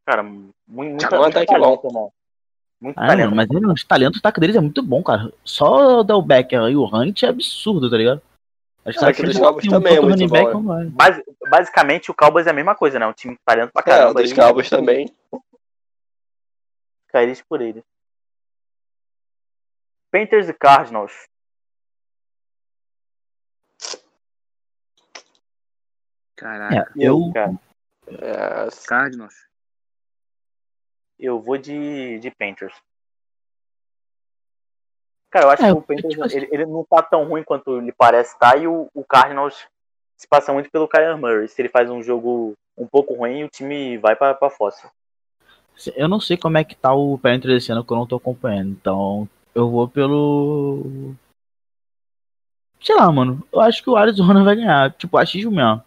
cara, 0.05 0.23
muito, 0.23 1.15
É 1.15 1.19
ataque 1.29 1.47
talento, 1.47 1.93
né? 1.93 2.09
Muito 2.81 2.97
Ah, 2.99 3.07
talento. 3.07 3.25
mano, 3.31 3.37
mas 3.37 3.51
ele, 3.51 3.67
os 3.67 3.85
talentos, 3.85 4.19
o 4.19 4.23
tackle 4.23 4.41
deles 4.41 4.57
é 4.57 4.61
muito 4.61 4.83
bom, 4.83 5.03
cara. 5.03 5.33
Só 5.45 6.01
o 6.01 6.05
Del 6.05 6.21
Becker 6.21 6.63
e 6.69 6.77
o 6.77 6.85
Hunt 6.85 7.23
é 7.23 7.29
absurdo, 7.29 7.89
tá 7.91 7.97
ligado? 7.97 8.21
Acho 8.85 9.05
Ah, 9.05 9.09
aquele 9.09 9.29
eles 9.29 9.37
dos 9.37 9.47
Cowboys 9.47 9.67
um 9.67 9.71
também 9.71 9.97
é 9.97 10.01
muito 10.01 10.11
running 10.11 10.29
bom, 10.29 10.35
back, 10.35 10.51
é. 10.51 10.55
não. 10.55 10.91
Basi- 10.91 11.25
basicamente, 11.49 12.11
o 12.11 12.15
Cowboys 12.15 12.47
é 12.49 12.51
a 12.51 12.55
mesma 12.55 12.75
coisa, 12.75 12.99
né? 12.99 13.07
Um 13.07 13.13
time 13.13 13.39
talento 13.45 13.71
pra 13.73 13.83
É, 13.83 13.85
o 13.85 13.87
caramba. 13.87 14.21
dos 14.23 14.31
aí, 14.33 14.37
Cowboys 14.37 14.69
também. 14.69 15.15
Cairia 17.09 17.37
por 17.49 17.61
eles. 17.61 17.85
Panthers 20.11 20.49
e 20.49 20.53
Cardinals. 20.53 21.13
Caraca. 26.37 26.75
É, 26.75 27.07
eu. 27.07 27.31
cara, 27.33 27.55
É, 28.09 28.69
Cardinals. 28.87 29.35
Eu 31.25 31.41
vou 31.41 31.57
de, 31.59 32.19
de 32.19 32.31
Panthers. 32.31 32.75
Cara, 35.31 35.47
eu 35.47 35.51
acho 35.51 35.63
É, 35.65 35.67
que 35.73 35.79
o 35.79 35.83
Panthers 35.83 36.15
tipo 36.15 36.27
ele, 36.37 36.49
ele 36.53 36.67
não 36.67 36.85
tá 36.85 37.03
tão 37.03 37.25
ruim 37.25 37.43
quanto 37.43 37.79
ele 37.79 37.93
parece 37.93 38.35
estar 38.35 38.59
e 38.61 38.67
o, 38.67 38.89
o 38.95 39.03
Cardinals 39.05 39.67
se 40.19 40.27
passa 40.29 40.53
muito 40.53 40.71
pelo 40.71 40.87
Kyler 40.89 41.17
Murray. 41.17 41.49
Se 41.49 41.61
ele 41.63 41.69
faz 41.71 41.89
um 41.91 42.03
jogo 42.03 42.53
um 42.77 42.87
pouco 42.87 43.15
ruim, 43.15 43.45
o 43.45 43.49
time 43.49 43.97
vai 43.99 44.15
pra, 44.15 44.35
pra 44.35 44.51
fossa. 44.51 44.91
Eu 45.97 46.07
não 46.07 46.21
sei 46.21 46.37
como 46.37 46.59
é 46.59 46.65
que 46.65 46.77
tá 46.77 46.93
o 46.93 47.17
Panthers 47.19 47.55
esse 47.63 47.73
ano 47.73 47.83
que 47.85 47.91
eu 47.93 47.97
não 47.97 48.07
tô 48.07 48.17
acompanhando. 48.17 48.71
Então, 48.73 49.29
eu 49.55 49.71
vou 49.71 49.89
pelo. 49.89 51.15
Sei 52.81 52.95
lá, 52.95 53.11
mano. 53.11 53.43
Eu 53.51 53.61
acho 53.61 53.83
que 53.83 53.89
o 53.89 53.97
Arizona 53.97 54.45
vai 54.45 54.55
ganhar. 54.57 54.93
Tipo, 54.93 55.17
achismo 55.17 55.51
mesmo. 55.51 55.83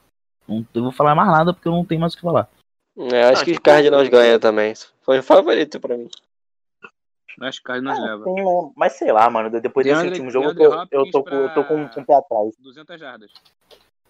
Não 0.47 0.65
eu 0.73 0.83
vou 0.83 0.91
falar 0.91 1.13
mais 1.13 1.29
nada 1.29 1.53
porque 1.53 1.67
eu 1.67 1.71
não 1.71 1.85
tenho 1.85 2.01
mais 2.01 2.13
o 2.13 2.15
que 2.17 2.23
falar. 2.23 2.49
é, 3.13 3.25
acho 3.25 3.41
Ah, 3.41 3.45
que 3.45 3.51
os 3.51 3.57
tipo- 3.57 3.61
Cardinals 3.69 4.09
ganham 4.09 4.39
também. 4.39 4.73
Foi 5.05 5.19
o 5.19 5.23
favorito 5.23 5.79
pra 5.79 5.95
mim. 5.95 6.09
Acho 7.41 7.59
que 7.59 7.63
Cardinals 7.65 7.99
Ah, 7.99 8.03
leva. 8.03 8.25
né? 8.25 8.71
mas 8.75 8.93
sei 8.93 9.11
lá, 9.11 9.29
mano. 9.29 9.49
Depois 9.61 9.85
desse 9.85 10.07
último 10.07 10.31
jogo, 10.31 10.47
eu 10.49 10.55
tô, 10.55 10.87
eu 10.91 11.11
tô, 11.11 11.23
com- 11.23 11.29
eu 11.35 11.53
tô 11.53 11.63
com, 11.63 11.87
com 11.89 12.01
o 12.01 12.05
pé 12.05 12.15
atrás. 12.15 12.55
200 12.57 12.99
jardas. 12.99 13.31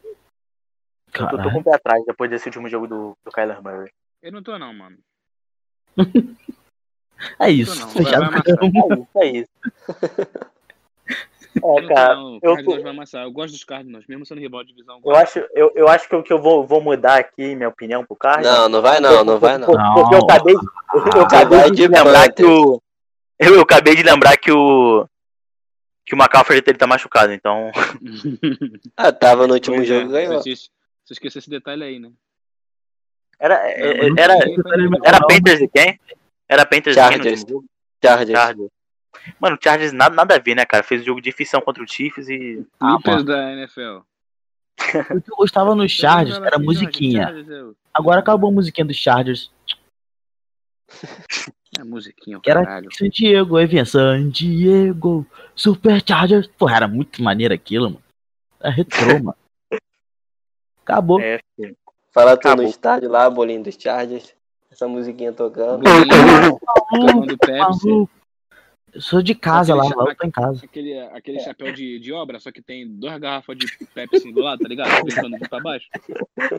Eu 0.03 1.27
tô, 1.29 1.38
tô 1.41 1.51
com 1.51 1.60
o 1.60 1.63
pé 1.63 1.73
atrás 1.75 2.05
depois 2.05 2.29
desse 2.29 2.47
último 2.47 2.69
jogo 2.69 2.88
do, 2.88 3.17
do 3.23 3.31
Kyler 3.31 3.62
Murray. 3.62 3.91
Eu 4.21 4.31
não 4.31 4.41
tô 4.43 4.58
não, 4.58 4.73
mano. 4.73 4.97
É 7.39 7.49
isso. 7.49 7.79
Não, 7.79 7.88
vai- 7.88 8.03
Fechado 8.03 8.19
vai 8.19 8.27
amassar. 8.27 8.55
É 8.62 8.67
isso, 8.99 9.10
é 9.17 9.25
isso. 9.27 9.49
Eu 11.63 11.80
É, 11.80 11.88
cara, 11.88 12.15
não. 12.15 12.34
O 12.34 12.36
eu, 12.36 12.56
Cardinals 12.56 12.78
tô- 12.78 12.84
vai 12.84 12.91
amassar. 12.91 13.24
Eu 13.24 13.32
gosto 13.32 13.54
dos 13.54 13.63
Cardinals, 13.63 14.06
mesmo 14.08 14.26
sendo 14.26 14.41
rival 14.41 14.63
de 14.63 14.70
divisão. 14.74 15.00
eu 15.04 15.15
acho, 15.15 15.39
eu, 15.54 15.72
eu 15.76 15.88
acho 15.88 16.08
que, 16.10 16.15
o 16.15 16.24
que 16.24 16.34
eu 16.34 16.41
vou, 16.41 16.65
vou 16.65 16.82
mudar 16.82 17.20
aqui 17.20 17.56
minha 17.56 17.70
opinião 17.70 18.06
pro 18.06 18.15
Cardinals. 18.15 18.58
Não, 18.58 18.70
não 18.70 18.82
vai 18.82 19.00
não, 19.00 19.24
não 19.24 19.39
vai 19.39 19.58
não. 19.58 19.68
Porque 19.68 20.15
eu 20.15 20.20
acabei, 20.20 20.56
eu 21.15 21.22
acabei 21.22 21.63
de, 21.72 21.76
de 21.78 21.88
lembrar 21.88 22.32
que 22.32 22.44
o. 22.44 22.82
Eu, 23.39 23.56
eu 23.56 23.62
acabei 23.62 23.96
de 23.96 24.04
lembrar 24.04 24.38
que 24.38 24.52
o. 24.52 25.08
Que 26.06 26.13
o 26.13 26.18
McCaffrey 26.18 26.62
ele 26.65 26.78
tá 26.78 26.86
machucado, 26.86 27.34
então. 27.34 27.72
Ah, 28.96 29.12
tava 29.12 29.48
no 29.48 29.54
último 29.56 29.78
Pois 29.78 29.89
é, 29.89 30.00
jogo 30.02 30.12
ganhou. 30.12 30.34
Você, 30.41 30.54
você 30.56 31.13
esqueceu 31.13 31.39
esse 31.39 31.50
detalhe 31.50 31.84
aí, 31.84 32.00
né? 32.00 32.12
Era. 33.39 33.56
é- 33.70 33.82
é- 33.82 34.10
Era, 34.18 34.34
era 35.04 35.20
Panthers 35.28 35.62
e 35.62 35.68
quem? 35.68 36.00
Era 36.48 36.65
Panthers 36.65 36.96
e 36.96 37.00
quem 37.00 37.12
Chargers. 37.12 37.46
Chargers. 38.04 38.70
Mano, 39.39 39.58
o 39.60 39.63
Chargers 39.63 39.91
nada, 39.91 40.15
nada 40.15 40.36
a 40.36 40.39
ver, 40.39 40.56
né, 40.56 40.65
cara? 40.65 40.84
Fez 40.84 41.04
jogo 41.04 41.21
de 41.21 41.32
ficção 41.32 41.62
contra 41.62 41.84
o 41.84 41.88
Chiefs 41.88 42.30
e. 42.30 42.65
Ah, 42.80 42.95
Clippers 42.95 43.23
mano. 43.23 43.25
da 43.25 43.54
NFL. 43.54 43.99
O 45.15 45.21
que 45.21 45.32
eu 45.32 45.38
gostava 45.38 45.73
no 45.73 45.88
Chargers 45.88 46.38
era 46.38 46.58
a 46.58 46.60
musiquinha. 46.60 47.34
Agora 47.93 48.19
acabou 48.19 48.49
a 48.49 48.54
musiquinha 48.54 48.86
dos 48.86 48.97
Chargers. 48.97 49.49
É 51.78 51.84
musiquinha, 51.84 52.39
Que 52.39 52.49
era 52.49 52.63
caralho. 52.63 52.89
San 52.93 53.10
Diego, 53.10 53.58
aí 53.58 53.65
vinha 53.65 53.86
San 53.86 54.30
Diego, 54.30 55.25
Super 55.56 56.01
Chargers. 56.06 56.47
Pô, 56.47 56.69
era 56.69 56.88
muito 56.88 57.21
maneiro 57.21 57.54
aquilo, 57.54 57.86
mano. 57.86 58.04
Era 58.60 58.73
retrô, 58.73 59.19
mano. 59.23 59.36
Acabou. 60.84 61.19
É, 61.19 61.39
filho. 61.56 61.75
Fala 62.12 62.38
tu 62.38 62.56
no 62.56 62.63
estádio 62.63 63.10
lá, 63.10 63.30
bolinho 63.30 63.63
dos 63.63 63.75
Chargers. 63.75 64.34
Essa 64.71 64.88
musiquinha 64.88 65.34
tocando. 65.34 65.84
Bolinho, 65.84 66.60
tomando 66.89 67.38
Pepsi. 67.38 68.10
Eu 68.95 69.01
sou 69.01 69.21
de 69.21 69.36
casa 69.36 69.73
Aquele 69.73 69.89
lá, 69.89 69.95
lá 69.97 70.05
cha- 70.05 70.12
eu 70.12 70.15
tô 70.15 70.25
em 70.27 70.31
casa. 70.31 70.63
Aquele, 70.63 70.99
aquele 70.99 71.39
chapéu 71.41 71.73
de, 71.73 71.99
de 71.99 72.13
obra, 72.13 72.39
só 72.39 72.49
que 72.49 72.62
tem 72.62 72.88
duas 72.88 73.19
garrafas 73.19 73.58
de 73.58 73.67
Pepsi 73.93 74.31
do 74.31 74.39
lado, 74.39 74.62
tá 74.62 74.69
ligado? 74.69 75.03
De 75.05 75.49
pra 75.49 75.60
baixo. 75.60 75.88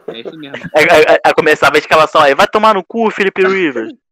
É 0.09 0.21
esse 0.21 0.37
mesmo. 0.37 0.57
Aí, 0.75 0.87
aí- 0.91 1.19
aí 1.25 1.35
começava 1.35 1.77
a 1.77 1.79
escalação 1.79 2.21
aí, 2.21 2.35
vai 2.35 2.47
tomar 2.47 2.75
no 2.75 2.85
cu, 2.85 3.11
Felipe 3.11 3.43
Rivers. 3.43 3.93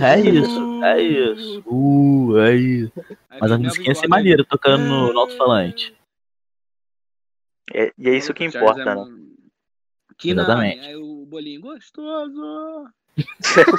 É 0.00 0.20
isso, 0.20 0.84
é 0.84 1.02
isso. 1.02 1.62
Uh, 1.66 2.38
é 2.38 2.54
isso. 2.54 2.92
Mas 3.40 3.50
a 3.50 3.56
tem 3.56 3.64
musiquinha 3.64 3.88
ia 3.90 3.94
ser 3.96 4.06
maneira 4.06 4.44
tocando 4.44 4.84
no, 4.84 5.12
no 5.12 5.18
alto-falante. 5.18 5.92
É- 7.74 7.90
e 7.98 8.08
é 8.08 8.14
isso 8.16 8.32
que 8.32 8.44
importa, 8.44 8.82
é 8.82 8.84
né? 8.84 8.94
Que 10.16 10.32
não, 10.32 10.44
Exatamente. 10.44 10.80
aí 10.86 10.94
o 10.94 11.26
bolinho 11.26 11.62
gostoso. 11.62 12.86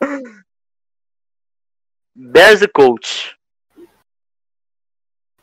Bears 2.14 2.62
e 2.62 2.68
Coach. 2.68 3.36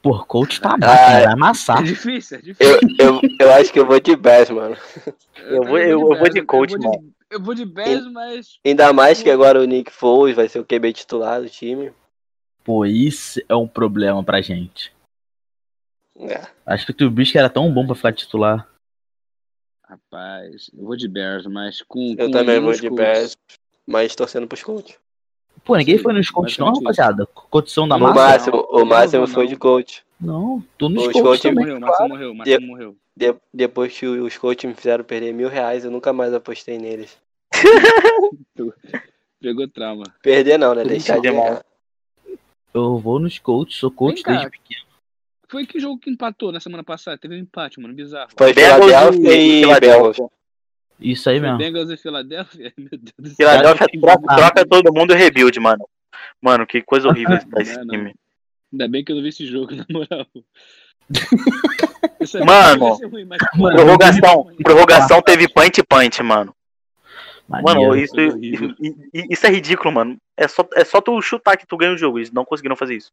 Pô, 0.02 0.26
coach 0.26 0.60
tá 0.60 0.70
Ah, 0.70 0.78
máquina, 0.78 0.96
vai 0.96 1.24
É 1.24 1.28
amassar. 1.28 1.84
difícil, 1.84 2.38
é 2.38 2.42
difícil. 2.42 2.80
Eu, 3.00 3.08
eu, 3.16 3.22
eu 3.40 3.54
acho 3.54 3.72
que 3.72 3.80
eu 3.80 3.86
vou 3.86 4.00
de 4.00 4.16
Bears, 4.16 4.50
mano. 4.50 4.76
eu 5.38 5.64
vou- 5.64 5.78
eu- 5.78 5.90
eu 5.90 6.00
vou 6.00 6.24
de 6.30 6.42
Bears, 6.42 6.48
coach, 6.48 6.74
eu 6.74 6.80
vou 6.82 6.92
de- 7.00 7.12
Eu 7.30 7.40
vou 7.42 7.54
de 7.54 7.66
Bears, 7.66 8.12
mas. 8.12 8.60
Ainda 8.66 8.92
mais 8.92 9.22
que 9.22 9.30
agora 9.30 9.62
o 9.62 9.66
Nick 9.66 9.92
Foles 9.92 10.36
vai 10.36 10.50
ser 10.50 10.60
o 10.60 10.66
QB 10.66 10.92
titular 10.92 11.42
do 11.42 11.50
time. 11.50 11.94
Pô, 12.64 12.86
isso 12.86 13.40
é 13.48 13.56
um 13.56 13.68
problema 13.68 14.24
pra 14.24 14.42
gente. 14.42 14.92
É. 16.18 16.42
Acho 16.66 16.86
que 16.86 16.92
o 16.92 16.96
Trubisky 16.96 17.38
era 17.38 17.50
tão 17.50 17.72
bom 17.74 17.86
pra 17.86 17.96
ficar 17.96 18.12
titular. 18.14 18.68
Rapaz, 19.84 20.70
eu 20.78 20.84
vou 20.86 20.96
de 20.98 21.08
Bears, 21.08 21.46
mas 21.48 21.82
com. 21.84 22.16
Eu 22.18 22.26
com 22.26 22.32
também 22.32 22.60
vou 22.60 22.74
de 22.74 22.82
Colts. 22.90 22.96
Bears, 22.98 23.38
mas 23.88 24.16
torcendo 24.16 24.48
pros 24.48 24.64
coach. 24.64 24.98
Pô, 25.64 25.76
ninguém 25.78 25.98
Sim, 25.98 26.04
foi 26.04 26.14
nos 26.14 26.30
coaches 26.30 26.58
não, 26.58 26.74
rapaziada. 26.74 27.26
Condição 27.28 27.88
da 27.88 27.96
O 27.96 28.00
massa? 28.00 28.14
máximo, 28.16 28.68
o 28.70 28.80
não 28.80 28.86
máximo 28.86 29.26
vou, 29.26 29.34
foi 29.36 29.48
de 29.48 29.56
coach. 29.56 30.04
Não, 30.20 30.64
tô 30.78 30.90
nos 30.90 31.04
Os 31.08 31.14
coaches 31.14 31.22
coaches 31.22 31.42
também. 31.44 31.66
Morreu, 31.66 31.80
Massa 31.80 32.08
morreu, 32.08 32.34
De- 32.44 32.60
morreu. 32.60 32.96
De- 33.16 33.36
depois 33.54 33.98
que 33.98 34.06
os 34.08 34.38
coaches 34.38 34.66
me 34.66 34.74
fizeram 34.76 35.04
perder 35.04 35.34
mil 35.34 35.50
reais, 35.50 35.86
eu 35.86 35.92
nunca 35.92 36.12
mais 36.14 36.34
apostei 36.34 36.78
neles. 36.78 37.18
Pegou 39.42 39.68
trauma. 39.68 40.04
Perder 40.22 40.58
não, 40.58 40.74
né? 40.76 40.84
Deixar 40.84 41.20
de 41.20 41.30
ganhar. 41.32 41.64
Eu 42.74 42.98
vou 43.00 43.20
nos 43.20 43.38
coaches, 43.40 43.76
sou 43.78 43.92
coach 43.92 44.16
Vem 44.16 44.24
cá. 44.24 44.32
desde 44.34 44.50
pequeno. 44.52 44.86
Foi 45.48 45.66
que 45.66 45.80
jogo 45.80 45.98
que 46.00 46.10
empatou 46.10 46.52
na 46.52 46.60
semana 46.60 46.84
passada? 46.84 47.18
Teve 47.18 47.36
um 47.36 47.40
empate, 47.40 47.80
mano, 47.80 47.94
bizarro. 47.94 48.30
Foi 48.38 48.54
Philadelphia 48.54 49.34
e. 49.36 49.60
Philadelphia. 49.62 50.26
Isso 51.02 51.30
aí 51.30 51.40
mesmo. 51.40 51.58
Bengals 51.58 51.90
e 51.90 51.98
Filadélfia? 51.98 52.72
Meu 52.78 52.90
Deus 52.92 53.14
do 53.18 53.28
céu. 53.30 53.36
Philadelphia 53.50 53.88
que- 53.88 54.00
troca, 54.00 54.36
troca 54.36 54.66
todo 54.66 54.94
mundo 54.94 55.14
e 55.14 55.18
rebuild, 55.18 55.60
mano. 55.60 55.88
Mano, 56.42 56.66
que 56.68 56.82
coisa 56.82 57.08
horrível 57.08 57.36
esse- 57.36 57.48
esse 57.60 57.86
time. 57.88 58.14
Ainda 58.72 58.88
bem 58.88 59.04
que 59.04 59.12
eu 59.12 59.16
não 59.16 59.24
vi 59.24 59.30
esse 59.30 59.46
jogo, 59.46 59.74
na 59.76 59.86
moral. 59.90 60.28
É- 62.34 62.44
Mano. 62.46 62.96
ser 62.96 63.08
ruim, 63.08 63.26
mas- 63.26 63.42
Mano, 63.56 63.76
Prorrogação, 63.76 64.46
prorrogação 64.64 65.22
teve 65.22 65.48
punch 65.48 65.82
punch, 65.84 66.22
mano. 66.24 66.56
Mano, 67.50 67.96
isso, 67.98 68.16
isso 69.30 69.46
é 69.46 69.50
ridículo, 69.50 69.92
mano. 69.94 70.18
É 70.38 70.48
só, 70.48 70.66
é 70.74 70.86
só 70.86 71.02
tu 71.02 71.22
chutar 71.22 71.58
que 71.58 71.68
tu 71.68 71.76
ganha 71.76 71.92
o 71.94 71.98
jogo. 71.98 72.18
Eles 72.20 72.32
não 72.32 72.46
conseguiram 72.46 72.78
fazer 72.78 72.96
isso. 72.96 73.12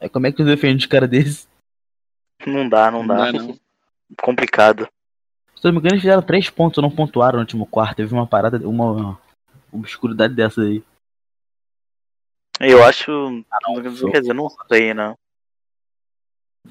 É, 0.00 0.08
como 0.08 0.26
é 0.26 0.30
que 0.30 0.38
tu 0.38 0.44
defende 0.44 0.84
os 0.84 0.86
caras 0.86 1.08
desses? 1.10 1.48
Não 2.46 2.68
dá, 2.68 2.90
não 2.90 3.02
Não 3.02 3.16
dá. 3.16 3.30
dá, 3.30 3.32
não. 3.32 3.58
Complicado. 4.20 4.88
Se 5.56 5.66
eu 5.66 5.72
não 5.72 5.72
me 5.74 5.78
engano, 5.80 5.94
eles 5.94 6.02
fizeram 6.02 6.22
três 6.22 6.48
pontos, 6.48 6.82
não 6.82 6.90
pontuaram 6.90 7.34
no 7.36 7.40
último 7.42 7.66
quarto. 7.66 7.96
Teve 7.96 8.14
uma 8.14 8.26
parada, 8.26 8.56
uma 8.66 9.20
obscuridade 9.72 10.34
dessa 10.34 10.62
aí. 10.62 10.82
Eu 12.58 12.82
acho. 12.84 13.10
não, 13.10 13.94
foi- 13.96 14.10
quer 14.10 14.20
dizer, 14.20 14.34
não 14.34 14.48
sei, 14.68 14.92
né? 14.94 15.14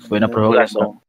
Foi 0.08 0.20
na 0.20 0.30
prorrogação. 0.30 1.02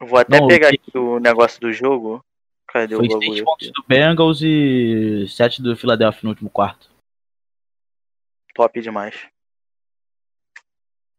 Eu 0.00 0.06
Vou 0.06 0.18
até 0.18 0.38
Não, 0.40 0.46
pegar 0.48 0.68
aqui 0.68 0.96
o 0.98 1.18
negócio 1.18 1.60
do 1.60 1.72
jogo. 1.72 2.24
Cadê 2.68 2.96
Foi 2.96 3.06
o 3.06 3.08
bagulho? 3.18 3.44
pontos 3.44 3.68
aqui? 3.68 3.72
do 3.80 3.84
Bengals 3.86 4.40
e 4.42 5.26
sete 5.28 5.62
do 5.62 5.76
Philadelphia 5.76 6.20
no 6.24 6.30
último 6.30 6.50
quarto. 6.50 6.90
Top 8.54 8.80
demais. 8.80 9.14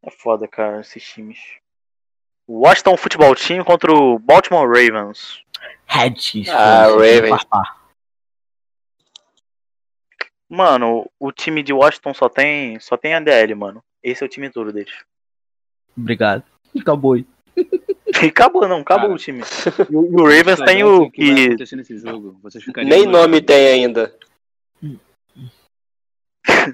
É 0.06 0.12
foda, 0.12 0.48
cara, 0.48 0.82
esses 0.82 1.04
times. 1.04 1.40
Washington 2.48 2.96
Futebol 2.96 3.36
Team 3.36 3.64
contra 3.64 3.92
o 3.92 4.20
Baltimore 4.20 4.68
Ravens. 4.68 5.44
Redskins. 5.88 6.48
Ah, 6.50 6.88
Ravens. 6.88 7.42
Mano, 10.48 11.10
o 11.20 11.32
time 11.32 11.64
de 11.64 11.74
Washington 11.74 12.14
só 12.14 12.30
tem, 12.30 12.80
só 12.80 12.96
tem 12.96 13.16
a 13.16 13.20
DL, 13.20 13.56
mano. 13.56 13.84
Esse 14.04 14.24
é 14.24 14.28
o 14.28 14.30
time 14.30 14.50
todo 14.52 14.72
deles. 14.72 14.94
Obrigado. 15.98 16.44
Acabou 16.80 17.14
aí. 17.14 17.26
E 18.24 18.28
acabou, 18.28 18.66
não, 18.66 18.80
acabou 18.80 19.08
Cara. 19.10 19.14
o 19.14 19.18
time. 19.18 19.42
E 19.90 19.96
o, 19.96 20.00
o 20.00 20.24
Ravens 20.24 20.62
tem 20.62 20.86
o 20.86 21.12
que 21.12 21.26
vai 21.26 21.36
que. 21.36 21.46
acontecer 21.48 21.76
nesse 21.76 21.98
jogo? 21.98 22.40
Vocês 22.42 22.64
ficariam 22.64 22.90
Nem 22.90 23.06
nome 23.06 23.42
tem 23.42 23.68
ainda. 23.68 24.18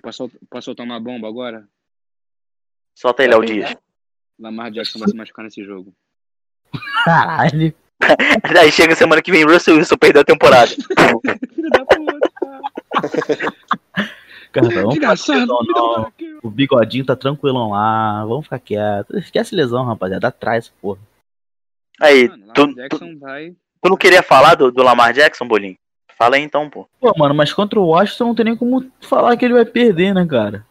Posso, 0.04 0.18
sol- 0.18 0.32
posso 0.48 0.66
soltar 0.66 0.86
uma 0.86 1.00
bomba 1.00 1.28
agora? 1.28 1.68
Solta 3.02 3.24
ele, 3.24 3.34
Léo 3.34 3.44
Dias. 3.44 3.76
Lamar 4.40 4.70
Jackson 4.70 5.00
vai 5.00 5.10
se 5.10 5.16
machucar 5.16 5.44
nesse 5.44 5.64
jogo. 5.64 5.92
Caralho. 7.04 7.74
Aí 8.62 8.72
chega 8.72 8.96
semana 8.96 9.24
que 9.24 9.32
vem, 9.32 9.44
Russell 9.44 9.78
Wilson 9.78 9.98
perdeu 9.98 10.22
a 10.22 10.26
temporada. 10.26 10.70
Filho 11.56 11.70
da 11.72 11.84
puta! 11.84 12.32
Desgraçado! 14.88 15.52
O 16.44 16.50
bigodinho 16.52 17.04
tá 17.04 17.16
tranquilão 17.16 17.72
lá. 17.72 18.24
Vamos 18.24 18.44
ficar 18.44 18.60
quieto. 18.60 19.18
Esquece 19.18 19.56
lesão, 19.56 19.84
rapaziada. 19.84 20.28
Atrás, 20.28 20.72
porra. 20.80 21.00
Aí, 22.00 22.30
Mano, 22.30 22.54
tu, 22.54 22.62
Lamar 22.62 22.76
tu, 22.76 22.76
Jackson 22.76 23.18
vai. 23.18 23.56
tu 23.82 23.90
não 23.90 23.98
queria 23.98 24.22
falar 24.22 24.54
do, 24.54 24.72
do 24.72 24.84
Lamar 24.84 25.12
Jackson, 25.12 25.48
Bolinho? 25.48 25.78
Fala 26.16 26.36
aí 26.36 26.44
então, 26.44 26.70
pô. 26.70 26.88
Pô, 27.00 27.12
mano, 27.18 27.34
mas 27.34 27.52
contra 27.52 27.80
o 27.80 27.88
Washington 27.88 28.26
não 28.26 28.36
tem 28.36 28.46
nem 28.46 28.56
como 28.56 28.92
falar 29.02 29.36
que 29.36 29.44
ele 29.44 29.56
vai 29.56 29.66
perder, 29.66 30.14
né, 30.14 30.24
cara? 30.24 30.70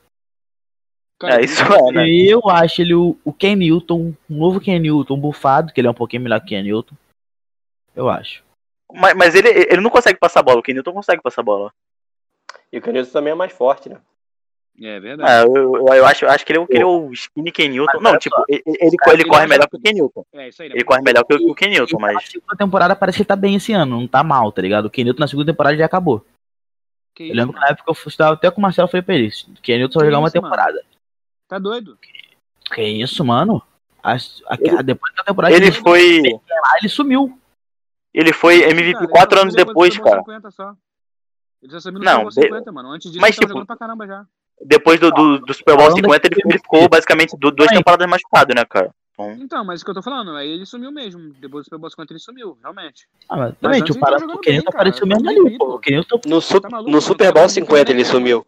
É, 1.23 1.41
isso 1.43 1.63
é, 1.63 1.93
né? 1.93 2.09
Eu 2.09 2.49
acho 2.49 2.81
ele 2.81 2.95
o, 2.95 3.17
o 3.25 3.33
Ken 3.33 3.55
Newton, 3.57 4.15
um 4.29 4.37
novo 4.39 4.61
Ken 4.61 4.79
Newton, 4.79 5.19
bufado, 5.19 5.73
que 5.73 5.81
ele 5.81 5.89
é 5.89 5.91
um 5.91 5.95
pouquinho 5.95 6.23
melhor 6.23 6.41
que 6.41 6.49
Ken 6.49 6.63
Newton. 6.63 6.95
Eu 7.95 8.09
acho. 8.09 8.43
Mas, 8.93 9.15
mas 9.15 9.35
ele, 9.35 9.49
ele 9.49 9.81
não 9.81 9.91
consegue 9.91 10.19
passar 10.19 10.41
a 10.41 10.43
bola, 10.43 10.59
o 10.61 10.63
Kenilton 10.63 10.93
consegue 10.93 11.23
passar 11.23 11.43
a 11.43 11.45
bola. 11.45 11.73
E 12.73 12.79
o 12.79 12.83
Canilton 12.83 13.11
também 13.13 13.33
é 13.33 13.37
mais 13.37 13.53
forte, 13.53 13.89
né? 13.89 14.01
É 14.83 14.99
verdade. 14.99 15.31
É, 15.31 15.43
eu, 15.43 15.77
eu, 15.77 15.87
eu 15.95 16.07
acho, 16.07 16.25
eu 16.25 16.31
acho 16.31 16.45
que 16.47 16.53
ele 16.53 16.59
é 16.59 16.63
o, 16.63 16.67
que 16.67 16.73
ele 16.75 16.83
é 16.83 16.87
o 16.87 17.13
skinny 17.13 17.53
Kenilton. 17.53 18.01
Mas 18.01 18.03
Não, 18.03 18.19
tipo, 18.19 18.35
ele, 18.49 18.63
ele, 18.67 18.97
cara, 18.97 19.13
ele 19.15 19.25
corre 19.29 19.47
melhor 19.47 19.69
que 19.69 19.77
o 19.77 19.81
Kenilton. 19.81 20.25
É 20.33 20.49
isso 20.49 20.63
aí. 20.63 20.71
Ele 20.71 20.85
corre 20.85 21.03
melhor 21.03 21.25
que, 21.25 21.35
o- 21.35 21.39
que 21.39 21.51
o 21.51 21.55
Kenilton, 21.55 21.97
E 21.99 22.01
na 22.01 22.13
mas. 22.15 22.25
segunda 22.31 22.57
temporada 22.57 22.97
parece 22.97 23.17
que 23.17 23.23
ele 23.23 23.29
tá 23.29 23.37
bem 23.37 23.57
esse 23.57 23.73
ano, 23.73 24.01
não 24.01 24.09
tá 24.09 24.25
mal, 24.25 24.51
tá 24.51 24.63
ligado? 24.63 24.87
O 24.87 24.91
Ken 24.91 25.05
Newton 25.05 25.21
na 25.21 25.29
segunda 25.29 25.53
temporada 25.53 25.77
já 25.77 25.85
acabou. 25.85 26.25
Que 27.15 27.29
Eu 27.29 27.35
lembro 27.35 27.53
que 27.53 27.61
na 27.61 27.69
época 27.69 27.91
eu 27.91 28.09
estava 28.09 28.35
até 28.35 28.51
com 28.51 28.59
o 28.59 28.63
Marcelo 28.63 28.89
falei 28.89 29.03
pra 29.03 29.15
ele, 29.15 29.29
o 29.29 29.61
Ken 29.61 29.77
Newton 29.79 29.99
só 29.99 30.05
jogar 30.05 30.19
uma 30.19 30.31
temporada. 30.31 30.83
Tá 31.51 31.59
doido? 31.59 31.99
Que 32.73 32.81
isso, 32.83 33.25
mano? 33.25 33.61
A- 34.03 34.13
a- 34.15 34.83
depois 34.83 35.13
da 35.17 35.25
temporada 35.25 35.53
Ele 35.55 35.71
que 35.73 35.81
foi. 35.81 36.23
lá, 36.23 36.79
ele 36.79 36.89
sumiu. 36.89 37.37
Ele 38.15 38.33
foi 38.33 38.63
MVP 38.63 38.93
Cara, 38.93 39.05
ele 39.05 39.13
quatro 39.13 39.41
anos 39.41 39.55
depois, 39.55 39.93
Super 39.93 40.05
cara. 40.05 40.17
Bowl 40.23 40.25
50 40.27 40.51
só. 40.53 40.75
Ele 41.63 41.73
já 41.73 41.81
subiu 41.81 41.99
no 41.99 42.05
Não, 42.05 42.13
Super 42.13 42.23
Bowl 42.23 42.31
de- 42.31 42.43
50, 42.65 42.73
mano. 42.73 42.89
Antes 42.93 43.11
disso, 43.11 43.21
mas, 43.21 43.31
ele 43.31 43.41
tipo, 43.41 43.49
jogando 43.49 43.67
pra 43.67 43.77
caramba 43.77 44.07
já. 44.07 44.25
Depois 44.65 45.01
do, 45.01 45.11
do, 45.11 45.39
do 45.41 45.53
Super 45.55 45.75
Bowl 45.77 45.87
Falando 45.91 45.97
50, 46.05 46.27
ele, 46.29 46.41
ele 46.47 46.59
ficou 46.59 46.89
basicamente 46.89 47.37
du- 47.37 47.51
duas 47.51 47.69
Aí. 47.71 47.77
temporadas 47.77 48.09
machucado, 48.09 48.55
né, 48.55 48.65
cara? 48.65 48.95
Então, 49.13 49.33
Então, 49.33 49.65
mas 49.65 49.83
o 49.83 49.85
que 49.85 49.91
eu 49.91 49.95
tô 49.95 50.03
falando, 50.03 50.35
aí 50.37 50.49
ele 50.49 50.65
sumiu 50.65 50.91
mesmo. 50.93 51.35
Depois 51.35 51.63
do 51.63 51.65
Super 51.65 51.79
Bowl 51.79 51.91
50 51.91 52.13
ele 52.13 52.21
sumiu, 52.21 52.57
realmente. 52.63 53.07
Ah, 53.29 53.37
mas 53.37 53.59
também, 53.59 53.83
tipo, 53.83 53.99
ele 53.99 54.01
para, 54.01 54.17
o 54.25 54.39
Ken 54.39 54.51
bem, 54.51 54.53
Newton 54.55 54.71
cara. 54.71 54.89
apareceu 54.89 55.07
mesmo 55.07 55.29
ali, 55.29 55.59
pô. 55.59 55.77
O 55.77 55.81
Newton 55.85 56.21
No, 56.27 56.41
su 56.41 56.61
Tá 56.61 56.69
maluco, 56.71 56.87
no 56.91 56.93
mano? 56.93 57.03
Super 57.03 57.27
Tá 57.27 57.33
Bowl 57.33 57.43
maluco, 57.43 57.55
50 57.55 57.91
ele 57.91 58.05
tá 58.05 58.11
sumiu. 58.11 58.39
O 58.41 58.47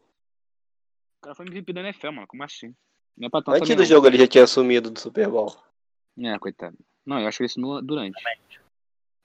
cara 1.22 1.34
foi 1.34 1.46
MVP 1.46 1.72
da 1.72 1.80
NFL, 1.80 2.12
mano. 2.12 2.26
Como 2.26 2.42
assim? 2.44 2.74
Não 3.16 3.26
é 3.26 3.30
pra 3.30 3.42
tanto 3.42 3.56
Antes 3.58 3.68
do 3.76 3.80
não. 3.80 3.84
jogo 3.86 4.06
ele 4.06 4.18
já 4.18 4.26
tinha 4.26 4.46
sumido 4.46 4.90
do 4.90 4.98
Super 4.98 5.28
Bowl. 5.28 5.54
É, 6.20 6.38
coitado. 6.38 6.76
Não, 7.06 7.18
eu 7.20 7.26
acho 7.28 7.38
que 7.38 7.42
ele 7.44 7.48
sumiu 7.48 7.82
durante. 7.82 8.14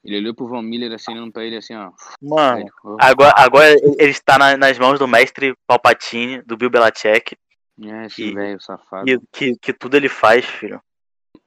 Ele 0.04 0.18
olhou 0.18 0.34
pro 0.34 0.48
Von 0.48 0.62
Miller 0.62 0.92
assim, 0.94 1.12
olhando 1.14 1.32
pra 1.32 1.44
ele 1.44 1.58
assim, 1.58 1.76
ó. 1.76 1.92
mano, 2.22 2.60
Ele, 2.62 2.70
agora, 3.00 3.34
agora 3.36 3.70
ele 3.72 4.12
está 4.12 4.38
na- 4.38 4.56
nas 4.56 4.78
mãos 4.80 5.00
do 5.00 5.08
mestre 5.08 5.54
Palpatine, 5.68 6.42
do 6.44 6.56
Bill 6.56 6.70
Belichick, 6.70 7.36
É, 7.84 8.06
esse 8.06 8.24
E- 8.24 8.34
velho 8.34 8.60
safado. 8.62 9.06
que, 9.06 9.20
que, 9.32 9.56
que 9.62 9.74
tudo 9.74 9.96
ele 9.98 10.10
faz, 10.10 10.46
filho. 10.46 10.82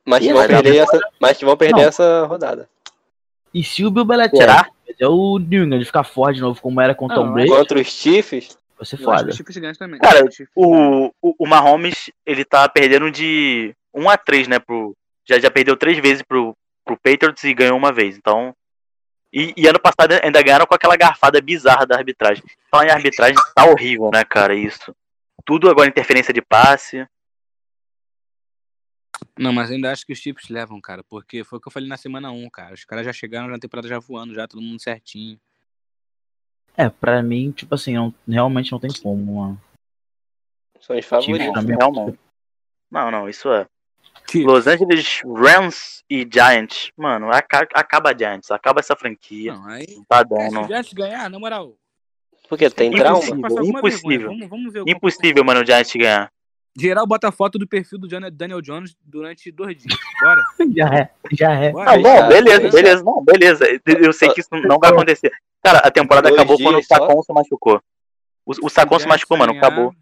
Mas 0.06 0.20
que 0.20 0.32
vão 0.32 0.46
perder 0.46 0.76
essa, 0.76 1.00
mas 1.20 1.38
que 1.38 1.44
vão 1.44 1.56
perder 1.56 1.80
Não. 1.82 1.88
essa 1.88 2.24
rodada. 2.26 2.68
E 3.52 3.64
se 3.64 3.84
o 3.84 3.90
Bill 3.90 4.04
Belichick 4.04 4.36
Será? 4.36 4.68
é 4.98 5.08
o 5.08 5.38
New 5.38 5.64
England 5.64 5.84
ficar 5.84 6.04
forte 6.04 6.36
de 6.36 6.42
novo, 6.42 6.60
como 6.60 6.80
era 6.80 6.94
com 6.94 7.06
o 7.06 7.08
Não, 7.08 7.16
Tom 7.16 7.26
eu 7.28 7.32
Brady, 7.32 7.48
Contra 7.50 7.80
os 7.80 7.86
Chiefs, 7.88 8.56
vai 8.80 8.86
ser 8.86 9.00
Eu 9.00 9.10
acho 9.10 9.24
que 9.24 9.24
foda. 9.24 9.30
o 9.30 9.36
Chiefs 9.36 9.56
ganha 9.58 9.74
também. 9.74 10.00
Cara, 10.00 10.24
o. 10.54 11.12
O, 11.20 11.34
o, 11.44 11.46
Mahomes, 11.46 12.10
ele 12.24 12.44
tá 12.44 12.68
perdendo 12.68 13.10
de 13.10 13.74
1 13.94 14.08
a 14.08 14.16
3, 14.16 14.48
né? 14.48 14.58
Pro, 14.58 14.96
já, 15.28 15.38
já 15.38 15.50
perdeu 15.50 15.76
três 15.76 15.98
vezes 15.98 16.22
pro, 16.22 16.56
pro 16.84 16.96
Patriots 16.96 17.44
e 17.44 17.54
ganhou 17.54 17.76
uma 17.76 17.92
vez. 17.92 18.16
Então. 18.16 18.54
E, 19.32 19.54
e 19.56 19.68
ano 19.68 19.78
passado 19.78 20.12
ainda 20.24 20.42
ganharam 20.42 20.66
com 20.66 20.74
aquela 20.74 20.96
garfada 20.96 21.40
bizarra 21.40 21.86
da 21.86 21.96
arbitragem. 21.96 22.42
Falar 22.68 22.86
em 22.86 22.90
arbitragem 22.90 23.36
tá 23.54 23.64
horrível, 23.64 24.10
né, 24.12 24.24
cara? 24.24 24.54
Isso. 24.56 24.94
Tudo 25.44 25.70
agora 25.70 25.88
interferência 25.88 26.34
de 26.34 26.42
passe. 26.42 27.06
Não, 29.38 29.52
mas 29.52 29.70
ainda 29.70 29.92
acho 29.92 30.04
que 30.04 30.12
os 30.12 30.18
Chiefs 30.18 30.48
levam, 30.48 30.80
cara, 30.80 31.04
porque 31.04 31.44
foi 31.44 31.58
o 31.58 31.62
que 31.62 31.68
eu 31.68 31.72
falei 31.72 31.88
na 31.88 31.96
semana 31.96 32.32
1, 32.32 32.50
cara. 32.50 32.74
Os 32.74 32.84
caras 32.84 33.04
já 33.04 33.12
chegaram 33.12 33.48
na 33.48 33.58
temporada 33.58 33.86
já 33.86 33.98
voando, 33.98 34.34
já 34.34 34.48
todo 34.48 34.62
mundo 34.62 34.82
certinho. 34.82 35.38
É, 36.76 36.88
pra 36.88 37.22
mim, 37.22 37.50
tipo 37.52 37.74
assim, 37.74 37.94
não- 37.94 38.14
realmente 38.26 38.72
não 38.72 38.78
tem 38.80 38.90
como, 39.02 39.40
mano. 39.40 39.60
são 40.80 40.96
os 40.96 41.04
Chiefs 41.04 41.08
favoritos. 41.26 41.64
é 41.70 41.76
Realmente. 41.76 42.18
Não, 42.90 43.10
não, 43.10 43.28
isso 43.28 43.52
é. 43.52 43.66
Que- 44.26 44.42
Los 44.44 44.66
Angeles 44.66 45.20
Rams 45.24 46.02
e 46.08 46.26
Giants. 46.30 46.90
Mano, 46.96 47.30
aca- 47.30 47.68
acaba 47.74 48.16
Giants, 48.16 48.50
acaba 48.50 48.80
essa 48.80 48.96
franquia. 48.96 49.52
Não, 49.54 49.66
aí. 49.68 49.86
Não 49.94 50.04
tá 50.04 50.24
Cara, 50.24 50.28
se 50.28 50.34
o 50.34 50.50
dando. 50.54 50.66
Giants 50.66 50.92
ganhar, 50.92 51.28
na 51.30 51.38
moral. 51.38 51.74
Porque 52.48 52.68
tem 52.70 52.88
Impossível. 52.88 53.20
trauma. 53.40 53.68
impossível. 53.68 54.08
vergonha. 54.08 54.26
Vamos, 54.28 54.48
vamos 54.48 54.72
ver 54.72 54.80
o 54.82 54.84
Impossível, 54.88 55.44
mano, 55.44 55.60
o 55.60 55.66
Giants 55.66 55.92
ganhar. 55.94 56.32
Geral 56.78 57.06
bota 57.06 57.32
foto 57.32 57.58
do 57.58 57.66
perfil 57.66 57.98
do 57.98 58.08
Daniel 58.30 58.60
Jones 58.62 58.96
durante 59.04 59.50
dois 59.50 59.76
dias. 59.76 59.98
Bora. 60.20 60.42
Já 60.76 60.86
é, 60.88 61.10
já 61.32 61.52
é. 61.52 61.72
Bora. 61.72 61.96
Não, 61.96 62.02
bom, 62.02 62.10
Fechado, 62.10 62.28
beleza, 62.28 62.70
beleza, 62.70 63.04
não, 63.04 63.24
beleza. 63.24 63.64
Eu 63.86 64.12
sei 64.12 64.28
que 64.30 64.40
isso 64.40 64.50
não 64.52 64.78
vai 64.78 64.90
acontecer. 64.90 65.32
Cara, 65.62 65.78
a 65.78 65.90
temporada 65.90 66.28
Dois 66.28 66.40
acabou 66.40 66.58
quando 66.58 66.78
o 66.78 66.82
só? 66.82 66.94
Sacon 66.94 67.22
se 67.22 67.32
machucou. 67.32 67.82
O, 68.46 68.66
o 68.66 68.70
Sacon 68.70 68.98
se 68.98 69.06
machucou, 69.06 69.36
mano, 69.36 69.52
acabou. 69.52 69.94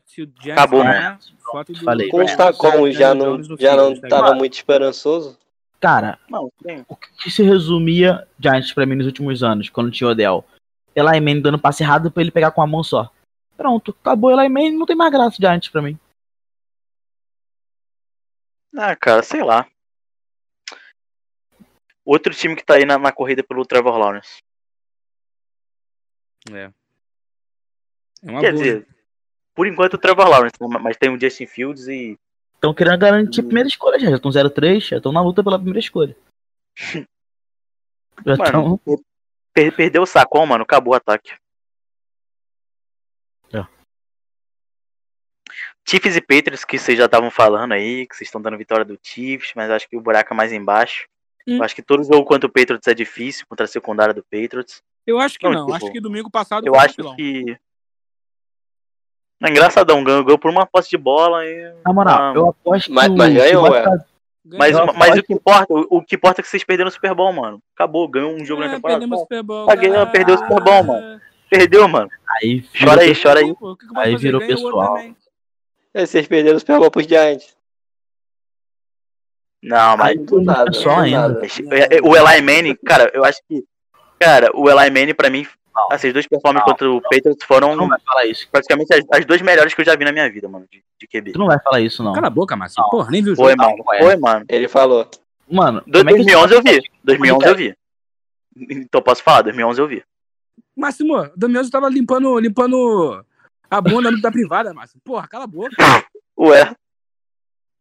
Acabou, 0.50 0.82
ganhar, 0.82 1.18
foto 1.50 1.72
do 1.72 1.84
Falei. 1.84 2.08
Com 2.08 2.22
o 2.22 2.26
Daniel 2.26 2.92
já 2.92 3.14
não, 3.14 3.42
já 3.42 3.76
não 3.76 4.00
tava 4.00 4.34
muito 4.34 4.54
esperançoso. 4.54 5.38
Cara, 5.80 6.18
Não, 6.28 6.50
o 6.88 6.96
que 6.96 7.30
se 7.30 7.42
resumia 7.42 8.26
Giants 8.38 8.72
pra 8.72 8.84
mim 8.84 8.96
nos 8.96 9.06
últimos 9.06 9.44
anos, 9.44 9.70
quando 9.70 9.92
tinha 9.92 10.08
o 10.08 10.10
Odell? 10.10 10.44
Eli 10.94 11.20
Manning 11.20 11.40
dando 11.40 11.58
passe 11.58 11.84
errado 11.84 12.10
pra 12.10 12.20
ele 12.20 12.32
pegar 12.32 12.50
com 12.50 12.60
a 12.60 12.66
mão 12.66 12.82
só. 12.82 13.08
Pronto, 13.56 13.94
acabou 14.00 14.30
Eli 14.30 14.48
Manning, 14.48 14.76
não 14.76 14.86
tem 14.86 14.96
mais 14.96 15.12
graça 15.12 15.36
Giants 15.38 15.68
pra 15.68 15.80
mim. 15.80 15.96
Ah, 18.76 18.94
cara, 18.96 19.22
sei 19.22 19.42
lá. 19.42 19.66
Outro 22.04 22.32
time 22.34 22.56
que 22.56 22.64
tá 22.64 22.74
aí 22.74 22.84
na, 22.84 22.98
na 22.98 23.12
corrida 23.12 23.42
pelo 23.42 23.66
Trevor 23.66 23.96
Lawrence. 23.98 24.42
É. 26.50 26.70
É 28.22 28.30
uma 28.30 28.40
Quer 28.40 28.52
boa. 28.52 28.62
dizer, 28.64 28.86
por 29.54 29.66
enquanto 29.66 29.94
o 29.94 29.98
Trevor 29.98 30.28
Lawrence, 30.28 30.56
mas 30.80 30.96
tem 30.96 31.10
o 31.14 31.20
Justin 31.20 31.46
Fields 31.46 31.86
e. 31.88 32.18
Estão 32.54 32.74
querendo 32.74 32.98
garantir 32.98 33.40
a 33.40 33.44
primeira 33.44 33.68
escolha 33.68 33.98
já. 33.98 34.10
Já 34.10 34.16
estão 34.16 34.30
0-3, 34.30 34.80
já 34.80 34.96
estão 34.96 35.12
na 35.12 35.20
luta 35.22 35.44
pela 35.44 35.58
primeira 35.58 35.78
escolha. 35.78 36.16
Já 38.26 38.36
Mano, 38.36 38.74
estão. 38.74 39.04
per- 39.54 39.76
perdeu 39.76 40.02
o 40.02 40.06
Sacon, 40.06 40.44
mano, 40.44 40.64
acabou 40.64 40.92
o 40.92 40.96
ataque. 40.96 41.32
Chiefs 45.88 46.16
e 46.16 46.20
Patriots, 46.20 46.64
que 46.64 46.78
vocês 46.78 46.98
já 46.98 47.06
estavam 47.06 47.30
falando 47.30 47.72
aí, 47.72 48.06
que 48.06 48.14
vocês 48.16 48.28
estão 48.28 48.40
dando 48.42 48.58
vitória 48.58 48.84
do 48.84 48.98
Chiefs, 49.02 49.52
mas 49.56 49.70
acho 49.70 49.88
que 49.88 49.96
o 49.96 50.00
buraco 50.00 50.32
é 50.32 50.36
mais 50.36 50.52
embaixo. 50.52 51.06
Hum. 51.46 51.56
Eu 51.56 51.62
acho 51.62 51.74
que 51.74 51.82
todo 51.82 52.04
jogo 52.04 52.24
contra 52.24 52.46
o 52.46 52.52
Patriots 52.52 52.86
é 52.86 52.94
difícil, 52.94 53.46
contra 53.48 53.64
a 53.64 53.68
secundária 53.68 54.12
do 54.12 54.22
Patriots. 54.22 54.82
Eu 55.06 55.18
acho 55.18 55.38
que 55.38 55.46
Não, 55.46 55.52
não. 55.52 55.60
tipo, 55.66 55.74
acho 55.76 55.90
que 55.92 56.00
domingo 56.00 56.30
passado 56.30 56.66
Eu 56.66 56.74
foi 56.74 56.84
acho 56.84 57.16
que. 57.16 57.56
É 59.42 59.48
engraçadão, 59.50 60.02
ganhou, 60.02 60.24
ganhou 60.24 60.38
por 60.38 60.50
uma 60.50 60.66
posse 60.66 60.90
de 60.90 60.98
bola 60.98 61.46
e. 61.46 61.72
Na 61.86 61.92
moral, 61.92 62.18
Ah, 62.20 62.32
eu 62.34 62.48
aposto 62.48 62.92
Mas- 62.92 63.08
que 63.08 63.14
mas 63.16 63.32
o- 63.32 63.36
ganhou, 63.36 63.64
ficar- 63.66 64.04
Mas, 64.44 64.76
mas 64.96 65.18
o 65.18 65.22
que 65.22 65.32
importa, 65.32 65.66
o, 65.72 65.86
o 65.98 66.02
que 66.02 66.16
importa 66.16 66.40
é 66.40 66.42
que 66.42 66.48
vocês 66.48 66.64
perderam 66.64 66.88
o 66.88 66.92
Super 66.92 67.14
Bowl, 67.14 67.32
mano. 67.32 67.62
Acabou, 67.74 68.08
ganhou 68.08 68.32
um 68.34 68.44
jogo 68.44 68.60
na 68.62 68.68
É, 68.68 68.74
temporada. 68.74 68.98
perdemos 69.00 69.18
o 69.18 69.22
Super 69.22 69.42
Bowl, 69.42 69.66
Paguei, 69.66 69.90
cara. 69.90 70.06
perdeu 70.06 70.34
o 70.34 70.38
Super 70.38 70.60
Bowl, 70.62 70.82
mano. 70.84 71.20
Perdeu, 71.50 71.88
mano. 71.88 72.10
Aí, 72.42 72.62
Chora 72.78 73.02
aí, 73.02 73.14
chora 73.14 73.40
aí. 73.40 73.54
Aí 73.96 74.16
virou 74.16 74.40
pessoal. 74.40 74.98
Também. 75.92 76.02
Aí 76.02 76.06
vocês 76.06 76.26
perderam 76.26 76.56
o 76.56 76.60
Super 76.60 76.78
Bowl 76.78 76.90
pros 76.90 77.06
Giants. 77.06 77.56
Não, 79.62 79.96
mas. 79.96 80.20
Do 80.24 80.40
nada, 80.42 80.72
só 80.72 80.94
do 80.94 81.00
ainda. 81.00 81.28
nada. 81.28 81.46
É, 81.46 82.00
O 82.02 82.16
Eli 82.16 82.42
Manning, 82.42 82.76
cara, 82.86 83.10
eu 83.14 83.24
acho 83.24 83.40
que. 83.48 83.64
Cara, 84.18 84.50
o 84.54 84.68
Eli 84.70 84.90
Manning, 84.90 85.14
pra 85.14 85.30
mim, 85.30 85.46
essas 85.92 86.12
duas 86.12 86.26
performances 86.26 86.66
Não. 86.66 86.72
contra 86.72 86.90
o 86.90 87.00
Patriots 87.02 87.36
Tu 87.38 87.46
foram 87.46 87.74
não 87.76 87.88
vai 87.88 87.98
falar 88.00 88.26
isso. 88.26 88.48
praticamente 88.50 88.92
as, 88.94 89.04
as 89.12 89.24
duas 89.24 89.40
melhores 89.42 89.74
que 89.74 89.80
eu 89.80 89.84
já 89.84 89.96
vi 89.96 90.04
na 90.04 90.12
minha 90.12 90.30
vida, 90.30 90.48
mano, 90.48 90.66
de, 90.70 90.82
de 91.00 91.06
QB. 91.08 91.32
Tu 91.32 91.38
não 91.38 91.46
vai 91.46 91.58
falar 91.60 91.80
isso, 91.80 92.02
não. 92.02 92.12
Cala 92.12 92.26
a 92.28 92.30
boca, 92.30 92.54
Márcio. 92.56 92.82
Não. 92.82 92.90
Porra, 92.90 93.10
nem 93.10 93.22
viu 93.22 93.32
o 93.32 93.36
Foi, 93.36 93.50
jogo. 93.52 93.62
mano. 93.62 93.84
ué. 93.88 93.98
Foi, 94.00 94.16
mano. 94.16 94.44
Ele 94.48 94.68
falou. 94.68 95.08
Mano, 95.50 95.82
Do- 95.86 95.98
como 95.98 96.10
é 96.10 96.12
que 96.12 96.18
2011 96.24 96.54
eu 96.54 96.62
vi. 96.62 96.82
2011 97.04 97.46
eu 97.46 97.56
vi. 97.56 97.74
Então 98.56 99.00
posso 99.02 99.22
falar, 99.22 99.42
2011 99.42 99.80
eu 99.80 99.88
vi. 99.88 100.04
Máximo, 100.76 101.16
o 101.16 101.30
Damiano 101.36 101.70
tava 101.70 101.88
limpando, 101.88 102.38
limpando 102.38 103.24
a 103.70 103.80
bunda 103.80 104.10
da 104.20 104.30
privada, 104.30 104.72
Máximo. 104.74 105.00
Porra, 105.04 105.26
cala 105.28 105.44
a 105.44 105.46
boca. 105.46 105.74
Ué, 106.38 106.62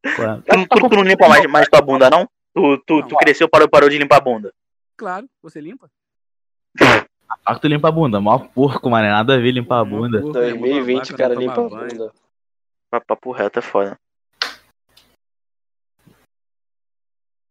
Ué, 0.05 0.41
tu, 0.49 0.67
tu, 0.67 0.89
tu 0.89 0.95
não 0.95 1.03
limpa 1.03 1.27
mais, 1.27 1.45
mais 1.45 1.67
tua 1.69 1.81
bunda, 1.81 2.09
não? 2.09 2.27
Tu, 2.53 2.77
tu, 2.87 3.07
tu 3.07 3.15
cresceu, 3.17 3.47
parou, 3.47 3.69
parou 3.69 3.89
de 3.89 3.97
limpar 3.97 4.17
a 4.17 4.21
bunda. 4.21 4.53
Claro, 4.97 5.29
você 5.41 5.61
limpa. 5.61 5.89
Ah, 7.45 7.53
que 7.55 7.61
tu 7.61 7.67
limpa 7.67 7.89
a 7.89 7.91
bunda. 7.91 8.19
Mó 8.19 8.39
porco, 8.39 8.89
mano. 8.89 9.07
Nada 9.07 9.35
a 9.35 9.37
ver 9.37 9.51
limpar 9.51 9.79
a 9.81 9.85
bunda. 9.85 10.21
Porra, 10.21 10.45
é 10.45 10.53
mó 10.53 10.59
2020 10.61 10.93
babaca, 10.95 11.13
o 11.13 11.17
cara 11.17 11.35
limpa 11.35 11.65
a 11.65 11.69
bunda. 11.69 12.11
Pa- 12.89 13.01
Papo 13.01 13.31
reto 13.31 13.59
é 13.59 13.61
foda. 13.61 13.99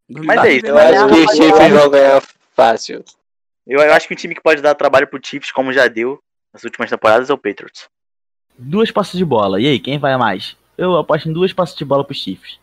Mas 0.09 0.45
é 0.45 0.53
isso, 0.53 0.66
Eu 0.66 0.78
acho 0.78 1.09
que 1.09 1.14
os 1.24 1.30
Chiefs 1.37 1.72
vão 1.72 1.91
ganhar 1.91 2.22
fácil. 2.55 3.05
Eu, 3.66 3.80
eu 3.80 3.93
acho 3.93 4.07
que 4.07 4.14
o 4.14 4.16
time 4.16 4.34
que 4.34 4.41
pode 4.41 4.62
dar 4.62 4.74
trabalho 4.74 5.09
pro 5.09 5.20
Chiefs, 5.24 5.51
como 5.51 5.72
já 5.72 5.89
deu 5.89 6.20
nas 6.53 6.62
últimas 6.64 6.89
temporadas, 6.89 7.28
é 7.28 7.32
o 7.32 7.39
Patriots. 7.39 7.89
Duas 8.59 8.91
passes 8.91 9.17
de 9.17 9.25
bola. 9.25 9.61
E 9.61 9.67
aí, 9.67 9.79
quem 9.81 9.99
vai 9.99 10.17
mais? 10.17 10.57
Eu 10.77 10.97
aposto 10.97 11.29
em 11.29 11.33
duas 11.33 11.53
passes 11.53 11.77
de 11.77 11.85
bola 11.85 12.05
pros 12.05 12.19
Chiefs. 12.23 12.59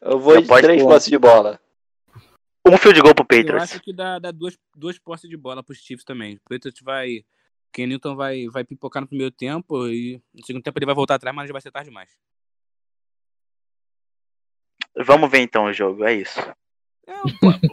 Eu 0.00 0.18
vou 0.18 0.34
Eu 0.34 0.40
de 0.42 0.46
aposto 0.46 0.62
três 0.62 0.82
em- 0.82 0.88
passes 0.88 1.08
de 1.10 1.18
bola. 1.18 1.60
Um 2.66 2.76
field 2.76 3.00
goal 3.00 3.14
pro 3.14 3.22
Eu 3.24 3.26
Patriots. 3.26 3.62
acho 3.72 3.80
que 3.80 3.92
dá, 3.92 4.18
dá 4.18 4.30
duas, 4.30 4.56
duas 4.76 4.98
posses 4.98 5.28
de 5.28 5.36
bola 5.36 5.62
pros 5.62 5.78
Chiefs 5.78 6.04
também. 6.04 6.36
O 6.36 6.40
Patriots 6.48 6.80
vai. 6.82 7.24
Ken 7.72 7.86
Newton 7.86 8.16
vai, 8.16 8.48
vai 8.48 8.64
pipocar 8.64 9.02
no 9.02 9.08
primeiro 9.08 9.30
tempo 9.30 9.86
e 9.88 10.20
no 10.32 10.44
segundo 10.44 10.62
tempo 10.62 10.78
ele 10.78 10.86
vai 10.86 10.94
voltar 10.94 11.16
atrás, 11.16 11.34
mas 11.36 11.46
já 11.48 11.52
vai 11.52 11.60
ser 11.60 11.70
tarde 11.70 11.90
demais. 11.90 12.10
Vamos 14.96 15.30
ver 15.30 15.40
então 15.40 15.64
o 15.66 15.72
jogo, 15.72 16.02
é 16.04 16.14
isso. 16.14 16.40
É, 17.08 17.14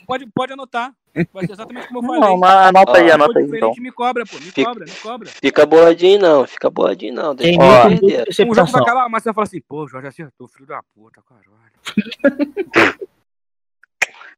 pode, 0.07 0.25
pode, 0.27 0.53
anotar. 0.53 0.93
Vai 1.33 1.45
ser 1.45 1.51
exatamente 1.53 1.87
como 1.87 1.99
eu 1.99 2.03
falei. 2.03 2.21
Não, 2.21 2.37
mas 2.37 2.67
anota 2.67 2.97
aí, 2.97 3.03
Ó, 3.03 3.07
Se 3.07 3.11
anota 3.11 3.39
aí 3.39 3.45
então. 3.45 3.73
me 3.79 3.91
cobra, 3.91 4.25
pô. 4.25 4.35
Me 4.37 4.41
Fica- 4.43 4.69
cobra, 4.69 4.85
me 4.85 4.91
cobra. 4.95 5.29
Fica 5.29 5.65
boladinho 5.65 6.19
não, 6.21 6.47
fica 6.47 6.69
boladinho 6.69 7.13
não. 7.13 7.35
Deixa 7.35 7.59
Ó. 7.61 7.87
Um 7.87 8.55
jogo 8.55 8.71
vai 8.71 8.81
acabar, 8.81 9.09
mas 9.09 9.23
você 9.23 9.29
vai 9.29 9.33
falar 9.35 9.43
assim, 9.47 9.61
pô, 9.61 9.83
o 9.83 9.87
Jorge 9.89 10.07
acertou, 10.07 10.47
filho 10.47 10.65
da 10.65 10.81
puta, 10.93 11.21
caralho. 11.27 11.75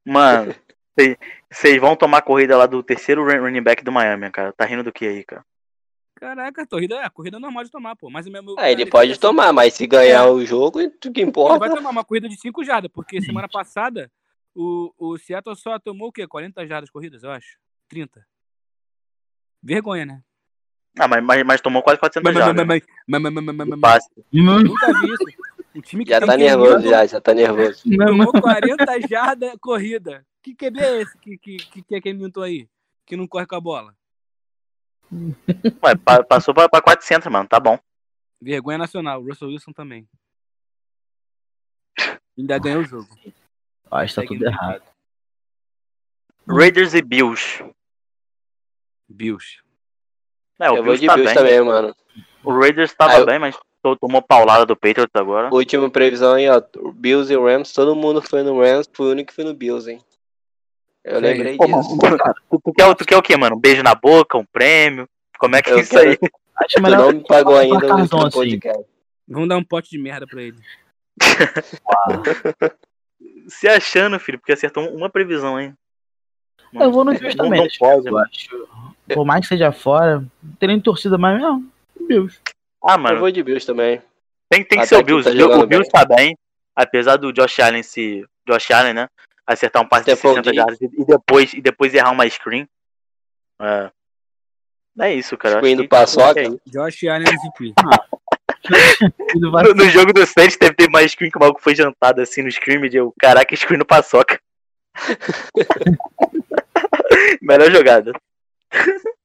Mano, 0.05 0.55
vocês 1.51 1.79
vão 1.79 1.95
tomar 1.95 2.21
corrida 2.21 2.57
lá 2.57 2.65
do 2.65 2.81
terceiro 2.81 3.23
run- 3.23 3.41
running 3.41 3.61
back 3.61 3.83
do 3.83 3.91
Miami, 3.91 4.31
cara. 4.31 4.53
Tá 4.53 4.65
rindo 4.65 4.83
do 4.83 4.91
que 4.91 5.05
aí, 5.05 5.23
cara? 5.23 5.45
Caraca, 6.15 6.63
a 6.63 6.67
corrida 6.67 6.95
é 6.95 7.03
a 7.05 7.09
corrida 7.11 7.37
é 7.37 7.39
normal 7.39 7.63
de 7.63 7.69
tomar, 7.69 7.95
pô. 7.95 8.09
Mas 8.09 8.25
o 8.25 8.31
meu, 8.31 8.41
Ah, 8.57 8.71
ele 8.71 8.85
pode 8.87 9.19
tomar, 9.19 9.53
mas 9.53 9.73
se 9.75 9.85
ganhar 9.85 10.25
É. 10.25 10.29
o 10.31 10.43
jogo, 10.43 10.79
o 10.81 10.89
que 10.91 11.09
Ele 11.09 11.21
importa. 11.21 11.59
vai 11.59 11.69
tomar 11.69 11.91
uma 11.91 12.03
corrida 12.03 12.27
de 12.27 12.39
5 12.39 12.63
jardas, 12.63 12.89
porque 12.91 13.21
semana 13.21 13.47
passada 13.47 14.09
o, 14.57 14.93
o 14.97 15.17
Seattle 15.17 15.55
só 15.55 15.77
tomou 15.79 16.07
o 16.09 16.11
quê? 16.11 16.27
40 16.27 16.65
jardas 16.67 16.89
corridas, 16.89 17.23
eu 17.23 17.31
acho. 17.31 17.57
30. 17.89 18.25
Vergonha, 19.61 20.05
né? 20.05 20.23
Ah, 20.99 21.07
mas, 21.07 21.23
mas, 21.23 21.43
mas 21.43 21.61
tomou 21.61 21.83
quase 21.83 21.99
400 21.99 22.23
Mas, 22.33 22.43
jardas. 22.43 22.65
mas, 22.65 22.83
mas, 23.07 23.21
mas, 23.21 23.33
mas, 23.33 23.43
mas, 23.45 23.67
mas, 23.67 23.79
mas. 23.79 24.03
Hum, 24.33 24.63
Nunca 24.63 24.87
vi 24.99 25.07
isso. 25.13 25.47
Um 25.75 25.81
time 25.81 26.03
que 26.03 26.09
Já 26.09 26.19
tá 26.19 26.35
Ken 26.35 26.37
nervoso, 26.37 26.71
Newton 26.77 26.89
já, 26.89 27.05
já 27.05 27.21
tá 27.21 27.33
nervoso. 27.35 27.83
Tomou 28.07 28.31
40 28.31 29.07
jardas 29.07 29.53
corrida. 29.61 30.25
Que 30.41 30.55
QB 30.55 30.79
é 30.79 31.01
esse 31.01 31.17
que, 31.19 31.37
que, 31.37 31.57
que, 31.57 31.83
que 31.83 31.95
é 31.95 32.01
Ken 32.01 32.13
Newton 32.13 32.41
aí? 32.41 32.69
Que 33.05 33.15
não 33.15 33.27
corre 33.27 33.45
com 33.45 33.55
a 33.55 33.61
bola. 33.61 33.95
Ué, 35.13 35.95
pa- 36.03 36.23
passou 36.23 36.53
pra, 36.53 36.67
pra 36.67 36.81
400, 36.81 37.31
mano. 37.31 37.47
Tá 37.47 37.59
bom. 37.59 37.77
Vergonha 38.41 38.79
nacional. 38.79 39.21
Russell 39.23 39.49
Wilson 39.49 39.71
também. 39.71 40.07
Ainda 42.37 42.57
ganhou 42.59 42.81
o 42.81 42.85
jogo. 42.85 43.07
Acho 43.91 44.15
que 44.15 44.21
tá 44.21 44.27
tudo 44.27 44.45
errado. 44.45 44.81
Raiders 46.47 46.93
e 46.93 47.01
Bills. 47.01 47.63
Bills. 49.09 49.57
É, 50.59 50.69
o 50.71 50.75
Eu 50.77 50.83
vou 50.83 50.83
Bills 50.97 51.01
de 51.01 51.07
tá 51.07 51.15
Bills 51.15 51.33
bem. 51.33 51.43
também, 51.43 51.61
mano. 51.61 51.95
O 52.43 52.57
Raiders 52.57 52.93
tava 52.93 53.13
Ah, 53.13 53.19
eu- 53.19 53.25
bem, 53.25 53.39
mas 53.39 53.55
to- 53.83 53.95
tomou 53.97 54.21
paulada 54.21 54.65
do 54.65 54.75
Patriots 54.75 55.11
agora. 55.15 55.49
Última 55.53 55.89
previsão 55.89 56.33
aí, 56.33 56.47
ó. 56.49 56.61
Bills 56.93 57.31
e 57.31 57.37
Rams, 57.37 57.71
todo 57.73 57.95
mundo 57.95 58.21
foi 58.21 58.43
no 58.43 58.59
Rams, 58.61 58.89
foi 58.93 59.07
o 59.07 59.11
único 59.11 59.29
que 59.29 59.35
foi 59.35 59.43
no 59.43 59.53
Bills, 59.53 59.89
hein? 59.91 60.01
Eu 61.03 61.19
lembrei 61.21 61.55
Pô, 61.57 61.65
disso. 61.65 61.95
mano, 61.95 62.17
tu, 62.49 62.59
tu 62.63 62.73
quer, 62.73 62.95
tu 62.95 63.05
quer 63.05 63.17
o 63.17 63.21
quê, 63.21 63.37
mano? 63.37 63.55
Um 63.55 63.59
beijo 63.59 63.81
na 63.83 63.95
boca, 63.95 64.37
um 64.37 64.45
prêmio? 64.45 65.07
Como 65.39 65.55
é 65.55 65.61
que 65.61 65.69
Eu 65.71 65.77
é 65.77 65.81
isso 65.81 65.97
aí? 65.97 66.17
Acho 66.57 66.73
Tu 66.75 66.81
melhor 66.81 66.97
não 66.99 67.11
me 67.13 67.23
pagou 67.27 67.55
ainda 67.55 67.87
no 67.87 68.01
assim. 68.03 68.29
podcast. 68.31 68.85
Vamos 69.27 69.47
dar 69.49 69.57
um 69.57 69.63
pote 69.63 69.89
de 69.91 69.97
merda 69.99 70.25
pra 70.25 70.41
ele. 70.41 70.57
Se 73.47 73.67
achando, 73.67 74.19
filho, 74.19 74.37
porque 74.39 74.51
acertou 74.53 74.87
uma 74.95 75.09
previsão, 75.09 75.59
hein? 75.59 75.73
Eu 76.73 76.91
vou 76.91 77.03
no 77.05 77.11
Bills 77.13 77.35
Não- 77.37 77.45
também. 77.45 77.61
não 77.61 77.69
pode, 77.79 78.07
eu 78.07 78.17
acho. 78.17 78.67
Por 79.13 79.25
mais 79.25 79.41
que 79.41 79.47
seja 79.47 79.71
fora, 79.71 80.19
não 80.43 80.53
tem 80.59 80.67
nem 80.67 80.79
torcida 80.81 81.17
mais, 81.17 81.41
não. 81.41 81.63
Bills. 82.07 82.39
Ah, 82.83 82.93
Eu 82.95 82.99
mano, 82.99 83.19
vou 83.19 83.31
de 83.31 83.41
Bills 83.41 83.65
também. 83.65 84.01
tem, 84.49 84.63
tem 84.63 84.79
que 84.79 84.85
Até 84.85 84.87
ser 84.87 84.95
o 84.97 85.03
Bills. 85.03 85.23
tá 85.23 85.31
O 85.45 85.65
Bills 85.65 85.89
bem. 85.91 86.01
tá 86.01 86.05
bem. 86.15 86.37
Apesar 86.75 87.15
do 87.17 87.31
Josh 87.33 87.59
Allen 87.59 87.81
se. 87.83 88.25
Josh 88.47 88.69
Allen, 88.71 88.93
né? 88.93 89.07
Acertar 89.47 89.81
um 89.81 89.87
passe 89.87 90.05
de 90.05 90.11
Stephon 90.11 90.35
60 90.35 90.51
Diggs. 90.51 90.57
jardas 90.57 90.81
e 90.81 91.05
depois, 91.05 91.53
e 91.53 91.61
depois 91.61 91.93
errar 91.93 92.11
uma 92.11 92.29
screen. 92.29 92.67
É. 93.61 93.89
É 94.99 95.13
isso, 95.13 95.37
cara. 95.37 95.55
eu 95.55 95.59
Screen 95.59 95.75
do 95.77 95.83
que- 95.83 95.87
Paçoca. 95.89 96.41
é. 96.41 96.49
Josh 96.67 97.03
Allen 97.05 97.27
MVP. 97.27 97.63
Ele 97.63 97.73
vai 97.77 97.97
No, 99.35 99.51
no 99.73 99.89
jogo 99.89 100.13
do 100.13 100.25
Saints 100.25 100.57
teve 100.57 100.73
ter 100.75 100.89
mais 100.89 101.11
screen 101.11 101.29
que 101.29 101.37
o 101.37 101.39
maluco 101.39 101.61
foi 101.61 101.75
jantado 101.75 102.21
assim 102.21 102.41
no 102.41 102.47
scrimmage. 102.49 102.95
Eu, 102.97 103.13
caraca, 103.19 103.55
screen 103.55 103.77
no 103.79 103.85
paçoca. 103.85 104.39
Melhor 107.41 107.71
jogada. 107.71 108.11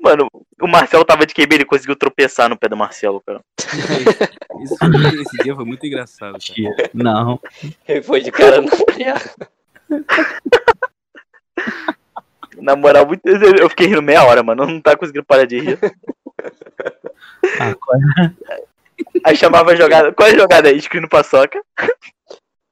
Mano, 0.00 0.28
o 0.60 0.68
Marcelo 0.68 1.04
tava 1.04 1.26
de 1.26 1.34
QB, 1.34 1.54
ele 1.56 1.64
conseguiu 1.64 1.96
tropeçar 1.96 2.48
no 2.48 2.56
pé 2.56 2.68
do 2.68 2.76
Marcelo, 2.76 3.20
cara. 3.26 3.40
Esse, 4.62 4.76
foi- 4.78 5.22
esse 5.22 5.36
dia 5.42 5.54
foi 5.54 5.64
muito 5.64 5.84
engraçado, 5.86 6.38
cara. 6.38 6.90
Não. 6.94 7.40
Ele 7.86 8.02
foi 8.02 8.20
de 8.20 8.30
cara 8.30 8.60
no 8.60 8.68
Na 12.56 12.76
moral, 12.76 13.06
muito- 13.06 13.26
eu 13.26 13.68
fiquei 13.70 13.86
rindo 13.88 14.02
meia 14.02 14.24
hora, 14.24 14.42
mano. 14.42 14.66
Não 14.66 14.80
tá 14.80 14.96
conseguindo 14.96 15.24
parar 15.24 15.44
de 15.44 15.58
rir. 15.60 15.78
Ah, 17.60 17.74
é? 18.52 18.64
Aí 19.24 19.36
chamava 19.36 19.72
a 19.72 19.76
jogada. 19.76 20.12
Qual 20.12 20.28
é 20.28 20.32
a 20.32 20.38
jogada 20.38 20.68
aí? 20.68 20.80
Screen 20.80 21.02
no 21.02 21.08
paçoca. 21.08 21.62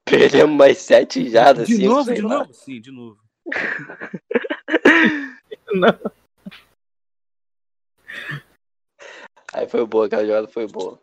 Perdemos 0.05 0.57
mais 0.57 0.79
sete 0.79 1.29
jardas, 1.29 1.67
De 1.67 1.77
cinco, 1.77 1.89
novo, 1.89 2.15
de 2.15 2.23
lá. 2.23 2.39
novo? 2.39 2.55
Sim, 2.55 2.81
de 2.81 2.91
novo. 2.91 3.19
Aí 9.53 9.69
foi 9.69 9.87
boa, 9.87 10.07
aquela 10.07 10.27
jogada 10.27 10.49
foi 10.49 10.67
boa. 10.67 11.01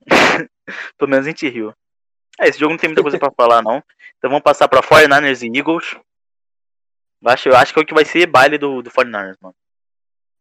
Pelo 0.96 1.10
menos 1.10 1.26
a 1.26 1.30
gente 1.30 1.48
riu. 1.48 1.74
É, 2.38 2.48
esse 2.48 2.58
jogo 2.58 2.72
não 2.72 2.78
tem 2.78 2.88
muita 2.88 3.02
coisa 3.02 3.18
pra 3.18 3.30
falar, 3.30 3.62
não. 3.62 3.82
Então 4.16 4.30
vamos 4.30 4.42
passar 4.42 4.68
pra 4.68 4.82
49ers 4.82 5.42
e 5.42 5.58
Eagles. 5.58 5.96
Eu 7.22 7.30
acho, 7.30 7.50
acho 7.50 7.74
que 7.74 7.78
é 7.78 7.82
o 7.82 7.86
que 7.86 7.92
vai 7.92 8.04
ser 8.04 8.26
baile 8.26 8.56
do, 8.56 8.80
do 8.80 8.90
49ers, 8.90 9.36
mano. 9.40 9.54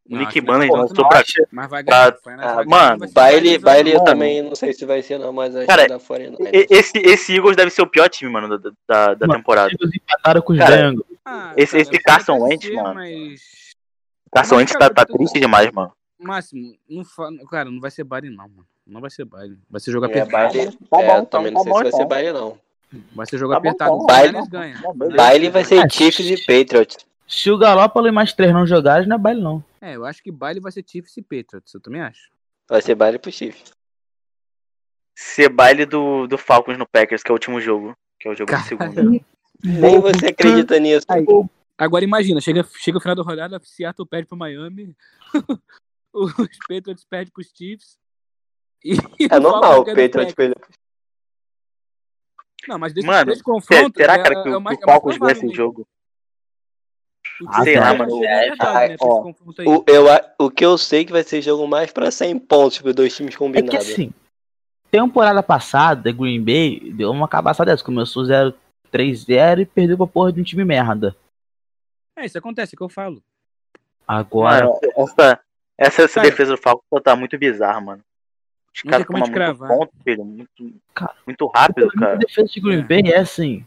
O 0.10 0.14
Não, 0.16 0.20
Nick 0.22 0.42
Bannon 0.42 0.66
não, 0.66 0.76
lançou 0.76 1.04
não, 1.04 1.10
pra. 1.10 1.24
Mas 1.52 1.70
vai 1.70 1.84
Pra- 1.84 2.10
ganhar. 2.10 2.18
Foi 2.24 2.36
na- 2.36 2.44
Ah, 2.44 2.64
ganhar, 2.64 2.66
mano, 2.68 3.08
ser 3.08 3.14
Baile, 3.14 3.58
baile 3.60 3.92
eu 3.92 4.04
também 4.04 4.42
não 4.42 4.56
sei 4.56 4.74
se 4.74 4.84
vai 4.84 5.04
ser 5.04 5.20
não, 5.20 5.32
mas 5.32 5.56
acho 5.56 5.68
Cara, 5.68 5.84
que 5.84 5.90
dá 5.90 6.00
49ers. 6.00 6.50
E- 6.52 6.68
Esse, 6.70 6.98
esse 6.98 7.36
Eagles 7.36 7.56
deve 7.56 7.70
ser 7.70 7.84
o 7.84 7.88
pior 7.88 8.10
time, 8.10 8.32
mano, 8.32 8.58
da, 8.58 8.72
da, 8.88 9.14
da 9.14 9.28
Mano, 9.28 9.40
temporada. 9.40 9.70
Eles 9.80 9.94
empataram 9.96 10.42
com 10.42 10.54
os 10.54 10.58
Cara, 10.60 10.76
Bengals. 10.76 11.06
Ah, 11.24 11.54
Esse- 11.56 11.72
cara, 11.78 11.82
esse 11.84 12.04
Carson 12.04 12.40
Wentz, 12.40 12.66
ser, 12.66 12.74
mano. 12.74 12.96
Mas, 12.96 13.42
Carson 14.32 14.56
Wentz 14.56 14.74
tá, 14.74 14.90
tá 14.90 15.06
triste 15.06 15.40
demais, 15.40 15.72
mano. 15.72 15.92
Máximo, 16.20 16.74
não 16.90 17.06
fa... 17.06 17.30
cara, 17.50 17.70
não 17.70 17.80
vai 17.80 17.92
ser 17.92 18.04
baile 18.04 18.30
não, 18.32 18.38
mano. 18.50 18.66
Não 18.88 19.00
vai 19.02 19.12
ser 19.12 19.26
baile. 19.26 19.58
Vai 19.70 19.80
ser 19.80 19.92
jogo 19.92 20.06
É, 20.06 20.10
apertado. 20.10 20.32
baile, 20.54 20.72
Tá 20.72 21.02
é, 21.02 21.08
bom, 21.08 21.18
eu 21.18 21.26
também 21.28 21.52
não 21.52 21.64
tá 21.64 21.64
sei 21.64 21.72
bom, 21.72 21.78
se 21.78 21.84
vai 21.84 21.92
ser 21.92 21.98
então. 21.98 22.08
baile 22.08 22.32
não. 22.34 22.58
Vai 23.16 23.26
ser 23.28 23.38
jogo 23.38 23.54
bom, 23.54 23.60
apertado. 23.60 23.94
então. 23.94 24.06
Baile- 24.08 24.48
ganha. 24.50 24.82
Beleza. 24.96 25.18
Baile 25.18 25.50
vai 25.52 25.64
ser 25.64 25.92
Chiefs 25.92 26.26
e 26.26 26.38
Patriots. 26.46 26.98
Se 27.28 27.52
o 27.52 27.58
Garópolo 27.60 28.08
e 28.08 28.12
mais 28.12 28.34
três 28.34 28.52
não 28.52 28.66
jogarem, 28.66 29.08
não 29.08 29.16
é 29.16 29.20
baile, 29.20 29.40
não. 29.42 29.64
É, 29.82 29.96
eu 29.96 30.06
acho 30.06 30.22
que 30.22 30.32
baile 30.32 30.60
vai 30.60 30.72
ser 30.72 30.84
Chiefs 30.86 31.16
e 31.18 31.22
Patriots. 31.22 31.74
Eu 31.74 31.82
também 31.82 32.02
acho. 32.02 32.30
Vai 32.68 32.82
ser 32.82 32.96
baile 32.96 33.18
pro 33.18 33.32
Chiefs. 33.32 33.72
Ser 35.16 35.50
baile 35.50 35.86
do, 35.86 36.28
do 36.28 36.38
Falcons 36.38 36.78
no 36.78 36.88
Packers, 36.88 37.24
que 37.24 37.32
é 37.32 37.34
o 37.34 37.36
último 37.36 37.60
jogo. 37.60 37.96
Que 38.20 38.28
é 38.28 38.32
o 38.32 38.36
jogo 38.36 38.52
do 38.52 38.64
segundo. 38.64 39.26
Nem 39.64 40.00
você 40.00 40.28
acredita 40.28 40.80
nisso. 40.80 41.06
Agora 41.78 42.04
imagina, 42.04 42.42
chega, 42.42 42.64
chega 42.76 42.98
o 42.98 43.02
final 43.02 43.16
da 43.16 43.24
rodada, 43.24 43.60
Seattle 43.64 44.08
perde 44.08 44.28
pro 44.28 44.38
Miami, 44.38 44.94
os 46.14 46.58
Patriots 46.68 47.06
perdem 47.06 47.32
pros 47.32 47.52
Chiefs. 47.56 47.98
E 48.84 48.98
É 49.30 49.38
o 49.38 49.40
normal 49.40 49.82
o 49.82 49.86
Patriots 49.86 50.12
Packers. 50.12 50.34
perder. 50.34 50.58
Não, 52.68 52.78
mas 52.78 52.94
desse, 52.94 53.08
Mano, 53.08 53.32
desse 53.32 53.44
confronto. 53.44 53.98
Será, 53.98 54.16
é, 54.16 54.24
cara, 54.24 54.44
que 54.44 54.50
é, 54.50 54.52
o, 54.52 54.58
o 54.58 54.62
mais, 54.62 54.78
o 54.78 54.82
é 54.82 54.86
mais 54.86 54.94
Falcons 54.94 55.18
ganha 55.18 55.32
esse 55.32 55.42
mesmo. 55.44 55.56
jogo? 55.56 55.88
O 57.42 57.46
Ah, 57.48 57.64
sei 57.64 57.80
lá, 57.80 57.94
é 57.94 57.98
mano, 57.98 58.20
verdade, 58.20 58.56
ah, 58.60 58.88
né, 58.90 58.96
ó. 59.00 59.32
O, 59.66 59.84
eu, 59.88 60.12
a- 60.12 60.34
o 60.38 60.52
que 60.52 60.66
eu 60.66 60.78
sei 60.78 61.06
que 61.06 61.12
vai 61.12 61.24
ser 61.24 61.42
jogo 61.42 61.66
mais 61.68 61.92
pra 61.92 62.12
100 62.12 62.38
pontos 62.38 62.80
para 62.80 62.92
dois 62.92 63.16
times 63.16 63.36
É 63.36 63.38
combinados. 63.38 63.72
que 63.72 63.78
assim, 63.94 64.14
temporada 64.92 65.42
passada, 65.42 66.12
Green 66.12 66.44
Bay 66.44 66.92
deu 66.92 67.12
uma 67.12 67.28
cabaçada 67.28 67.72
dessa. 67.72 67.84
Começou 67.84 68.24
0-3-0 68.26 69.62
e 69.62 69.66
perdeu 69.66 69.96
pra 69.98 70.08
porra 70.08 70.34
de 70.34 70.42
um 70.42 70.44
time 70.44 70.66
merda. 70.66 71.16
É, 72.18 72.26
isso 72.26 72.38
acontece, 72.38 72.74
é 72.74 72.76
o 72.76 72.78
que 72.78 72.84
eu 72.84 72.90
falo. 72.90 73.24
Agora, 74.06 74.66
Mano, 74.66 74.80
essa, 74.98 75.40
essa, 75.78 76.22
defesa 76.22 76.56
do 76.56 76.62
Falcons 76.62 77.04
tá 77.04 77.16
muito 77.16 77.38
bizarra, 77.38 77.80
mano. 77.80 78.04
Os 78.76 78.82
caras 78.82 79.02
a 79.02 79.06
tomam 79.06 79.28
muito 79.30 79.68
ponto, 79.68 79.92
filho. 80.04 80.26
Muito, 80.26 80.74
Cara, 80.94 81.16
muito 81.26 81.48
rápido, 81.48 81.88
a 81.88 82.00
cara. 82.00 82.18
defesa 82.18 82.48
de 82.48 82.60
Green 82.60 82.80
É. 82.80 82.82
Bay 82.82 83.12
é 83.12 83.20
assim, 83.20 83.66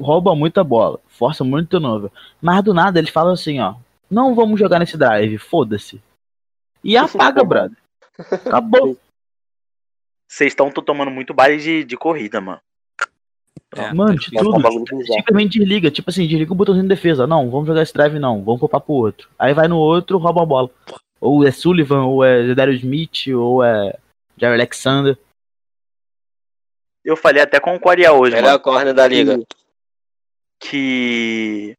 rouba 0.00 0.34
muita 0.34 0.62
bola, 0.64 0.98
força 1.08 1.44
muito 1.44 1.70
turnover. 1.70 2.10
Mas 2.40 2.62
do 2.62 2.74
nada 2.74 2.98
eles 2.98 3.10
falam 3.10 3.32
assim, 3.32 3.60
ó, 3.60 3.74
não 4.10 4.34
vamos 4.34 4.58
jogar 4.58 4.78
nesse 4.78 4.96
drive, 4.96 5.38
foda-se. 5.38 6.00
E 6.82 6.96
apaga, 6.98 7.44
brother. 7.44 7.76
Acabou. 8.18 8.96
Vocês 10.28 10.52
estão 10.52 10.70
tomando 10.70 11.10
muito 11.10 11.34
baile 11.34 11.62
de, 11.62 11.84
de 11.84 11.96
corrida, 11.96 12.40
mano. 12.40 12.60
É, 13.74 13.92
Mano, 13.92 14.16
tá 14.16 14.28
de. 14.28 14.30
Tá 14.32 14.42
um 14.42 14.84
tudo. 14.84 14.98
bizarro. 14.98 15.18
Simplesmente 15.18 15.58
desliga, 15.58 15.90
tipo 15.90 16.10
assim, 16.10 16.26
desliga 16.26 16.52
o 16.52 16.54
botãozinho 16.54 16.84
de 16.84 16.94
defesa. 16.94 17.26
Não, 17.26 17.50
vamos 17.50 17.66
jogar 17.66 17.82
esse 17.82 17.92
drive 17.92 18.18
não, 18.18 18.44
vamos 18.44 18.60
poupar 18.60 18.80
pro 18.80 18.92
outro. 18.92 19.28
Aí 19.38 19.54
vai 19.54 19.66
no 19.66 19.78
outro, 19.78 20.18
rouba 20.18 20.42
a 20.42 20.46
bola. 20.46 20.70
Ou 21.20 21.46
é 21.46 21.50
Sullivan, 21.50 22.04
ou 22.04 22.22
é 22.24 22.54
Daryl 22.54 22.74
Smith, 22.74 23.28
ou 23.28 23.64
é 23.64 23.96
Jair 24.36 24.54
Alexander. 24.54 25.16
Eu 27.04 27.16
falei 27.16 27.42
até 27.42 27.58
com 27.58 27.74
o 27.74 27.80
Coria 27.80 28.12
hoje, 28.12 28.36
Melhor 28.36 28.50
mano, 28.52 28.60
corner 28.60 28.94
da 28.94 29.06
liga. 29.06 29.38
que. 30.60 31.76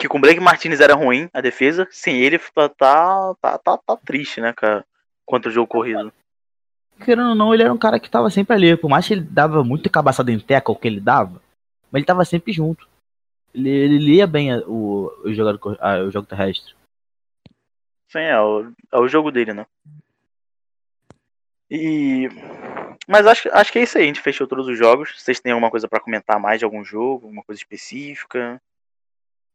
Que 0.00 0.06
com 0.08 0.18
o 0.18 0.20
Blake 0.20 0.38
Martinez 0.40 0.80
era 0.80 0.94
ruim 0.94 1.28
a 1.34 1.40
defesa. 1.40 1.86
Sem 1.90 2.20
ele 2.22 2.38
tá, 2.38 2.68
tá, 2.68 3.34
tá, 3.42 3.58
tá, 3.58 3.76
tá 3.78 3.96
triste, 3.96 4.40
né, 4.40 4.52
cara? 4.52 4.84
Contra 5.26 5.50
o 5.50 5.52
jogo 5.52 5.66
corrido. 5.66 6.12
Querendo 7.04 7.30
ou 7.30 7.34
não, 7.34 7.52
ele 7.52 7.64
era 7.64 7.72
um 7.72 7.78
cara 7.78 7.98
que 7.98 8.08
tava 8.08 8.30
sempre 8.30 8.54
ali. 8.54 8.76
Por 8.76 8.88
mais 8.88 9.06
que 9.06 9.14
ele 9.14 9.22
dava 9.22 9.64
muito 9.64 9.90
cabaçada 9.90 10.30
em 10.30 10.38
teca, 10.38 10.70
o 10.70 10.76
que 10.76 10.86
ele 10.86 11.00
dava, 11.00 11.42
mas 11.90 11.98
ele 12.00 12.04
tava 12.06 12.24
sempre 12.24 12.52
junto. 12.52 12.88
Ele, 13.52 13.68
ele 13.68 13.98
lia 13.98 14.26
bem 14.26 14.52
a- 14.52 14.58
o, 14.66 15.10
o, 15.24 15.32
jogo, 15.34 15.76
ah, 15.80 15.98
o 15.98 16.10
jogo 16.12 16.26
terrestre. 16.28 16.74
Sim, 18.08 18.20
é 18.20 18.40
o, 18.40 18.70
é 18.92 18.98
o 18.98 19.08
jogo 19.08 19.30
dele, 19.32 19.52
né? 19.52 19.66
E. 21.70 22.28
Mas 23.08 23.26
acho, 23.26 23.48
acho 23.52 23.72
que 23.72 23.78
é 23.78 23.82
isso 23.84 23.96
aí, 23.96 24.04
a 24.04 24.06
gente 24.06 24.20
fechou 24.20 24.46
todos 24.46 24.68
os 24.68 24.76
jogos. 24.78 25.14
Vocês 25.16 25.40
têm 25.40 25.52
alguma 25.52 25.70
coisa 25.70 25.88
pra 25.88 25.98
comentar 25.98 26.38
mais 26.38 26.58
de 26.58 26.64
algum 26.66 26.84
jogo, 26.84 27.24
alguma 27.26 27.42
coisa 27.42 27.58
específica? 27.58 28.60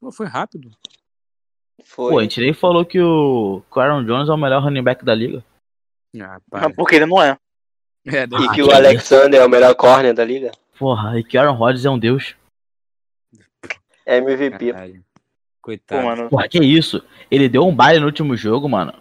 Pô, 0.01 0.11
foi 0.11 0.25
rápido. 0.25 0.71
Pô, 1.95 2.07
a 2.07 2.11
Foi. 2.11 2.23
gente 2.23 2.41
nem 2.41 2.53
falou 2.53 2.83
que 2.83 2.99
o 2.99 3.61
que 3.71 3.77
o 3.77 3.81
Aaron 3.81 4.03
Jones 4.05 4.27
é 4.27 4.31
o 4.31 4.37
melhor 4.37 4.63
running 4.63 4.81
back 4.83 5.05
da 5.05 5.13
liga. 5.13 5.43
Ah, 6.19 6.39
para. 6.49 6.69
Porque 6.73 6.95
ele 6.95 7.05
não 7.05 7.21
é. 7.21 7.37
É, 8.05 8.23
E 8.23 8.27
que 8.27 8.49
que 8.55 8.63
o 8.63 8.71
Alexander 8.71 9.39
é 9.39 9.45
o 9.45 9.49
melhor 9.49 9.75
corner 9.75 10.13
da 10.13 10.25
liga. 10.25 10.51
Porra, 10.77 11.19
e 11.19 11.23
que 11.23 11.37
o 11.37 11.39
Aaron 11.39 11.53
Rodgers 11.53 11.85
é 11.85 11.89
um 11.89 11.99
deus. 11.99 12.35
MVP. 14.05 14.73
Caralho. 14.73 14.95
Pô, 14.95 15.03
Coitado. 15.61 16.05
mano. 16.05 16.29
Porra, 16.29 16.47
que 16.49 16.59
isso? 16.59 17.03
Ele 17.31 17.47
deu 17.47 17.65
um 17.65 17.73
baile 17.73 17.99
no 17.99 18.07
último 18.07 18.35
jogo, 18.35 18.67
mano. 18.67 18.93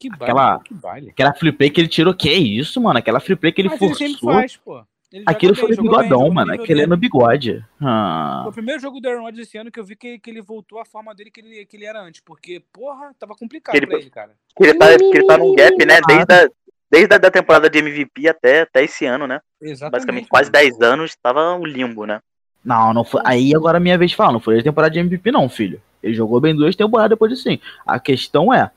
Que 0.00 0.08
baile, 0.08 0.24
aquela- 0.24 0.58
que 0.60 0.74
baile. 0.74 1.10
Aquela 1.10 1.32
free 1.34 1.52
play 1.52 1.70
que 1.70 1.80
ele 1.80 1.88
tirou, 1.88 2.14
que 2.14 2.32
isso, 2.32 2.80
mano? 2.80 2.98
Aquela 2.98 3.20
free 3.20 3.36
play 3.36 3.52
que 3.52 3.60
ele 3.60 3.68
Mas 3.68 3.80
ele 3.80 3.94
sempre 3.94 4.12
forçou. 4.14 4.32
faz, 4.32 4.56
pô. 4.56 4.82
Ele 5.12 5.24
Aquilo 5.26 5.52
bem, 5.54 5.60
foi 5.60 5.70
no 5.70 5.82
bem, 5.82 5.90
bigodão, 5.90 6.28
no 6.28 6.34
mano. 6.34 6.52
Aquele 6.54 6.82
é 6.82 6.86
no 6.86 6.96
bigode. 6.96 7.64
Ah. 7.80 8.40
Foi 8.44 8.50
o 8.50 8.54
primeiro 8.54 8.80
jogo 8.80 9.00
do 9.00 9.08
Aaron 9.08 9.22
Rodgers 9.22 9.48
esse 9.48 9.58
ano 9.58 9.70
que 9.70 9.78
eu 9.80 9.84
vi 9.84 9.96
que, 9.96 10.18
que 10.20 10.30
ele 10.30 10.40
voltou 10.40 10.80
à 10.80 10.84
forma 10.84 11.12
dele 11.14 11.30
que 11.32 11.40
ele, 11.40 11.66
que 11.66 11.76
ele 11.76 11.84
era 11.84 12.00
antes. 12.00 12.20
Porque, 12.24 12.62
porra, 12.72 13.12
tava 13.18 13.34
complicado 13.34 13.74
Ele- 13.74 13.86
pra 13.88 13.98
ele, 13.98 14.08
cara. 14.08 14.30
Que 14.56 14.62
ele, 14.64 14.74
tá, 14.74 14.96
que 14.96 15.04
ele 15.04 15.26
tá 15.26 15.36
num 15.36 15.54
gap, 15.54 15.84
né? 15.84 16.00
Desde 16.06 16.32
a, 16.32 16.48
desde 16.90 17.14
a 17.14 17.18
da 17.18 17.30
temporada 17.30 17.68
de 17.68 17.78
MVP 17.78 18.28
até, 18.28 18.60
até 18.62 18.84
esse 18.84 19.04
ano, 19.04 19.26
né? 19.26 19.40
Exatamente. 19.60 19.92
Basicamente 19.92 20.28
quase 20.28 20.50
10 20.50 20.80
anos, 20.80 21.16
tava 21.20 21.54
um 21.56 21.66
limbo, 21.66 22.06
né? 22.06 22.20
Não, 22.64 22.94
não 22.94 23.02
foi. 23.04 23.20
Aí 23.24 23.52
agora 23.54 23.78
é 23.78 23.80
minha 23.80 23.98
vez 23.98 24.12
de 24.12 24.16
falar, 24.16 24.32
não 24.32 24.38
foi 24.40 24.60
a 24.60 24.62
temporada 24.62 24.92
de 24.92 25.00
MVP, 25.00 25.32
não, 25.32 25.48
filho. 25.48 25.82
Ele 26.02 26.14
jogou 26.14 26.40
bem 26.40 26.54
duas 26.54 26.76
temporadas 26.76 27.10
depois 27.10 27.32
disso, 27.32 27.42
sim. 27.42 27.58
A 27.84 27.98
questão 27.98 28.54
é. 28.54 28.70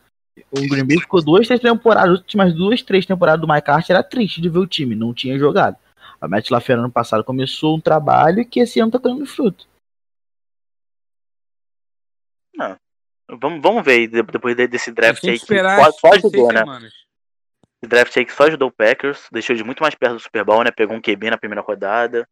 O 0.51 0.67
Green 0.67 0.85
Bay 0.85 0.99
ficou 0.99 1.23
duas, 1.23 1.47
três 1.47 1.59
temporadas, 1.59 2.13
as 2.13 2.19
últimas 2.19 2.53
duas, 2.53 2.81
três 2.81 3.05
temporadas 3.05 3.41
do 3.41 3.47
Mike 3.47 3.69
Hart 3.69 3.89
era 3.89 4.03
triste 4.03 4.41
de 4.41 4.49
ver 4.49 4.59
o 4.59 4.67
time, 4.67 4.95
não 4.95 5.13
tinha 5.13 5.37
jogado. 5.37 5.77
A 6.19 6.27
Matt 6.27 6.49
LaFleur 6.49 6.79
ano 6.79 6.91
passado 6.91 7.23
começou 7.23 7.75
um 7.75 7.81
trabalho 7.81 8.45
que 8.47 8.59
esse 8.59 8.79
ano 8.79 8.91
tá 8.91 8.97
dando 8.97 9.25
fruto. 9.25 9.67
Vamos, 13.29 13.61
vamos 13.61 13.83
ver 13.83 14.07
depois 14.07 14.55
de- 14.55 14.67
desse 14.67 14.91
draft 14.91 15.23
aí 15.23 15.39
que 15.39 15.45
só, 15.45 15.55
as 15.55 15.95
só 15.95 16.09
16 16.11 16.25
ajudou, 16.25 16.53
né? 16.53 16.59
semanas. 16.59 16.93
Esse 17.81 17.89
draft 17.89 18.17
aí 18.17 18.25
que 18.25 18.33
só 18.33 18.43
ajudou 18.43 18.69
o 18.69 18.71
Packers, 18.71 19.27
deixou 19.31 19.55
de 19.55 19.63
muito 19.63 19.81
mais 19.81 19.95
perto 19.95 20.13
do 20.13 20.19
Super 20.19 20.43
Bowl, 20.43 20.63
né? 20.63 20.71
Pegou 20.71 20.95
um 20.95 21.01
QB 21.01 21.31
na 21.31 21.37
primeira 21.37 21.61
rodada. 21.61 22.27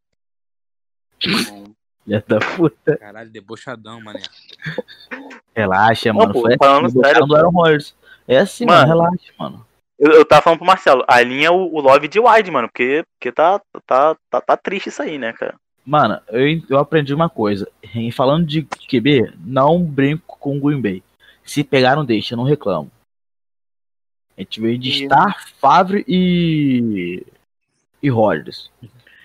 Já 2.06 2.22
da 2.26 2.38
puta. 2.38 2.96
Caralho, 2.96 3.30
debochadão, 3.30 4.00
mané. 4.00 4.22
Relaxa, 5.54 6.08
Não, 6.12 6.20
mano. 6.20 6.32
pô, 6.32 6.40
Foi 6.42 6.56
falando 6.58 6.86
assim, 6.86 7.00
sério, 7.00 7.26
do 7.26 7.36
Aaron 7.36 7.50
Rodgers. 7.50 7.94
É 8.26 8.38
assim, 8.38 8.64
mano, 8.64 8.86
Mano. 8.88 8.88
relaxa, 9.02 9.32
mano. 9.38 9.66
Eu, 9.98 10.12
eu 10.12 10.24
tava 10.24 10.42
falando 10.42 10.58
pro 10.58 10.66
Marcelo, 10.66 11.04
alinha 11.06 11.52
o, 11.52 11.74
o 11.74 11.80
Love 11.80 12.08
de 12.08 12.18
wide, 12.18 12.50
mano, 12.50 12.68
porque, 12.68 13.04
porque 13.14 13.30
tá, 13.30 13.60
tá, 13.86 14.16
tá, 14.30 14.40
tá 14.40 14.56
triste 14.56 14.88
isso 14.88 15.02
aí, 15.02 15.18
né, 15.18 15.32
cara? 15.32 15.54
Mano, 15.84 16.20
eu, 16.28 16.60
eu 16.70 16.78
aprendi 16.78 17.12
uma 17.14 17.28
coisa. 17.28 17.68
Em 17.94 18.10
falando 18.10 18.46
de 18.46 18.62
QB, 18.62 19.32
não 19.44 19.82
brinco 19.82 20.38
com 20.38 20.56
o 20.56 20.60
Green 20.60 20.80
Bay. 20.80 21.02
Se 21.44 21.62
pegaram, 21.64 22.04
deixa, 22.04 22.34
eu 22.34 22.36
não 22.36 22.44
reclamo. 22.44 22.90
A 24.36 24.40
gente 24.40 24.60
veio 24.60 24.78
de 24.78 24.88
E- 24.90 25.04
Star, 25.04 25.36
Favre 25.60 26.04
e. 26.08 27.24
e 28.02 28.08
Rodgers. 28.08 28.70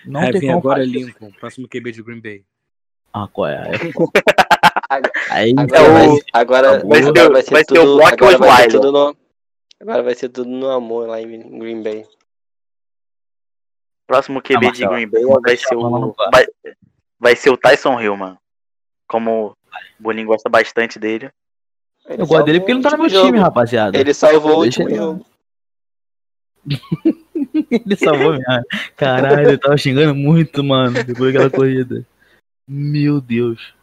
Não 0.04 0.20
Vai 0.20 0.32
tem 0.32 0.50
agora 0.52 0.80
fazer. 0.80 0.90
Lincoln, 0.90 1.30
próximo 1.40 1.68
QB 1.68 1.92
de 1.92 2.02
Green 2.02 2.20
Bay. 2.20 2.44
Ah, 3.12 3.26
qual 3.32 3.46
é? 3.48 3.62
Aí, 5.30 5.54
Agora, 5.56 5.78
É 5.80 5.92
vai, 5.92 6.08
o- 6.08 6.14
ser- 6.16 6.24
agora, 6.32 6.68
vai 6.84 7.02
ser- 7.02 7.08
agora 7.08 7.30
vai 7.30 7.42
ser 7.42 7.50
vai 7.50 7.64
ser 7.64 7.72
o 7.72 7.82
tudo. 7.82 7.96
Brock 7.96 8.12
Agora 8.12 8.38
vai 8.38 8.56
ser 8.62 8.70
tudo 8.70 8.92
no. 8.92 9.16
Agora 9.80 10.02
vai 10.02 10.14
ser 10.14 10.28
tudo 10.28 10.50
no 10.50 10.70
amor 10.70 11.08
lá 11.08 11.20
em 11.20 11.58
Green 11.58 11.82
Bay. 11.82 12.04
Próximo 14.06 14.40
QB 14.42 14.66
Ah, 14.66 14.70
de 14.72 14.86
Green 14.86 15.06
Bay 15.08 15.22
vai 15.42 15.56
ser 15.56 15.76
o. 15.76 16.14
Vai, 16.32 16.46
vai 17.20 17.36
ser 17.36 17.50
o 17.50 17.56
Tyson 17.56 18.00
Hill, 18.00 18.16
mano. 18.16 18.38
Como 19.06 19.48
o 19.48 19.56
Boninho 19.98 20.26
gosta 20.26 20.48
bastante 20.48 20.98
dele. 20.98 21.30
Ele 22.06 22.22
eu 22.22 22.26
gosto 22.26 22.44
dele 22.46 22.60
porque 22.60 22.72
ele 22.72 22.80
não 22.80 22.90
tá 22.90 22.96
no 22.96 23.04
meu 23.04 23.20
o 23.22 23.26
time, 23.26 23.38
rapaziada. 23.38 23.98
Ele 23.98 24.14
salvou 24.14 24.58
o 24.58 24.64
último 24.64 24.88
ele- 24.88 24.96
jogo. 24.96 25.26
Ele 27.70 27.96
salvou 27.96 28.32
minha. 28.32 28.62
Caralho, 28.96 29.50
eu 29.50 29.58
tava 29.58 29.76
xingando 29.76 30.14
muito, 30.14 30.62
mano, 30.62 31.02
depois 31.04 31.32
daquela 31.32 31.50
corrida. 31.50 32.04
Meu 32.66 33.20
Deus. 33.20 33.74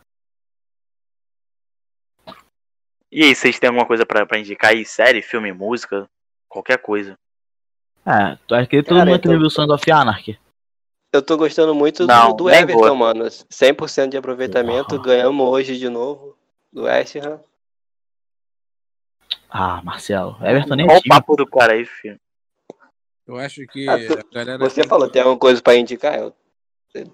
E 3.16 3.24
aí, 3.24 3.34
vocês 3.34 3.58
têm 3.58 3.70
alguma 3.70 3.86
coisa 3.88 4.06
pra, 4.06 4.26
pra 4.26 4.38
indicar 4.38 4.72
aí? 4.72 4.84
Série, 4.84 5.22
filme, 5.22 5.54
música? 5.54 6.06
Qualquer 6.50 6.78
coisa. 6.80 7.18
Ah, 8.06 8.38
tu 8.46 8.54
acha 8.54 8.68
que 8.68 8.84
todo 8.84 9.06
mundo 9.06 9.40
viu 9.40 9.50
Sons 9.50 9.70
of 9.70 9.90
Anarchy? 9.90 10.38
Eu 11.14 11.22
tô 11.22 11.38
gostando 11.38 11.74
muito 11.74 12.06
Não, 12.06 12.32
do, 12.32 12.44
do 12.44 12.50
Everton, 12.50 12.78
vou. 12.78 12.94
mano. 12.98 13.24
100% 13.24 14.10
de 14.10 14.18
aproveitamento. 14.18 15.02
Ganhamos 15.02 15.48
hoje 15.48 15.78
de 15.78 15.88
novo. 15.88 16.38
Do 16.74 16.84
West 16.84 17.16
Ham. 17.16 17.40
Ah, 19.50 19.82
Marcelo. 19.82 20.36
Everton 20.42 20.76
nem 20.76 20.86
é 20.86 20.90
Olha 20.90 21.00
o 21.00 21.08
papo 21.08 21.38
do 21.38 21.48
cara 21.48 21.72
aí, 21.72 21.86
filho. 21.86 22.20
Eu 23.26 23.38
acho 23.38 23.66
que 23.68 23.88
Ah, 23.88 23.98
tu- 23.98 24.20
a 24.20 24.34
galera. 24.34 24.58
Você 24.58 24.82
tem- 24.82 24.90
falou, 24.90 25.10
tem 25.10 25.22
alguma 25.22 25.40
coisa 25.40 25.62
pra 25.62 25.78
indicar? 25.78 26.16
Eu 26.20 26.36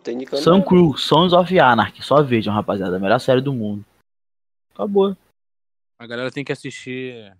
tô 0.03 0.09
indicando. 0.09 0.41
Sun. 0.41 0.63
Crew, 0.63 0.97
Sons 0.97 1.31
of 1.31 1.59
Anarchy. 1.59 2.01
Só 2.01 2.23
vejam, 2.23 2.51
rapaziada. 2.51 2.95
A 2.95 2.99
melhor 2.99 3.19
série 3.19 3.39
do 3.39 3.53
mundo. 3.53 3.85
Acabou. 4.73 5.15
A 6.01 6.07
galera 6.07 6.31
tem 6.31 6.43
que 6.43 6.51
assistir 6.51 7.31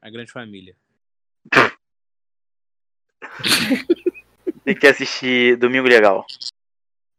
a 0.00 0.08
Grande 0.08 0.32
Família. 0.32 0.74
Tem 4.64 4.74
que 4.74 4.86
assistir 4.86 5.56
Domingo 5.58 5.86
Legal. 5.86 6.24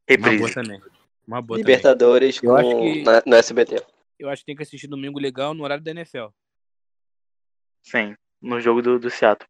Uma 0.09 0.17
boa 0.17 0.31
Reprise. 0.31 0.53
também. 0.55 0.81
Uma 1.27 1.39
boa 1.41 1.59
também. 1.59 1.75
Libertadores 1.75 2.41
Eu 2.41 2.49
com, 2.49 2.55
acho 2.57 2.69
que- 2.81 3.03
na- 3.03 3.23
no 3.27 3.35
SBT. 3.35 3.85
Eu 4.17 4.27
acho 4.29 4.41
que 4.41 4.47
tem 4.47 4.55
que 4.55 4.63
assistir 4.63 4.87
Domingo 4.87 5.19
Legal 5.19 5.53
no 5.53 5.63
horário 5.63 5.83
da 5.83 5.91
NFL. 5.91 6.29
Sim, 7.83 8.15
no 8.41 8.59
jogo 8.59 8.81
do, 8.81 8.97
do 8.99 9.09
Seattle. 9.11 9.47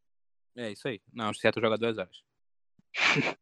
É 0.58 0.70
isso 0.70 0.86
aí. 0.90 1.02
Não, 1.14 1.30
o 1.32 1.34
Seattle 1.34 1.64
joga 1.64 1.78
duas 1.78 1.98
horas. 1.98 2.22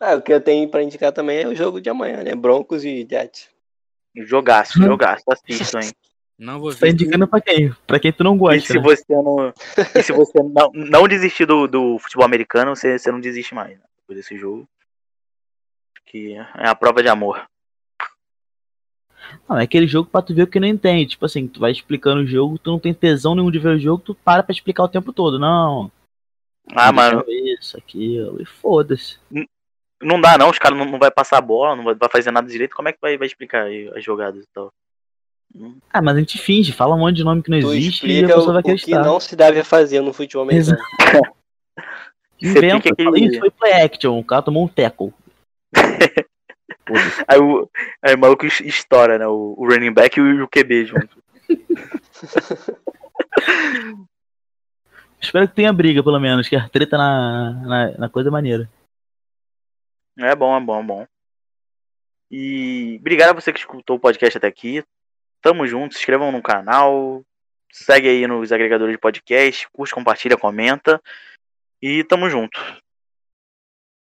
Ah, 0.00 0.14
o 0.14 0.22
que 0.22 0.32
eu 0.32 0.40
tenho 0.40 0.68
pra 0.70 0.82
indicar 0.84 1.12
também 1.12 1.40
é 1.40 1.48
o 1.48 1.54
jogo 1.54 1.80
de 1.80 1.90
amanhã, 1.90 2.22
né? 2.22 2.32
Broncos 2.34 2.84
e 2.84 3.04
Jets. 3.08 3.50
Jogaço, 4.16 4.78
jogaço. 4.82 5.24
Assistam, 5.30 5.80
hein? 5.80 5.92
Não 6.38 6.60
vou 6.60 6.72
Tá 6.72 6.78
ver. 6.82 6.90
indicando 6.92 7.26
pra 7.26 7.40
quem? 7.40 7.72
Pra 7.84 7.98
quem 7.98 8.12
tu 8.12 8.22
não 8.22 8.36
E 8.36 8.38
gosta. 8.38 8.60
se 8.60 8.74
né? 8.74 8.80
você 8.80 9.04
não, 9.12 9.52
e 9.96 10.02
se 10.04 10.12
você 10.12 10.40
não, 10.40 10.70
não 10.72 11.08
desistir 11.08 11.44
do, 11.46 11.66
do 11.66 11.98
futebol 11.98 12.24
americano, 12.24 12.76
você, 12.76 12.96
você 12.96 13.10
não 13.10 13.20
desiste 13.20 13.56
mais 13.56 13.70
né? 13.76 13.84
depois 14.00 14.16
desse 14.18 14.38
jogo. 14.38 14.68
Que 16.06 16.34
é 16.36 16.68
a 16.68 16.76
prova 16.76 17.02
de 17.02 17.08
amor. 17.08 17.44
Não, 19.48 19.58
é 19.58 19.64
aquele 19.64 19.88
jogo 19.88 20.08
pra 20.08 20.22
tu 20.22 20.32
ver 20.32 20.44
o 20.44 20.46
que 20.46 20.60
não 20.60 20.68
entende. 20.68 21.10
Tipo 21.10 21.24
assim, 21.26 21.48
tu 21.48 21.58
vai 21.58 21.72
explicando 21.72 22.20
o 22.22 22.26
jogo, 22.26 22.56
tu 22.56 22.70
não 22.70 22.78
tem 22.78 22.94
tesão 22.94 23.34
nenhum 23.34 23.50
de 23.50 23.58
ver 23.58 23.74
o 23.76 23.80
jogo, 23.80 24.00
tu 24.04 24.14
para 24.14 24.44
pra 24.44 24.52
explicar 24.52 24.84
o 24.84 24.88
tempo 24.88 25.12
todo. 25.12 25.40
Não. 25.40 25.90
Ah, 26.72 26.92
mano, 26.92 27.24
Isso, 27.28 27.76
aquilo. 27.76 28.40
E 28.40 28.44
foda-se. 28.44 29.18
Não 30.02 30.20
dá 30.20 30.36
não, 30.38 30.50
os 30.50 30.58
caras 30.58 30.78
não, 30.78 30.84
não 30.84 30.98
vai 30.98 31.10
passar 31.10 31.38
a 31.38 31.42
bola, 31.42 31.74
não 31.76 31.84
vai, 31.84 31.94
vai 31.94 32.08
fazer 32.08 32.30
nada 32.30 32.46
direito, 32.48 32.74
como 32.76 32.88
é 32.88 32.92
que 32.92 32.98
vai, 33.00 33.16
vai 33.18 33.26
explicar 33.26 33.64
aí 33.64 33.90
as 33.96 34.04
jogadas 34.04 34.44
e 34.44 34.48
tal? 34.52 34.72
Ah, 35.92 36.00
mas 36.02 36.16
a 36.16 36.20
gente 36.20 36.38
finge, 36.38 36.72
fala 36.72 36.94
um 36.94 36.98
monte 36.98 37.16
de 37.16 37.24
nome 37.24 37.42
que 37.42 37.50
não 37.50 37.58
Tu 37.58 37.72
existe 37.72 38.06
e 38.06 38.22
a 38.24 38.28
pessoa 38.28 38.52
vai 38.52 38.60
o 38.60 38.64
que 38.64 38.70
acreditar. 38.70 39.02
não 39.02 39.18
se 39.18 39.34
deve 39.34 39.64
fazer 39.64 40.00
no 40.02 40.12
futebol 40.12 40.44
americano. 40.44 40.78
Inventa, 42.40 42.88
aquele- 42.90 43.26
isso 43.26 43.40
foi 43.40 43.50
play 43.50 43.72
action, 43.72 44.16
o 44.18 44.24
cara 44.24 44.42
tomou 44.42 44.64
um 44.64 44.68
tackle. 44.68 45.12
Aí 47.26 47.38
o, 47.38 47.68
aí 48.02 48.14
o 48.14 48.18
maluco 48.18 48.46
es- 48.46 48.60
estoura, 48.60 49.18
né? 49.18 49.26
O, 49.26 49.54
o 49.58 49.66
running 49.68 49.92
back 49.92 50.18
e 50.18 50.22
o, 50.22 50.44
o 50.44 50.48
QB 50.48 50.86
junto. 50.86 51.18
Espero 55.20 55.46
que 55.48 55.54
tenha 55.54 55.70
briga, 55.72 56.02
pelo 56.02 56.18
menos, 56.18 56.48
que 56.48 56.56
a 56.56 56.66
treta 56.68 56.96
na, 56.96 57.50
na, 57.66 57.98
na 57.98 58.08
coisa 58.08 58.30
é 58.30 58.32
maneira. 58.32 58.68
É 60.18 60.34
bom, 60.34 60.56
é 60.56 60.60
bom, 60.60 60.80
é 60.80 60.82
bom. 60.82 61.06
E 62.30 62.96
obrigado 63.00 63.30
a 63.30 63.40
você 63.40 63.52
que 63.52 63.60
escutou 63.60 63.96
o 63.96 64.00
podcast 64.00 64.36
até 64.36 64.48
aqui. 64.48 64.84
Tamo 65.40 65.66
junto, 65.66 65.94
se 65.94 66.00
inscrevam 66.00 66.32
no 66.32 66.42
canal. 66.42 67.24
segue 67.72 68.08
aí 68.08 68.26
nos 68.26 68.50
agregadores 68.50 68.94
de 68.94 68.98
podcast, 68.98 69.68
curte, 69.70 69.94
compartilha, 69.94 70.36
comenta. 70.36 71.00
E 71.80 72.02
tamo 72.04 72.28
junto. 72.28 72.58